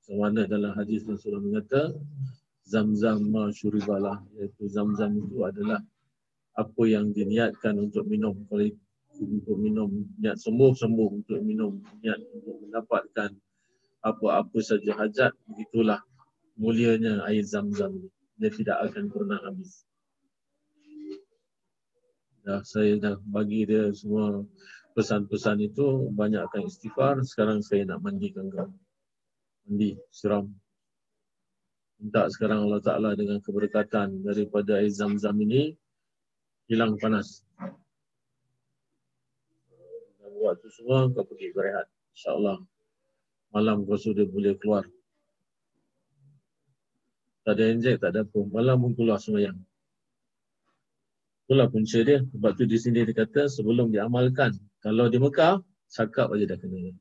[0.03, 1.95] Semana dalam hadis Rasulullah mengata,
[2.67, 4.23] Zam-zam ma syuribalah.
[4.39, 5.79] Iaitu zam-zam itu adalah
[6.59, 8.67] apa yang diniatkan untuk minum kalau
[9.25, 13.31] untuk minum niat sembuh sembuh untuk minum niat untuk mendapatkan
[14.03, 16.03] apa-apa saja hajat begitulah
[16.59, 18.03] mulianya air zam-zam
[18.43, 19.87] dia tidak akan pernah habis.
[22.43, 24.43] Dah saya dah bagi dia semua
[24.99, 27.23] pesan-pesan itu banyakkan istighfar.
[27.23, 28.67] Sekarang saya nak mandikan kau.
[29.63, 30.51] Mandi siram.
[32.03, 35.79] Minta sekarang Allah Ta'ala dengan keberkatan daripada air zam-zam ini
[36.67, 37.47] hilang panas.
[40.53, 41.89] Buat tu semua, kau pergi berehat.
[42.13, 42.61] InsyaAllah.
[43.57, 44.85] Malam kau sudah boleh keluar.
[47.49, 48.37] Tak ada injek, tak ada apa.
[48.53, 49.57] Malam pun keluar semayang.
[51.49, 52.21] Itulah punca dia.
[52.21, 54.61] Sebab tu di sini dia kata sebelum diamalkan.
[54.85, 56.93] Kalau di Mekah, cakap aja dah kena.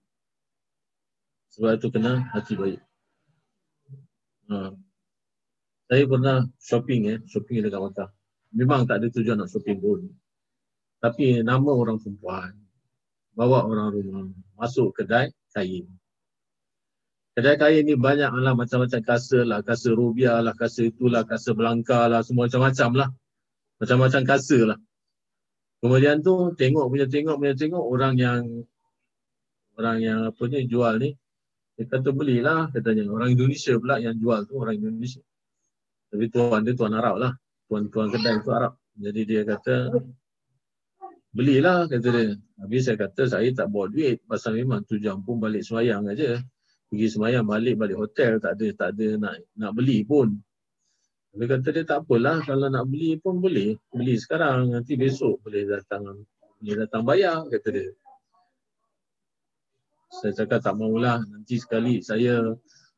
[1.52, 2.80] Sebab itu kena hati baik.
[4.48, 4.72] Ha.
[5.92, 8.10] Saya pernah shopping eh, shopping dekat Mekah
[8.56, 10.08] memang tak ada tujuan nak shopping pun.
[11.02, 12.54] Tapi nama orang perempuan,
[13.36, 14.28] bawa orang rumah,
[14.60, 15.88] masuk kedai kain.
[17.32, 22.12] Kedai kain ni banyak lah macam-macam kasa lah, kasa rubia lah, kasa itulah, kasa belangka
[22.12, 23.10] lah, semua macam-macam lah.
[23.80, 24.80] Macam-macam kasa lah.
[25.82, 28.42] Kemudian tu tengok punya tengok punya tengok orang yang
[29.82, 31.18] orang yang apa ni jual ni
[31.74, 35.26] dia kata belilah katanya orang Indonesia pula yang jual tu orang Indonesia.
[36.14, 37.34] Tapi tuan dia tuan Arab lah
[37.66, 38.78] tuan-tuan kedai tu Arab.
[39.00, 39.90] Jadi dia kata,
[41.32, 42.36] belilah kata dia.
[42.62, 44.22] Habis saya kata, saya tak bawa duit.
[44.28, 46.40] Pasal memang tu jam pun balik semayang aja.
[46.92, 50.36] Pergi semayang balik balik hotel tak ada tak ada nak nak beli pun.
[51.32, 53.80] Dia kata dia tak apalah kalau nak beli pun boleh.
[53.96, 56.28] Beli sekarang nanti besok boleh datang
[56.60, 57.90] boleh datang bayar kata dia.
[60.12, 62.44] Saya cakap tak maulah nanti sekali saya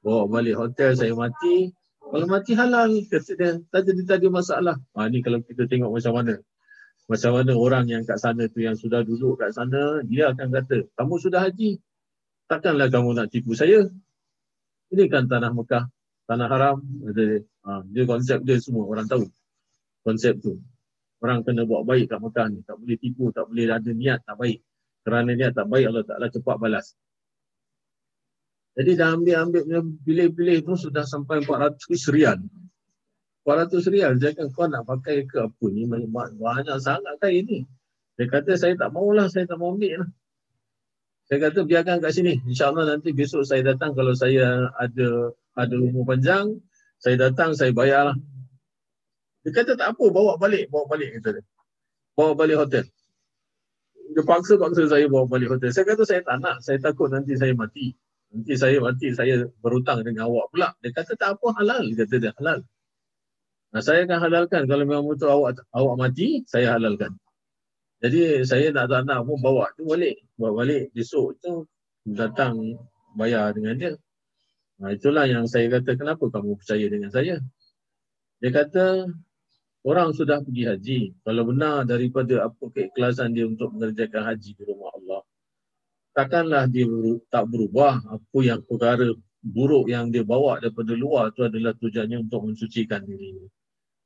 [0.01, 1.69] bawa balik hotel saya mati
[2.13, 4.77] kalau mati halal kata dia, tak jadi tak ada masalah.
[4.93, 6.37] Ha, ni kalau kita tengok macam mana.
[7.11, 10.87] Macam mana orang yang kat sana tu yang sudah duduk kat sana, dia akan kata,
[10.95, 11.77] kamu sudah haji,
[12.47, 13.91] takkanlah kamu nak tipu saya.
[14.93, 15.89] Ini kan tanah Mekah,
[16.29, 16.77] tanah haram.
[17.11, 17.43] Dia.
[17.63, 19.23] Ha, dia konsep dia semua, orang tahu
[20.03, 20.59] konsep tu.
[21.23, 22.59] Orang kena buat baik kat Mekah ni.
[22.67, 24.59] Tak boleh tipu, tak boleh ada niat tak baik.
[25.03, 26.95] Kerana niat tak baik, Allah Ta'ala cepat balas.
[28.73, 29.63] Jadi dah ambil-ambil
[30.03, 31.79] pilih-pilih tu sudah sampai 400
[32.11, 32.39] rial.
[33.43, 34.13] 400 rial.
[34.19, 35.83] Kata kau nak pakai ke apa ni?
[35.87, 37.67] Banyak sangat kan ini.
[38.15, 40.09] Dia kata saya tak maulah, saya tak mau ambil lah.
[41.27, 42.39] Saya kata biarkan kat sini.
[42.47, 46.59] InsyaAllah nanti besok saya datang kalau saya ada ada umur panjang.
[47.03, 48.17] Saya datang, saya bayar lah.
[49.43, 50.71] Dia kata tak apa, bawa balik.
[50.71, 51.43] Bawa balik kata dia.
[52.15, 52.85] Bawa balik hotel.
[54.13, 55.73] Dia paksa-paksa saya bawa balik hotel.
[55.73, 56.63] Saya kata saya tak nak.
[56.63, 57.91] Saya takut nanti saya mati.
[58.31, 60.69] Nanti saya mati, saya berhutang dengan awak pula.
[60.79, 61.91] Dia kata tak apa halal.
[61.91, 62.63] Dia kata dia halal.
[63.73, 64.63] Nah, saya akan halalkan.
[64.69, 67.17] Kalau memang betul awak awak mati, saya halalkan.
[68.03, 70.21] Jadi saya nak tak nak pun bawa tu balik.
[70.37, 71.65] Bawa balik besok tu
[72.05, 72.77] datang
[73.17, 73.93] bayar dengan dia.
[74.77, 77.41] Nah, itulah yang saya kata kenapa kamu percaya dengan saya.
[78.43, 79.09] Dia kata
[79.87, 80.99] orang sudah pergi haji.
[81.25, 85.23] Kalau benar daripada apa keikhlasan dia untuk mengerjakan haji di rumah Allah
[86.13, 86.85] takkanlah dia
[87.27, 89.09] tak berubah apa yang perkara
[89.43, 93.49] buruk yang dia bawa daripada luar itu adalah tujuannya untuk mensucikan dirinya.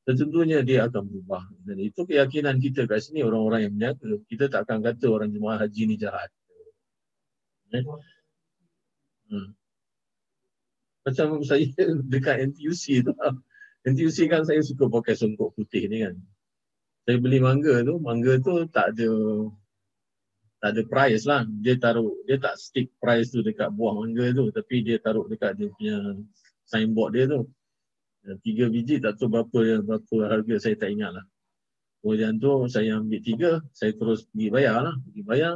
[0.08, 1.44] Tentunya dia akan berubah.
[1.68, 4.24] Dan itu keyakinan kita kat sini orang-orang yang berniaga.
[4.24, 6.32] Kita tak akan kata orang jemaah haji ni jahat.
[7.76, 7.84] Eh?
[9.28, 9.52] Hmm.
[11.04, 11.68] Macam saya
[12.16, 13.12] dekat NTUC tu.
[13.92, 16.16] NTUC kan saya suka pakai songkok putih ni kan.
[17.04, 19.12] Saya beli mangga tu, mangga tu tak ada
[20.64, 21.44] tak ada price lah.
[21.48, 24.56] Dia taruh, dia tak stick price tu dekat buah mangga tu.
[24.56, 26.16] Tapi dia taruh dekat dia punya
[26.64, 27.44] signboard dia tu.
[28.44, 31.26] Tiga biji tak tahu berapa, berapa harga saya tak ingat lah.
[32.04, 34.96] Kemudian tu saya ambil tiga, saya terus pergi bayar lah.
[35.08, 35.54] Pergi bayar.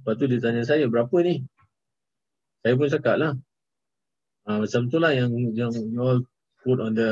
[0.00, 1.44] Lepas tu dia tanya saya, berapa ni?
[2.64, 3.32] Saya pun cakap lah.
[4.48, 6.20] Ha, macam tu lah yang, yang you all
[6.64, 7.10] put on the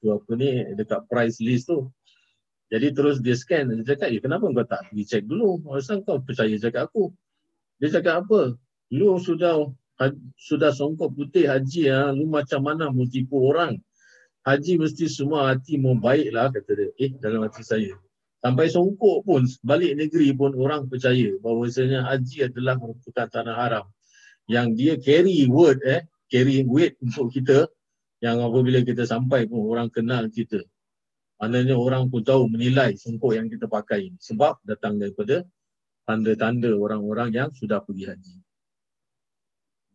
[0.00, 1.86] tu apa ni, dekat price list tu.
[2.68, 5.64] Jadi terus dia scan, dia cakap, eh kenapa kau tak pergi check dulu?
[5.72, 7.14] Asal kau percaya cakap aku?
[7.80, 8.58] Dia cakap apa?
[8.92, 9.64] Lu sudah
[10.38, 13.82] sudah songkok putih haji ya, lu macam mana mau tipu orang?
[14.46, 16.88] Haji mesti semua hati mau baik lah kata dia.
[16.96, 17.92] Eh dalam hati saya.
[18.38, 23.86] Sampai songkok pun balik negeri pun orang percaya bahawasanya haji adalah merupakan tanah haram.
[24.46, 27.66] Yang dia carry word eh, carry weight untuk kita
[28.22, 30.62] yang apabila kita sampai pun orang kenal kita.
[31.42, 34.14] Maknanya orang pun tahu menilai songkok yang kita pakai.
[34.22, 35.42] Sebab datang daripada
[36.06, 38.47] tanda-tanda orang-orang yang sudah pergi haji.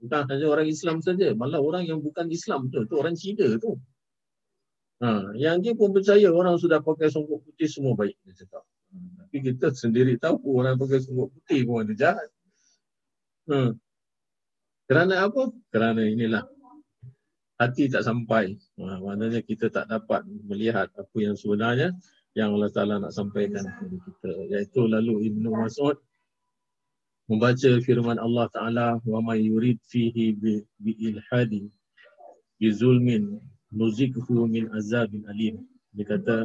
[0.04, 3.80] Bukan hanya orang Islam saja, malah orang yang bukan Islam tu, tu orang Cina tu.
[5.00, 8.20] Ha, yang dia pun percaya orang sudah pakai songkok putih semua baik.
[8.28, 8.64] Dia cakap.
[8.94, 12.30] Tapi kita sendiri tahu orang pakai songkok putih pun ada jahat.
[13.48, 13.72] Ha.
[14.92, 15.52] Kerana apa?
[15.72, 16.44] Kerana inilah
[17.56, 18.60] hati tak sampai.
[18.80, 21.96] Ha, maknanya kita tak dapat melihat apa yang sebenarnya
[22.36, 24.32] yang Allah Ta'ala nak sampaikan kepada kita.
[24.52, 25.96] Iaitu lalu Ibn Mas'ud
[27.32, 31.72] membaca firman Allah Ta'ala wa may yurid fihi bi, ilhadi
[32.60, 33.40] bi zulmin
[33.72, 35.64] nuzikhu min azabin alim.
[35.94, 36.38] Dia kata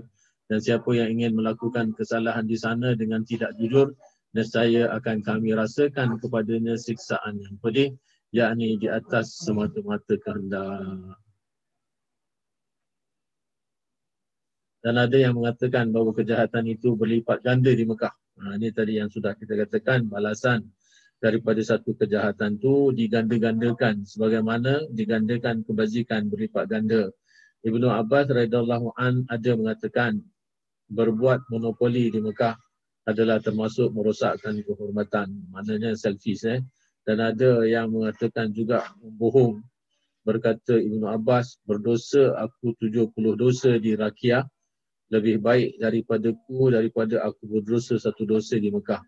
[0.49, 3.93] dan siapa yang ingin melakukan kesalahan di sana dengan tidak jujur
[4.33, 7.97] nescaya akan kami rasakan kepadanya siksaan yang pedih
[8.33, 11.17] yakni di atas semata-mata kehendak.
[14.79, 18.15] Dan ada yang mengatakan bahawa kejahatan itu berlipat ganda di Mekah.
[18.39, 20.71] Nah, ini tadi yang sudah kita katakan balasan
[21.19, 27.11] daripada satu kejahatan itu diganda-gandakan sebagaimana digandakan kebajikan berlipat ganda.
[27.67, 30.23] Ibnu Abbas radhiyallahu an ada mengatakan
[30.87, 32.55] berbuat monopoli di Mekah
[33.11, 35.51] adalah termasuk merosakkan kehormatan.
[35.51, 36.63] Maknanya selfish eh
[37.03, 39.65] dan ada yang mengatakan juga bohong
[40.23, 44.45] berkata Ibnu Abbas berdosa aku 70 dosa di Rakia
[45.09, 49.01] lebih baik daripada ku daripada aku berdosa satu dosa di Mekah.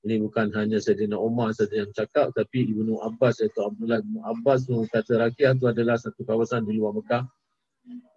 [0.00, 4.64] Ini bukan hanya Sayyidina Umar saja yang cakap tapi Ibnu Abbas iaitu Abdullah bin Abbas
[4.70, 7.28] mengatakan Rakia itu adalah satu kawasan di luar Mekah.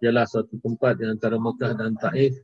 [0.00, 2.40] Ialah satu tempat di antara Mekah dan Taif.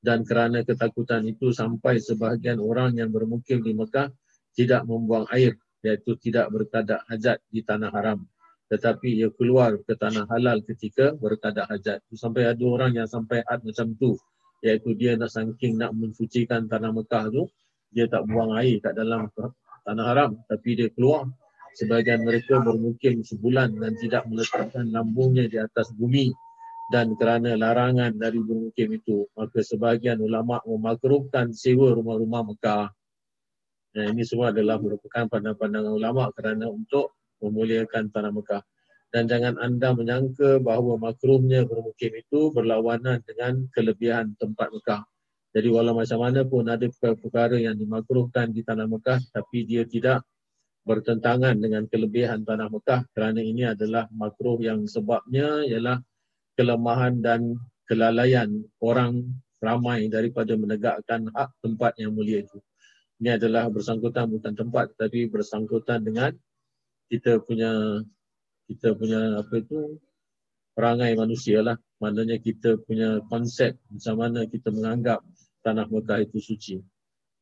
[0.00, 4.08] Dan kerana ketakutan itu sampai sebahagian orang yang bermukim di Mekah
[4.54, 8.24] tidak membuang air iaitu tidak berkadak hajat di tanah haram
[8.70, 11.98] tetapi ia keluar ke tanah halal ketika berkadak hajat.
[12.14, 14.14] Sampai ada orang yang sampai ad macam tu.
[14.62, 17.50] Iaitu dia nak saking nak mensucikan tanah Mekah tu
[17.90, 19.26] dia tak buang air kat dalam
[19.82, 20.30] tanah haram.
[20.46, 21.26] Tapi dia keluar.
[21.74, 26.30] Sebagian mereka bermukim sebulan dan tidak meletakkan lambungnya di atas bumi.
[26.94, 32.86] Dan kerana larangan dari bermukim itu maka sebahagian ulama memakruhkan sewa rumah-rumah Mekah.
[33.90, 38.62] Nah, ini semua adalah merupakan pandangan-pandangan ulama kerana untuk memuliakan tanah Mekah.
[39.10, 45.02] Dan jangan anda menyangka bahawa makruhnya bermukim itu berlawanan dengan kelebihan tempat Mekah.
[45.50, 50.22] Jadi walau macam mana pun ada perkara yang dimakruhkan di tanah Mekah tapi dia tidak
[50.86, 55.98] bertentangan dengan kelebihan tanah Mekah kerana ini adalah makruh yang sebabnya ialah
[56.54, 57.58] kelemahan dan
[57.90, 59.26] kelalaian orang
[59.58, 62.62] ramai daripada menegakkan hak tempat yang mulia itu
[63.20, 66.32] ini adalah bersangkutan bukan tempat tetapi bersangkutan dengan
[67.10, 68.00] kita punya
[68.70, 69.98] kita punya apa itu
[70.72, 75.20] perangai manusia lah maknanya kita punya konsep macam mana kita menganggap
[75.66, 76.78] tanah Mekah itu suci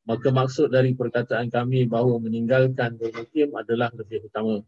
[0.08, 4.64] maka maksud dari perkataan kami bahawa meninggalkan bermukim adalah lebih utama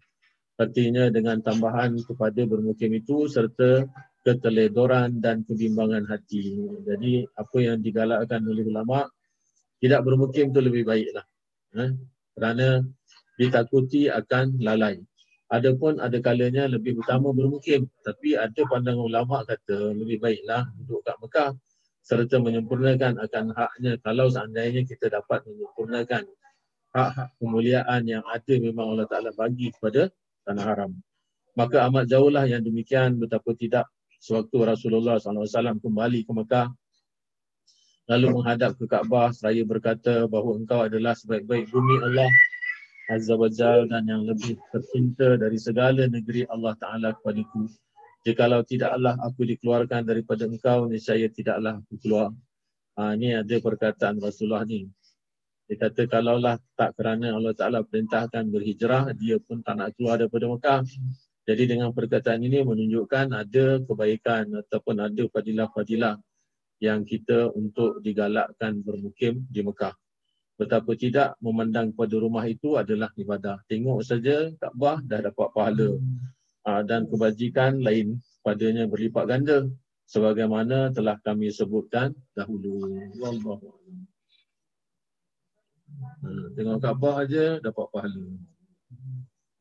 [0.61, 3.89] artinya dengan tambahan kepada bermukim itu serta
[4.21, 9.09] keteledoran dan kebimbangan hati jadi apa yang digalakkan oleh ulama'
[9.81, 11.25] tidak bermukim itu lebih baiklah.
[11.75, 11.85] Ha?
[12.37, 12.85] Kerana
[13.41, 15.01] ditakuti akan lalai.
[15.49, 17.89] Adapun ada kalanya lebih utama bermukim.
[18.05, 21.51] Tapi ada pandangan ulama kata lebih baiklah duduk kat Mekah
[22.05, 26.23] serta menyempurnakan akan haknya kalau seandainya kita dapat menyempurnakan
[26.91, 30.11] hak-hak kemuliaan yang ada memang Allah Ta'ala bagi kepada
[30.45, 30.93] tanah haram.
[31.55, 33.91] Maka amat jauhlah yang demikian betapa tidak
[34.21, 36.69] sewaktu Rasulullah SAW kembali ke Mekah
[38.11, 42.31] lalu menghadap ke Kaabah seraya berkata bahawa engkau adalah sebaik-baik bumi Allah
[43.11, 47.67] Azza wa Jal dan yang lebih tercinta dari segala negeri Allah Ta'ala kepadaku.
[48.23, 52.31] Jikalau tidaklah aku dikeluarkan daripada engkau, niscaya tidaklah aku keluar.
[52.95, 54.87] Ha, ini ada perkataan Rasulullah ni.
[55.67, 60.47] Dia kata kalaulah tak kerana Allah Ta'ala perintahkan berhijrah, dia pun tak nak keluar daripada
[60.47, 60.87] Mekah.
[61.51, 66.15] Jadi dengan perkataan ini menunjukkan ada kebaikan ataupun ada fadilah-fadilah
[66.79, 69.99] yang kita untuk digalakkan bermukim di Mekah.
[70.61, 73.65] Betapa tidak memandang pada rumah itu adalah ibadah.
[73.65, 75.97] Tengok saja Kaabah dah dapat pahala.
[76.61, 79.65] Uh, dan kebajikan lain padanya berlipat ganda
[80.05, 82.77] sebagaimana telah kami sebutkan dahulu.
[86.21, 88.25] Uh, tengok Kaabah aja dapat pahala.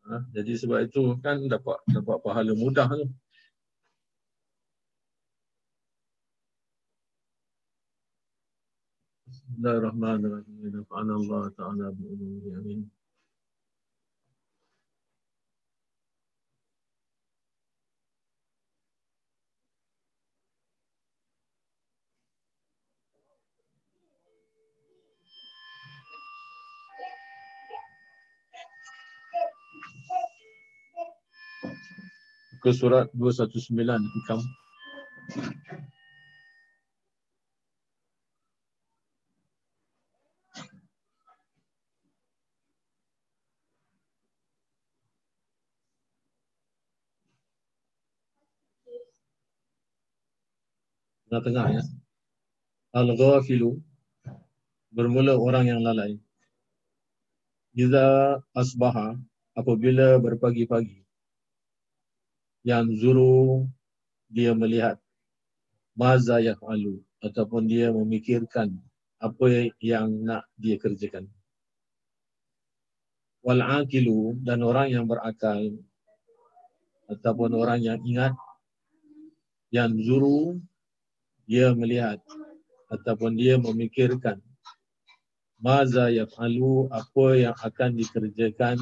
[0.03, 3.07] Uh, jadi sebab itu kan dapat dapat pahala mudah tu.
[9.59, 10.71] الله الرحمن الرحيم.
[10.71, 12.81] نفعنا الله تعالى بعلومه آمين.
[32.63, 33.75] Ke surat 219
[34.15, 34.39] hikam
[51.39, 51.83] tengah-tengah ya.
[52.91, 53.79] Al-ghafilu
[54.91, 56.19] bermula orang yang lalai.
[57.71, 59.15] Iza asbaha
[59.55, 61.05] apabila berpagi-pagi
[62.67, 63.69] yang zuru
[64.27, 64.99] dia melihat
[65.95, 68.75] maza yaf'alu ataupun dia memikirkan
[69.19, 71.27] apa yang nak dia kerjakan.
[73.39, 75.79] Wal aqilu dan orang yang berakal
[77.07, 78.35] ataupun orang yang ingat
[79.69, 80.59] yang zuru
[81.49, 82.21] dia melihat
[82.93, 84.37] ataupun dia memikirkan
[85.57, 88.77] maza yaf'alu apa yang akan dikerjakan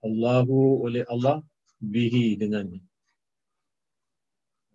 [0.00, 1.44] Allahu oleh Allah
[1.84, 2.80] bihi dengannya.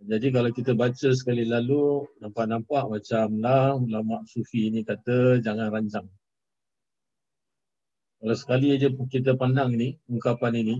[0.01, 6.05] Jadi kalau kita baca sekali lalu nampak-nampak macam lah ulama sufi ini kata jangan rancang.
[8.21, 10.75] Kalau sekali aja kita pandang ni ungkapan ini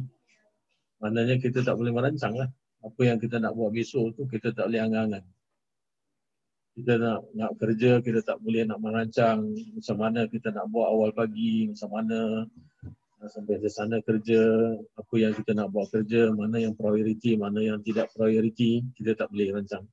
[1.01, 2.49] maknanya kita tak boleh merancang lah
[2.81, 5.23] apa yang kita nak buat besok tu kita tak boleh angan-angan.
[6.71, 11.11] Kita nak nak kerja, kita tak boleh nak merancang macam mana kita nak buat awal
[11.13, 12.47] pagi, macam mana
[13.29, 14.41] sampai ke sana kerja,
[14.97, 19.29] apa yang kita nak buat kerja, mana yang prioriti, mana yang tidak prioriti, kita tak
[19.29, 19.85] boleh rancang.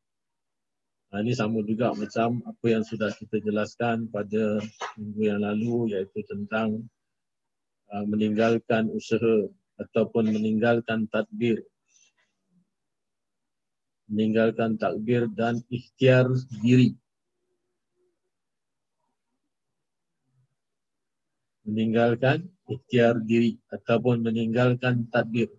[1.09, 4.61] Nah, ini sama juga macam apa yang sudah kita jelaskan pada
[4.97, 6.85] minggu yang lalu iaitu tentang
[7.93, 9.49] uh, meninggalkan usaha
[9.81, 11.65] ataupun meninggalkan tadbir
[14.09, 16.27] meninggalkan takbir dan ikhtiar
[16.65, 16.97] diri.
[21.69, 25.53] Meninggalkan ikhtiar diri ataupun meninggalkan takbir.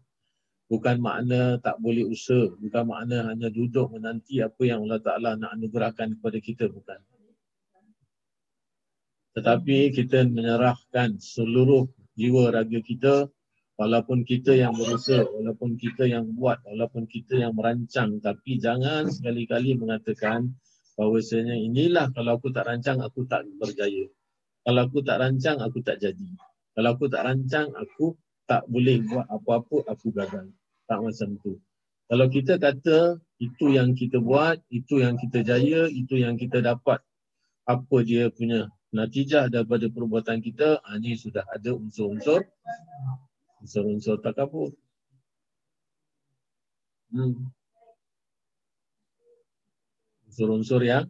[0.69, 2.49] Bukan makna tak boleh usaha.
[2.57, 6.65] Bukan makna hanya duduk menanti apa yang Allah Ta'ala nak anugerahkan kepada kita.
[6.69, 6.99] Bukan.
[9.33, 13.29] Tetapi kita menyerahkan seluruh jiwa raga kita
[13.79, 18.19] walaupun kita yang berusaha, walaupun kita yang buat, walaupun kita yang merancang.
[18.19, 20.51] Tapi jangan sekali-kali mengatakan
[20.99, 24.11] bahawasanya inilah kalau aku tak rancang, aku tak berjaya.
[24.67, 26.29] Kalau aku tak rancang, aku tak jadi.
[26.75, 30.51] Kalau aku tak rancang, aku tak boleh buat apa-apa, aku gagal
[30.91, 31.55] tak macam tu.
[32.09, 36.99] Kalau kita kata itu yang kita buat, itu yang kita jaya, itu yang kita dapat
[37.69, 42.41] apa dia punya natijah daripada perbuatan kita, ah, ini sudah ada unsur-unsur
[43.63, 44.71] unsur-unsur takabur.
[47.09, 47.49] Hmm.
[50.29, 51.09] Unsur-unsur yang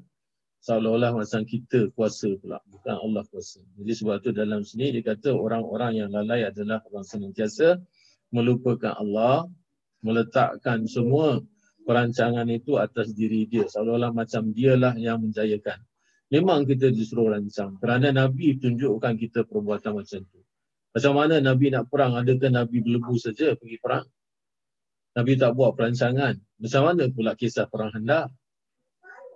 [0.64, 3.60] seolah-olah macam kita kuasa pula, bukan Allah kuasa.
[3.80, 7.80] Jadi sebab tu dalam sini dia kata orang-orang yang lalai adalah orang senantiasa
[8.32, 9.48] melupakan Allah,
[10.04, 11.44] meletakkan semua
[11.90, 15.82] perancangan itu atas diri dia seolah-olah macam dialah yang menjayakan
[16.30, 20.39] memang kita disuruh rancang kerana nabi tunjukkan kita perbuatan macam tu
[20.90, 24.06] macam mana nabi nak perang adakah nabi berlebu saja pergi perang
[25.14, 28.30] nabi tak buat perancangan macam mana pula kisah perang hendak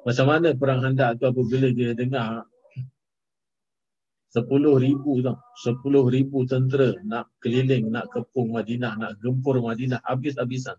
[0.03, 2.45] macam mana perang hendak tu apabila dia dengar
[4.33, 5.37] Sepuluh ribu tau.
[5.53, 10.73] Sepuluh ribu tentera nak keliling, nak kepung Madinah, nak gempur Madinah habis-habisan.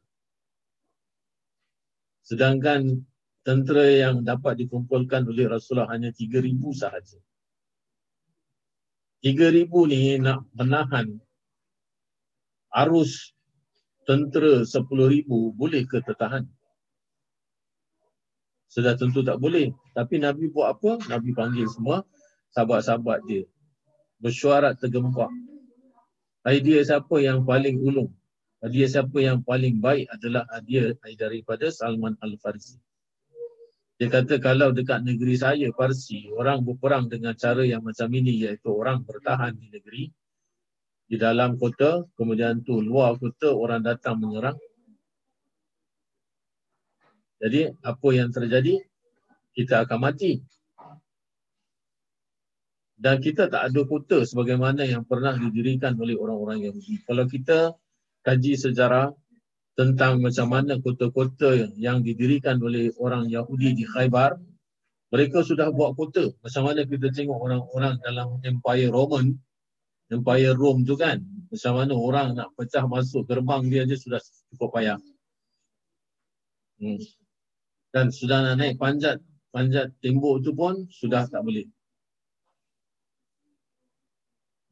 [2.26, 3.06] Sedangkan
[3.46, 7.22] tentera yang dapat dikumpulkan oleh Rasulullah hanya tiga ribu sahaja.
[9.24, 11.16] Tiga ribu ni nak menahan
[12.76, 13.32] arus
[14.05, 16.44] tentera sepuluh ribu boleh ke tertahan?
[18.68, 19.72] Sudah tentu tak boleh.
[19.96, 21.01] Tapi Nabi buat apa?
[21.09, 22.05] Nabi panggil semua
[22.52, 23.48] sahabat-sahabat dia
[24.20, 25.32] bersyuarat tergempak.
[26.44, 28.12] Idea siapa yang paling ulung?
[28.60, 32.76] Idea siapa yang paling baik adalah idea daripada Salman Al-Farisi.
[33.95, 38.75] Dia kata kalau dekat negeri saya, Parsi, orang berperang dengan cara yang macam ini iaitu
[38.75, 40.11] orang bertahan di negeri,
[41.07, 44.59] di dalam kota, kemudian tu luar kota orang datang menyerang.
[47.39, 48.83] Jadi apa yang terjadi?
[49.55, 50.43] Kita akan mati
[52.95, 57.03] dan kita tak ada kota sebagaimana yang pernah didirikan oleh orang-orang Yahudi.
[57.03, 57.77] Kalau kita
[58.25, 59.12] kaji sejarah
[59.74, 64.38] tentang macam mana kota-kota yang didirikan oleh orang Yahudi di Khaybar,
[65.10, 66.30] mereka sudah buat kota.
[66.42, 69.34] Macam mana kita tengok orang-orang dalam Empire Roman,
[70.10, 74.22] Empire Rome tu kan, macam mana orang nak pecah masuk gerbang dia je sudah
[74.55, 74.98] cukup payah.
[76.78, 76.98] Hmm.
[77.94, 79.22] Dan sudah nak naik panjat,
[79.55, 81.66] panjat tembok tu pun sudah tak boleh.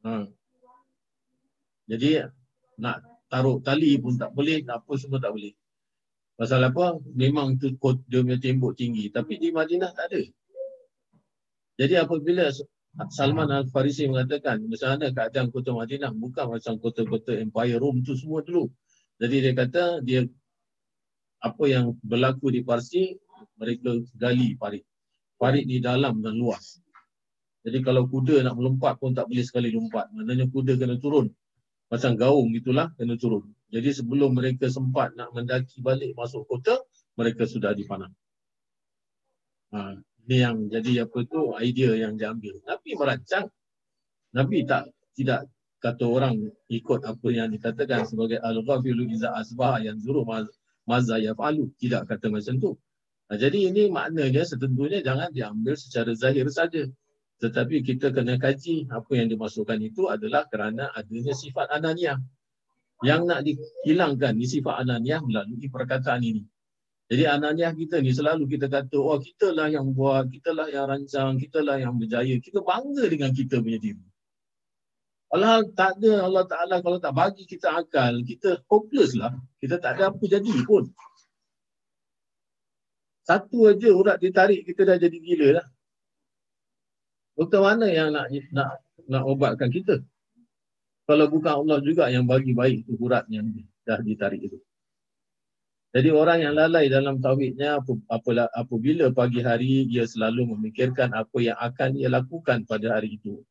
[0.03, 0.27] Ha.
[1.87, 2.27] Jadi
[2.79, 5.57] nak taruh tali pun tak boleh, apa semua tak boleh.
[6.37, 7.01] Pasal apa?
[7.17, 9.09] Memang tu kot dia punya tembok tinggi.
[9.09, 10.21] Tapi di Madinah tak ada.
[11.81, 12.53] Jadi apabila
[13.09, 18.69] Salman Al-Farisi mengatakan mana keadaan kota Madinah bukan macam kota-kota Empire Rome tu semua dulu.
[19.17, 20.29] Jadi dia kata dia
[21.41, 23.17] apa yang berlaku di Parsi
[23.57, 24.85] mereka gali parit.
[25.41, 26.77] Parit di dalam dan luas.
[27.65, 30.13] Jadi kalau kuda nak melompat pun tak boleh sekali lompat.
[30.13, 31.33] Maknanya kuda kena turun.
[31.93, 33.53] Macam gaung itulah kena turun.
[33.69, 36.81] Jadi sebelum mereka sempat nak mendaki balik masuk kota,
[37.13, 38.09] mereka sudah dipanah.
[39.77, 42.57] Ha, ini yang jadi apa tu idea yang diambil.
[42.65, 43.45] Nabi merancang.
[44.33, 45.45] Nabi tak tidak
[45.77, 50.25] kata orang ikut apa yang dikatakan sebagai al-ghafilu iza asbah yang zuruh
[50.89, 51.69] mazza yafalu.
[51.77, 52.73] Tidak kata macam tu.
[53.29, 56.89] Ha, jadi ini maknanya setentunya jangan diambil secara zahir saja.
[57.43, 62.15] Tetapi kita kena kaji apa yang dimasukkan itu adalah kerana adanya sifat ananiah.
[63.03, 66.47] Yang nak dihilangkan ni sifat ananiah melalui perkataan ini.
[67.11, 70.87] Jadi ananiah kita ni selalu kita kata, oh kita lah yang buat, kita lah yang
[70.87, 72.39] rancang, kita lah yang berjaya.
[72.39, 73.99] Kita bangga dengan kita punya diri.
[75.35, 79.35] Allah tak ada Allah Ta'ala kalau tak bagi kita akal, kita hopeless lah.
[79.59, 80.87] Kita tak ada apa jadi pun.
[83.27, 85.67] Satu aja urat ditarik kita dah jadi gila lah.
[87.33, 90.05] Doktor mana yang nak nak nak obatkan kita?
[91.03, 93.51] Kalau bukan Allah juga yang bagi baik itu urat yang
[93.83, 94.57] dah ditarik itu.
[95.93, 97.77] Jadi orang yang lalai dalam tauhidnya
[98.09, 103.45] apabila, apabila pagi hari ia selalu memikirkan apa yang akan ia lakukan pada hari itu.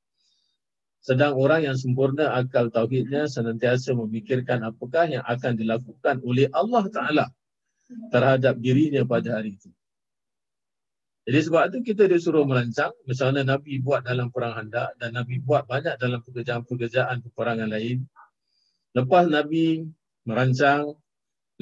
[0.98, 7.26] Sedang orang yang sempurna akal tauhidnya senantiasa memikirkan apakah yang akan dilakukan oleh Allah Ta'ala
[8.10, 9.70] terhadap dirinya pada hari itu.
[11.22, 15.38] Jadi sebab itu kita disuruh merancang macam mana Nabi buat dalam perang handak dan Nabi
[15.38, 18.02] buat banyak dalam pekerjaan-pekerjaan peperangan lain.
[18.98, 19.86] Lepas Nabi
[20.26, 20.98] merancang,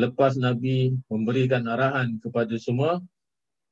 [0.01, 3.05] lepas Nabi memberikan arahan kepada semua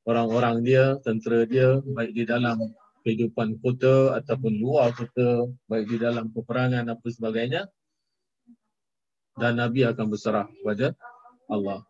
[0.05, 2.69] orang-orang dia, tentera dia, baik di dalam
[3.01, 7.65] kehidupan kota ataupun luar kota, baik di dalam peperangan apa sebagainya,
[9.41, 10.93] dan Nabi akan berserah kepada
[11.49, 11.81] Allah.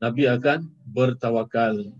[0.00, 1.92] Nabi akan bertawakal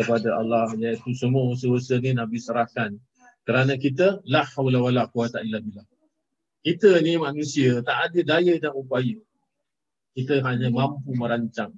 [0.00, 2.96] kepada Allah iaitu semua usaha-usaha ni Nabi serahkan.
[3.44, 5.84] Kerana kita la haula wala quwata illa billah.
[6.64, 9.16] Kita ni manusia tak ada daya dan upaya.
[10.16, 11.72] Kita hanya mampu merancang.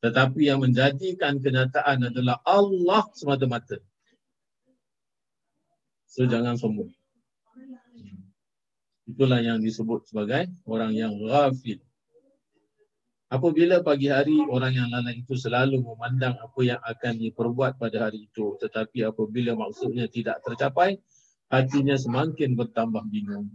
[0.00, 3.78] Tetapi yang menjadikan kenyataan adalah Allah semata-mata.
[6.10, 6.90] So jangan sombong.
[9.10, 11.82] Itulah yang disebut sebagai orang yang ghafil.
[13.30, 18.26] Apabila pagi hari orang yang lalai itu selalu memandang apa yang akan diperbuat pada hari
[18.26, 20.98] itu tetapi apabila maksudnya tidak tercapai
[21.46, 23.46] hatinya semakin bertambah bingung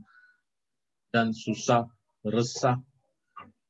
[1.11, 1.91] dan susah,
[2.23, 2.79] resah.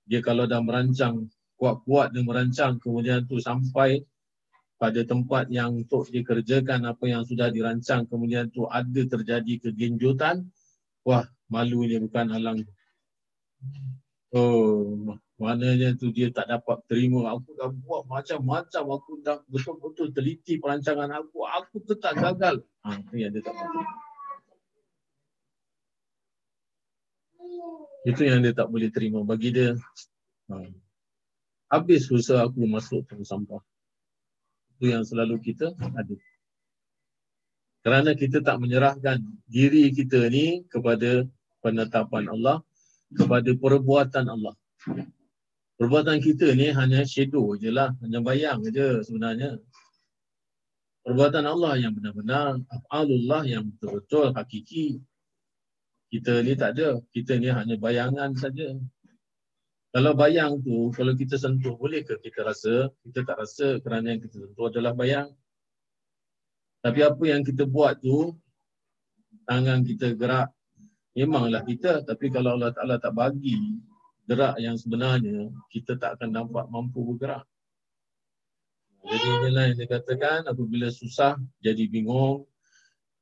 [0.06, 1.26] Dia kalau dah merancang
[1.58, 4.04] kuat-kuat dia merancang kemudian tu sampai
[4.76, 10.46] pada tempat yang untuk dikerjakan apa yang sudah dirancang kemudian tu ada terjadi kegenjutan
[11.08, 12.60] wah malunya bukan halang
[14.36, 17.36] oh Maknanya tu dia tak dapat terima.
[17.36, 18.84] Aku dah buat macam-macam.
[18.96, 21.44] Aku dah betul-betul teliti perancangan aku.
[21.44, 22.64] Aku tetap gagal.
[22.88, 23.88] Ha, itu yang dia tak boleh.
[28.08, 29.20] Itu yang dia tak boleh terima.
[29.28, 29.76] Bagi dia,
[30.48, 30.56] ha,
[31.68, 33.60] habis usaha aku masuk ke sampah.
[34.80, 36.16] Itu yang selalu kita ada.
[37.84, 39.20] Kerana kita tak menyerahkan
[39.52, 41.28] diri kita ni kepada
[41.60, 42.64] penetapan Allah,
[43.14, 44.56] kepada perbuatan Allah.
[45.76, 49.60] Perbuatan kita ni hanya shadow je lah, hanya bayang je sebenarnya.
[51.04, 55.04] Perbuatan Allah yang benar-benar, af'alullah yang betul-betul hakiki.
[56.10, 58.72] Kita ni tak ada, kita ni hanya bayangan saja.
[59.92, 62.92] Kalau bayang tu, kalau kita sentuh, boleh ke kita rasa?
[63.04, 65.32] Kita tak rasa kerana yang kita sentuh adalah bayang.
[66.84, 68.32] Tapi apa yang kita buat tu,
[69.44, 70.56] tangan kita gerak,
[71.16, 72.04] memanglah kita.
[72.04, 73.80] Tapi kalau Allah Ta'ala tak bagi
[74.26, 77.46] gerak yang sebenarnya kita tak akan nampak mampu bergerak.
[79.06, 82.50] Jadi inilah yang dikatakan apabila susah jadi bingung.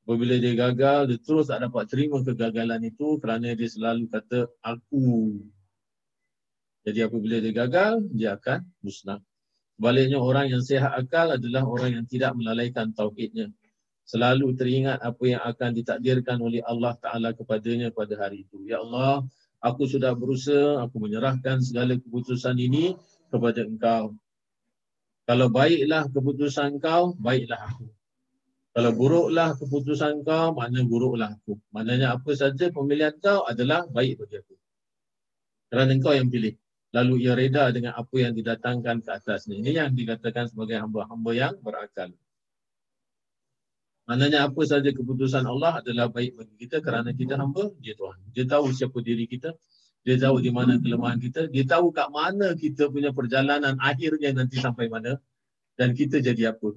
[0.04, 5.40] Apabila dia gagal, dia terus tak dapat terima kegagalan itu kerana dia selalu kata aku.
[6.84, 9.20] Jadi apabila dia gagal, dia akan musnah.
[9.80, 13.48] Sebaliknya orang yang sehat akal adalah orang yang tidak melalaikan tauhidnya.
[14.04, 18.60] Selalu teringat apa yang akan ditakdirkan oleh Allah Ta'ala kepadanya pada hari itu.
[18.68, 19.24] Ya Allah,
[19.64, 22.92] aku sudah berusaha, aku menyerahkan segala keputusan ini
[23.32, 24.12] kepada engkau.
[25.24, 27.88] Kalau baiklah keputusan engkau, baiklah aku.
[28.76, 31.56] Kalau buruklah keputusan engkau, maknanya buruklah aku.
[31.72, 34.54] Maknanya apa saja pemilihan kau adalah baik bagi aku.
[35.72, 36.52] Kerana engkau yang pilih.
[36.94, 39.58] Lalu ia reda dengan apa yang didatangkan ke atas ni.
[39.64, 42.14] Ini yang dikatakan sebagai hamba-hamba yang berakal.
[44.04, 48.20] Maknanya apa saja keputusan Allah adalah baik bagi kita kerana kita hamba dia Tuhan.
[48.36, 49.56] Dia tahu siapa diri kita.
[50.04, 51.48] Dia tahu di mana kelemahan kita.
[51.48, 55.16] Dia tahu kat mana kita punya perjalanan akhirnya nanti sampai mana.
[55.80, 56.76] Dan kita jadi apa.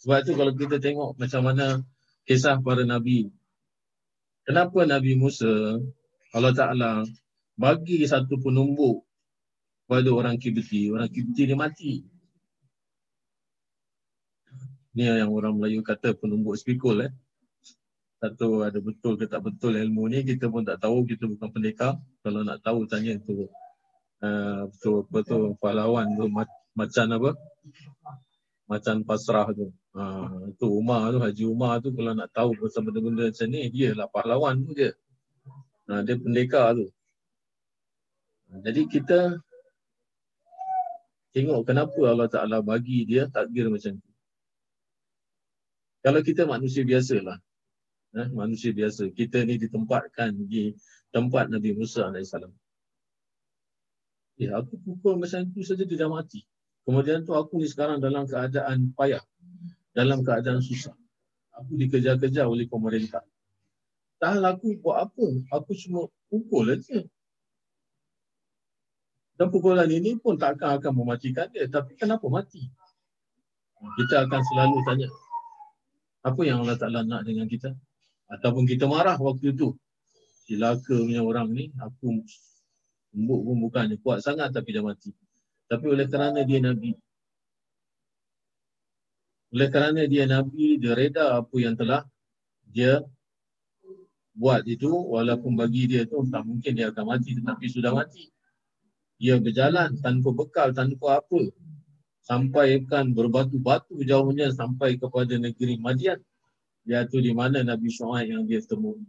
[0.00, 1.82] Sebab itu kalau kita tengok macam mana
[2.24, 3.28] kisah para Nabi.
[4.46, 5.76] Kenapa Nabi Musa,
[6.30, 6.92] Allah Ta'ala
[7.58, 9.04] bagi satu penumbuk
[9.90, 10.88] pada orang Kibiti.
[10.88, 12.06] Orang Kibiti dia mati.
[14.90, 17.12] Ni yang orang Melayu kata penumbuk spikul eh.
[18.20, 21.96] Tahu ada betul ke tak betul ilmu ni kita pun tak tahu kita bukan pendekar.
[22.20, 23.48] Kalau nak tahu tanya tu
[24.20, 26.28] uh, betul betul pahlawan tu
[26.76, 27.30] macam apa?
[28.68, 29.72] Macam pasrah tu.
[29.96, 33.96] Uh, tu Umar tu Haji Umar tu kalau nak tahu pasal benda-benda macam ni dia
[33.96, 34.92] lah pahlawan tu dia.
[35.88, 36.92] Uh, dia pendekar tu.
[38.50, 39.38] Jadi kita
[41.30, 44.09] tengok kenapa Allah Ta'ala bagi dia takdir macam tu.
[46.00, 47.38] Kalau kita manusia biasa lah,
[48.16, 50.72] eh, manusia biasa, kita ni ditempatkan di
[51.12, 52.32] tempat Nabi Musa AS.
[54.40, 56.48] Ya, aku pukul macam tu saja dia dah mati.
[56.88, 59.20] Kemudian tu aku ni sekarang dalam keadaan payah,
[59.92, 60.96] dalam keadaan susah.
[61.60, 63.20] Aku dikejar-kejar oleh pemerintah.
[64.16, 65.26] Tak aku buat apa?
[65.52, 67.04] Aku cuma pukul aja.
[69.36, 71.64] Dan pukulan ini pun takkan akan mematikan dia.
[71.68, 72.68] Tapi kenapa mati?
[73.80, 75.08] Kita akan selalu tanya,
[76.20, 77.72] apa yang Allah Ta'ala nak dengan kita?
[78.30, 79.72] Ataupun kita marah waktu itu.
[80.44, 82.20] Silaka punya orang ni, aku
[83.14, 85.10] embuk pun bukannya kuat sangat tapi dah mati.
[85.70, 86.94] Tapi oleh kerana dia Nabi.
[89.50, 92.06] Oleh kerana dia Nabi, dia reda apa yang telah
[92.70, 93.02] dia
[94.30, 98.30] buat itu walaupun bagi dia tu tak mungkin dia akan mati tetapi sudah mati.
[99.20, 101.40] Dia berjalan tanpa bekal, tanpa apa.
[102.30, 106.22] Sampaikan berbatu-batu jauhnya sampai kepada negeri Madian.
[106.86, 109.02] Iaitu di mana Nabi Syuaib yang dia temui.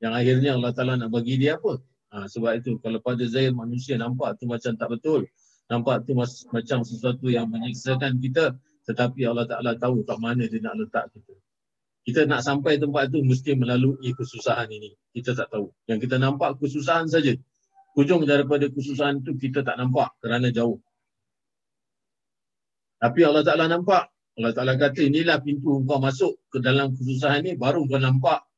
[0.00, 1.84] Yang akhirnya Allah Ta'ala nak bagi dia apa?
[2.16, 5.28] Ha, sebab itu kalau pada zahir manusia nampak tu macam tak betul.
[5.68, 8.56] Nampak tu mas, macam sesuatu yang menyiksakan kita.
[8.88, 11.36] Tetapi Allah Ta'ala tahu tak mana dia nak letak kita
[12.04, 14.92] kita nak sampai tempat itu mesti melalui kesusahan ini.
[15.16, 15.72] Kita tak tahu.
[15.88, 17.32] Yang kita nampak kesusahan saja.
[17.96, 20.76] Ujung daripada kesusahan itu kita tak nampak kerana jauh.
[23.04, 24.08] Tapi Allah Ta'ala nampak.
[24.40, 28.48] Allah Ta'ala kata inilah pintu kau masuk ke dalam kesusahan ini baru kau nampak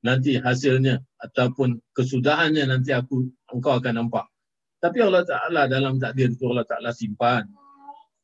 [0.00, 4.24] nanti hasilnya ataupun kesudahannya nanti aku engkau akan nampak.
[4.80, 7.44] Tapi Allah Ta'ala dalam takdir itu Allah Ta'ala simpan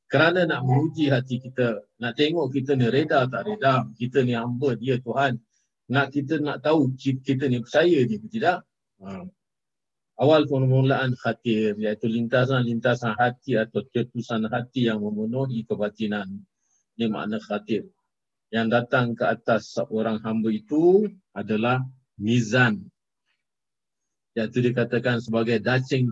[0.08, 4.72] kerana nak menguji hati kita, nak tengok kita ni reda tak reda, kita ni hamba
[4.72, 5.36] dia Tuhan.
[5.92, 8.64] Nak kita nak tahu kita ni percaya dia ke tidak.
[9.04, 9.28] Ha.
[10.18, 16.42] Awal permulaan khatir iaitu lintasan-lintasan hati atau cetusan hati yang memenuhi kebatinan.
[16.98, 17.86] Ini makna khatir.
[18.50, 21.86] Yang datang ke atas seorang hamba itu adalah
[22.18, 22.82] mizan.
[24.34, 26.10] Iaitu dikatakan sebagai dacing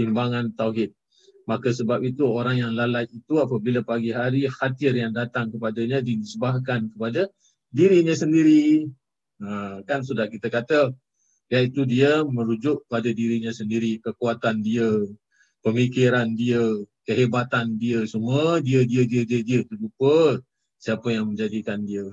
[0.00, 0.96] timbangan tauhid.
[1.44, 6.88] Maka sebab itu orang yang lalai itu apabila pagi hari khatir yang datang kepadanya disebahkan
[6.96, 7.28] kepada
[7.68, 8.88] dirinya sendiri.
[9.44, 10.96] Ha, kan sudah kita kata
[11.52, 14.88] iaitu dia merujuk pada dirinya sendiri, kekuatan dia,
[15.60, 16.64] pemikiran dia,
[17.04, 19.60] kehebatan dia, semua dia, dia, dia, dia, dia.
[19.68, 20.40] Terlupa
[20.80, 22.08] siapa yang menjadikan dia.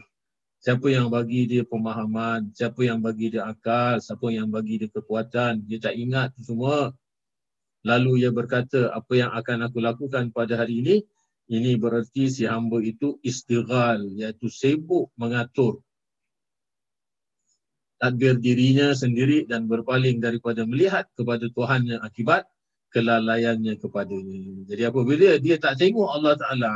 [0.60, 5.64] Siapa yang bagi dia pemahaman, siapa yang bagi dia akal, siapa yang bagi dia kekuatan.
[5.64, 6.92] Dia tak ingat semua.
[7.88, 10.96] Lalu ia berkata, apa yang akan aku lakukan pada hari ini?
[11.48, 15.80] Ini berarti si hamba itu istighal, iaitu sibuk mengatur
[18.00, 22.48] takbir dirinya sendiri dan berpaling daripada melihat kepada Tuhan yang akibat
[22.96, 24.66] kelalaiannya kepadanya.
[24.66, 26.74] Jadi apabila dia tak tengok Allah Ta'ala,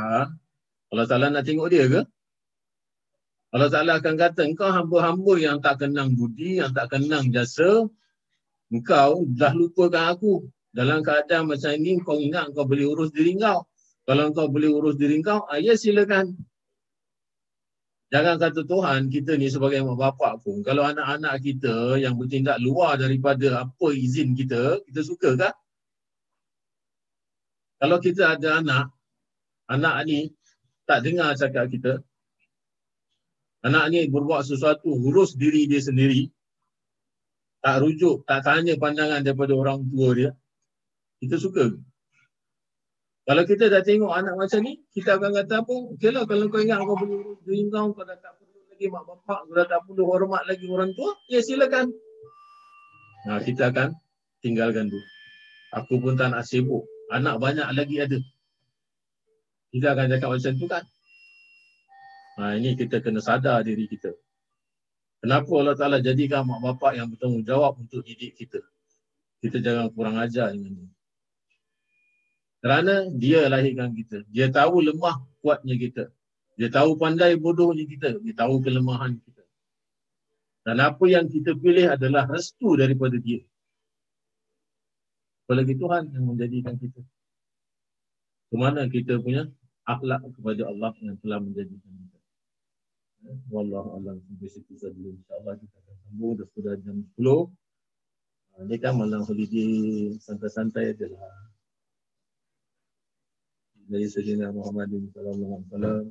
[0.92, 2.00] Allah Ta'ala nak tengok dia ke?
[3.50, 7.88] Allah Ta'ala akan kata, engkau hamba-hamba yang tak kenang budi, yang tak kenang jasa,
[8.70, 13.62] engkau dah lupakan aku dalam keadaan macam ini kau ingat kau boleh urus diri kau.
[14.04, 16.34] Kalau kau boleh urus diri kau, ah, ya silakan.
[18.14, 22.94] Jangan kata Tuhan, kita ni sebagai mak bapak pun, kalau anak-anak kita yang bertindak luar
[22.94, 25.50] daripada apa izin kita, kita suka kan?
[27.82, 28.86] Kalau kita ada anak,
[29.66, 30.30] anak ni
[30.86, 32.06] tak dengar cakap kita,
[33.66, 36.30] anak ni berbuat sesuatu, urus diri dia sendiri,
[37.66, 40.30] tak rujuk, tak tanya pandangan daripada orang tua dia,
[41.18, 41.74] kita suka.
[43.24, 45.76] Kalau kita dah tengok anak macam ni, kita akan kata apa?
[45.96, 49.04] Okey lah, kalau kau ingat kau urus diri kau, kau dah tak perlu lagi mak
[49.08, 51.88] bapak, kau dah tak perlu hormat lagi orang tua, ya silakan.
[53.24, 53.96] Nah, kita akan
[54.44, 55.00] tinggalkan tu.
[55.72, 56.84] Aku pun tak nak sibuk.
[57.08, 58.20] Anak banyak lagi ada.
[59.72, 60.84] Kita akan cakap macam tu kan?
[62.36, 64.12] Nah, ini kita kena sadar diri kita.
[65.24, 68.60] Kenapa Allah Ta'ala jadikan mak bapak yang bertanggungjawab untuk didik kita?
[69.40, 70.93] Kita jangan kurang ajar dengan dia.
[72.64, 74.24] Kerana dia lahirkan kita.
[74.32, 76.08] Dia tahu lemah kuatnya kita.
[76.56, 78.16] Dia tahu pandai bodohnya kita.
[78.24, 79.44] Dia tahu kelemahan kita.
[80.64, 83.44] Dan apa yang kita pilih adalah restu daripada dia.
[85.44, 87.04] Apalagi Tuhan yang menjadikan kita.
[88.48, 89.44] Kemana kita punya
[89.84, 92.18] akhlak kepada Allah yang telah menjadikan kita.
[93.52, 98.64] Wallahu a'lam sampai situ saja insya-Allah kita akan sambung dah sudah jam 10.
[98.64, 101.43] Ini kan malam holiday santai-santai adalah
[103.90, 106.04] Sayyidina Muhammadin sallallahu alaihi wasallam.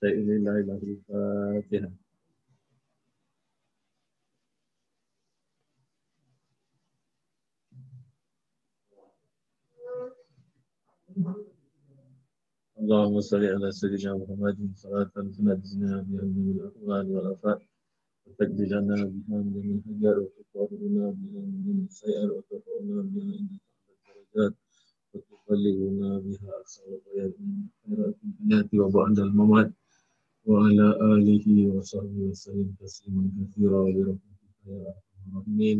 [0.00, 1.92] Saya ini la ilaha illallah.
[12.82, 17.60] اللهم صل على سيدنا محمد صلاة تنجينا بها من الأهوال والآفات
[18.26, 23.52] وتجزي لنا بها من الهجر وتطهرنا بها من السيئات وترفعنا بها عند
[24.08, 24.54] الدرجات
[25.13, 27.35] وتبلغنا بها أحسن الخيرات
[28.27, 29.71] الحياة وبعد الممات
[30.45, 35.79] وعلى آله وصحبه وسلم تسليما كثيرا برحمتك يا أرحم الراحمين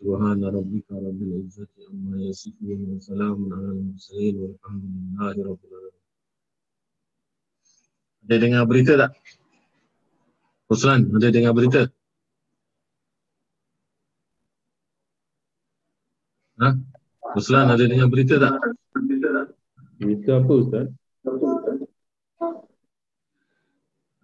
[0.00, 6.00] سبحان ربك رب العزة عما يصفون وسلام على المرسلين والحمد لله رب العالمين
[8.22, 9.12] Ada dengar berita tak?
[10.70, 11.90] Ruslan, ada dengar berita?
[16.62, 16.68] Ha?
[17.35, 18.55] Ruslan ada dengar berita tak?
[19.99, 20.87] Berita apa Ustaz?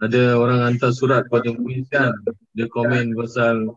[0.03, 2.11] Ada orang hantar surat pada Muizkan
[2.51, 3.71] Dia komen pasal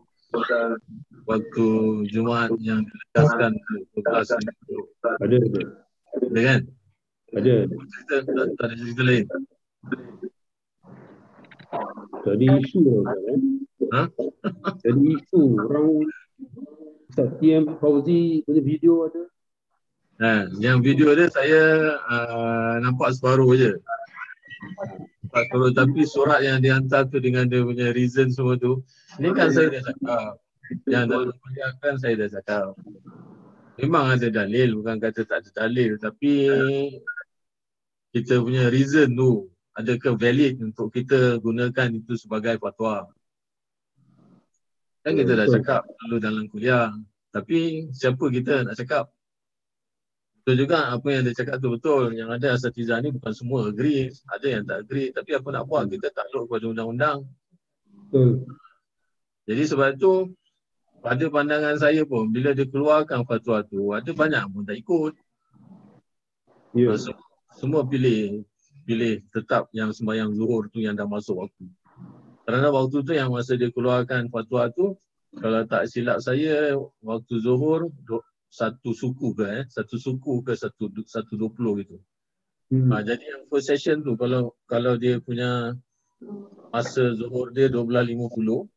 [1.26, 1.66] waktu
[2.10, 4.78] Jumaat yang dilekaskan ke 12 itu.
[5.22, 6.40] Ada, ada.
[6.42, 6.60] Kan?
[7.34, 7.55] Ada.
[7.66, 9.24] Cerita, tak, tak ada cerita lain.
[12.26, 13.40] Jadi isu kan.
[13.86, 14.02] Ha?
[14.82, 15.88] Jadi isu orang
[17.07, 19.23] Ustaz TM Fauzi punya video ada.
[20.17, 23.76] Ha, yang video dia saya uh, nampak separuh je.
[25.23, 28.83] Nampak separuh tapi surat yang dihantar tu dengan dia punya reason semua tu.
[29.20, 30.33] Ni kan saya dah cakap.
[30.89, 32.75] Yang dalam kan saya dah cakap.
[33.76, 36.01] Memang ada dalil, bukan kata tak ada dalil.
[36.01, 36.33] Tapi
[38.17, 43.05] kita punya reason tu adakah valid untuk kita gunakan itu sebagai fatwa.
[45.07, 46.91] Kan kita dah cakap dulu dalam kuliah.
[47.31, 49.07] Tapi siapa kita nak cakap?
[50.43, 52.10] Betul juga apa yang dia cakap tu betul.
[52.10, 54.10] Yang ada asatizah ni bukan semua agree.
[54.26, 55.15] Ada yang tak agree.
[55.15, 55.86] Tapi apa nak buat?
[55.86, 57.23] Kita takluk kepada undang-undang.
[58.10, 58.51] Betul.
[59.47, 60.35] Jadi sebab tu
[60.99, 65.15] pada pandangan saya pun bila dia keluarkan fatwa tu ada banyak pun tak ikut.
[66.75, 66.99] Ya.
[66.99, 67.23] Semua,
[67.55, 68.43] semua pilih
[68.83, 71.67] pilih tetap yang sembahyang zuhur tu yang dah masuk waktu.
[72.47, 74.94] Kerana waktu tu yang masa dia keluarkan fatwa tu
[75.34, 77.91] kalau tak silap saya waktu zuhur
[78.47, 81.99] satu suku ke eh satu suku ke satu satu dua puluh gitu.
[82.70, 82.91] Hmm.
[82.91, 85.75] Ha, jadi yang first session tu kalau kalau dia punya
[86.70, 88.70] masa zuhur dia 12.50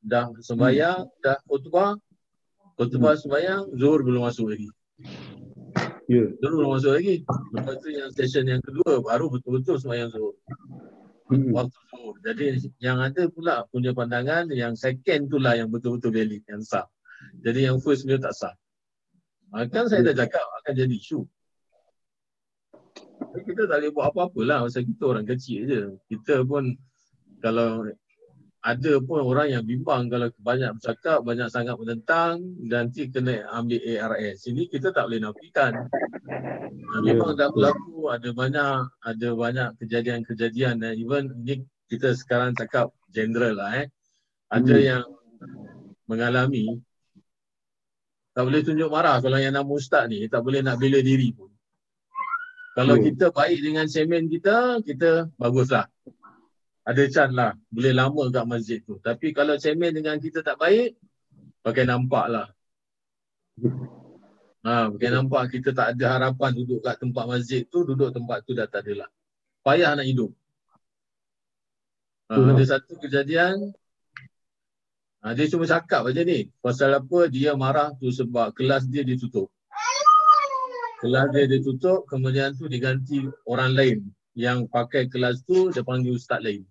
[0.00, 1.96] dah sembahyang, dah khutbah,
[2.80, 4.68] khutbah sembahyang, zuhur belum masuk lagi.
[6.08, 6.24] Ya.
[6.40, 7.16] Zuhur belum masuk lagi.
[7.52, 10.34] Lepas tu yang session yang kedua baru betul-betul sembahyang zuhur.
[11.30, 11.54] Hmm.
[11.54, 11.78] Waktu.
[12.26, 12.46] Jadi
[12.82, 16.90] yang ada pula punya pandangan yang second tu lah yang betul-betul valid, yang sah.
[17.40, 18.54] Jadi yang first dia tak sah.
[19.70, 21.22] Kan saya dah cakap akan jadi isu.
[23.46, 25.82] Kita tak boleh buat apa-apa lah pasal kita orang kecil je.
[26.10, 26.74] Kita pun
[27.38, 27.86] kalau
[28.60, 34.44] ada pun orang yang bimbang kalau banyak bercakap, banyak sangat menentang nanti kena ambil ARS.
[34.44, 35.72] Ini kita tak boleh nafikan.
[35.80, 42.92] Ha, Memang dah berlaku ada banyak ada banyak kejadian-kejadian dan even ni kita sekarang cakap
[43.08, 43.86] general lah eh.
[44.52, 44.84] Ada Hmm.
[44.84, 45.04] yang
[46.04, 46.82] mengalami
[48.36, 51.48] tak boleh tunjuk marah kalau yang nama ustaz ni tak boleh nak bela diri pun.
[52.76, 53.04] Kalau Hmm.
[53.08, 55.88] kita baik dengan semen kita, kita baguslah.
[56.84, 57.52] Ada chance lah.
[57.68, 58.96] Boleh lama kat masjid tu.
[58.98, 60.96] Tapi kalau semen dengan kita tak baik,
[61.60, 62.46] pakai nampak lah.
[64.64, 68.56] Ha, pakai nampak kita tak ada harapan duduk kat tempat masjid tu, duduk tempat tu
[68.56, 69.10] dah tak ada lah.
[69.60, 70.32] Payah nak hidup.
[72.32, 73.72] Ha, ada satu kejadian,
[75.20, 76.48] ha, dia cuma cakap aja ni.
[76.64, 79.52] Pasal apa dia marah tu sebab kelas dia ditutup.
[81.00, 84.00] Kelas dia ditutup, kemudian tu diganti orang lain
[84.40, 86.64] yang pakai kelas tu dia panggil ustaz lain.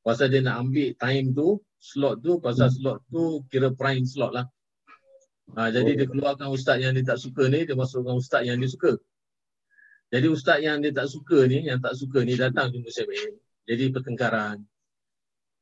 [0.00, 4.48] Pasal dia nak ambil time tu, slot tu, pasal slot tu kira prime slot lah.
[5.52, 8.68] Ha, jadi dia keluarkan ustaz yang dia tak suka ni, dia masukkan ustaz yang dia
[8.68, 8.96] suka.
[10.08, 13.36] Jadi ustaz yang dia tak suka ni, yang tak suka ni datang jumpa semen.
[13.68, 14.64] Jadi pertengkaran.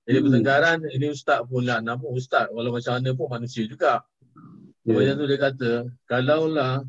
[0.07, 0.27] Jadi Hmm.
[0.31, 4.07] pertengkaran, ini ustaz pula nama ustaz, walau macam mana pun manusia juga.
[4.87, 5.71] Kemudian tu dia kata,
[6.07, 6.87] kalaulah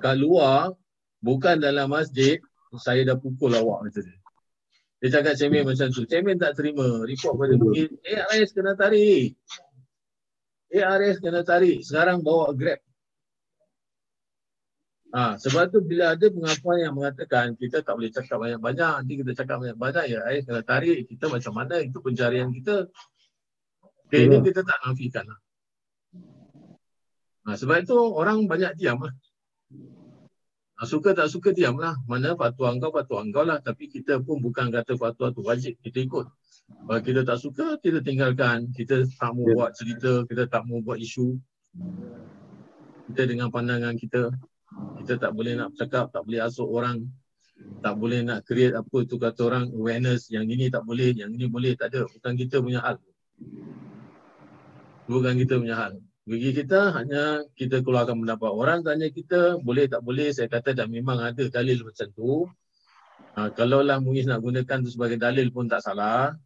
[0.00, 0.72] kat luar,
[1.20, 2.40] bukan dalam masjid,
[2.76, 4.18] saya dah pukul awak macam dia.
[4.98, 6.02] Dia cakap cemen macam tu.
[6.04, 7.06] Cemen tak terima.
[7.06, 7.96] Report pada bukit.
[8.02, 9.38] ARS kena tarik.
[10.74, 11.86] ARS kena tarik.
[11.86, 12.82] Sekarang bawa Grab.
[15.08, 19.32] Ha, sebab tu bila ada pengakuan yang mengatakan kita tak boleh cakap banyak-banyak, nanti kita
[19.40, 22.92] cakap banyak-banyak, ya ARS kena tarik, kita macam mana, itu pencarian kita.
[24.04, 25.40] Okay, ini kita tak nafikan lah.
[27.48, 29.16] Ha, sebab itu orang banyak diam lah.
[30.86, 31.98] Suka tak suka diam lah.
[32.06, 33.58] Mana fatwa engkau, fatwa engkau lah.
[33.58, 36.26] Tapi kita pun bukan kata fatwa tu wajib kita ikut.
[36.86, 38.70] Kalau kita tak suka, kita tinggalkan.
[38.70, 39.54] Kita tak mau Ya.
[39.58, 41.34] buat cerita, kita tak mau buat isu.
[43.10, 44.30] Kita dengan pandangan kita,
[45.02, 47.08] kita tak boleh nak cakap, tak boleh asuk orang.
[47.82, 50.30] Tak boleh nak create apa tu kata orang awareness.
[50.30, 51.74] Yang ini tak boleh, yang ini boleh.
[51.74, 52.06] Tak ada.
[52.06, 52.96] Bukan kita punya hal.
[55.10, 55.92] Bukan kita punya hal.
[56.28, 60.84] Bagi kita hanya kita keluarkan pendapat orang tanya kita boleh tak boleh saya kata dah
[60.84, 62.44] memang ada dalil macam tu.
[63.32, 66.36] Ha, kalaulah Muiz nak gunakan tu sebagai dalil pun tak salah.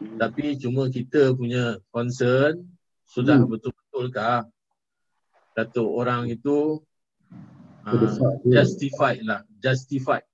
[0.00, 2.72] Tapi cuma kita punya concern
[3.04, 3.52] sudah Hmm.
[3.52, 4.48] betul-betulkah
[5.52, 6.80] kata orang itu
[7.84, 8.48] ha, tu.
[8.48, 10.24] justified lah, justified.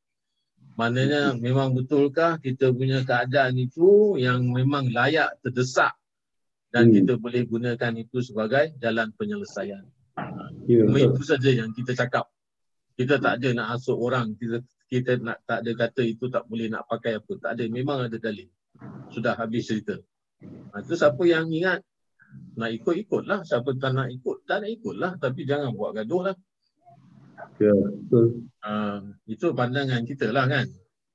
[0.78, 5.98] Maknanya memang betulkah kita punya keadaan itu yang memang layak terdesak
[6.74, 6.94] dan Hmm.
[6.98, 9.86] kita boleh gunakan itu sebagai jalan penyelesaian.
[10.66, 11.14] Ya, Cuma betul.
[11.14, 12.26] itu saja yang kita cakap.
[12.98, 14.58] Kita tak ada nak asuk orang, kita
[14.90, 17.30] kita nak tak ada kata itu tak boleh nak pakai apa.
[17.38, 18.50] Tak ada, memang ada dalil.
[19.14, 19.94] Sudah habis cerita.
[20.74, 21.78] Ha, itu siapa yang ingat
[22.58, 23.46] nak ikut ikutlah.
[23.46, 25.12] Siapa tak nak ikut, tak nak ikutlah.
[25.22, 26.36] Tapi jangan buat gaduh lah.
[27.62, 28.50] Ya, betul.
[28.66, 30.66] Uh, itu pandangan kita lah kan.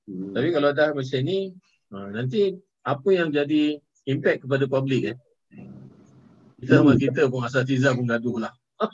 [0.07, 0.31] Hmm.
[0.31, 1.51] Tapi kalau dah macam ni,
[1.91, 3.75] uh, nanti apa yang jadi
[4.07, 5.17] impact kepada publik eh?
[6.59, 8.53] Kita sama kita pun asal tiza pun gaduh lah.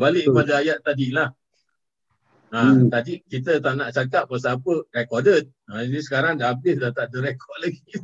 [0.00, 0.32] Balik Betul.
[0.34, 1.28] kepada ayat tadi lah.
[2.48, 2.88] Ha, Hmm.
[2.88, 5.52] Tadi kita tak nak cakap pasal apa recorded.
[5.68, 7.84] Ha, ini sekarang dah habis dah tak ada record lagi.
[7.92, 8.00] Ya.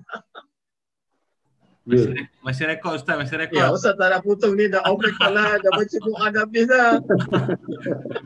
[1.84, 3.60] Masih, masih rekod Ustaz, masih rekod.
[3.60, 5.56] Ya, Ustaz tak nak potong ni dah off record lah.
[5.60, 6.96] Dah baca doa dah habis dah.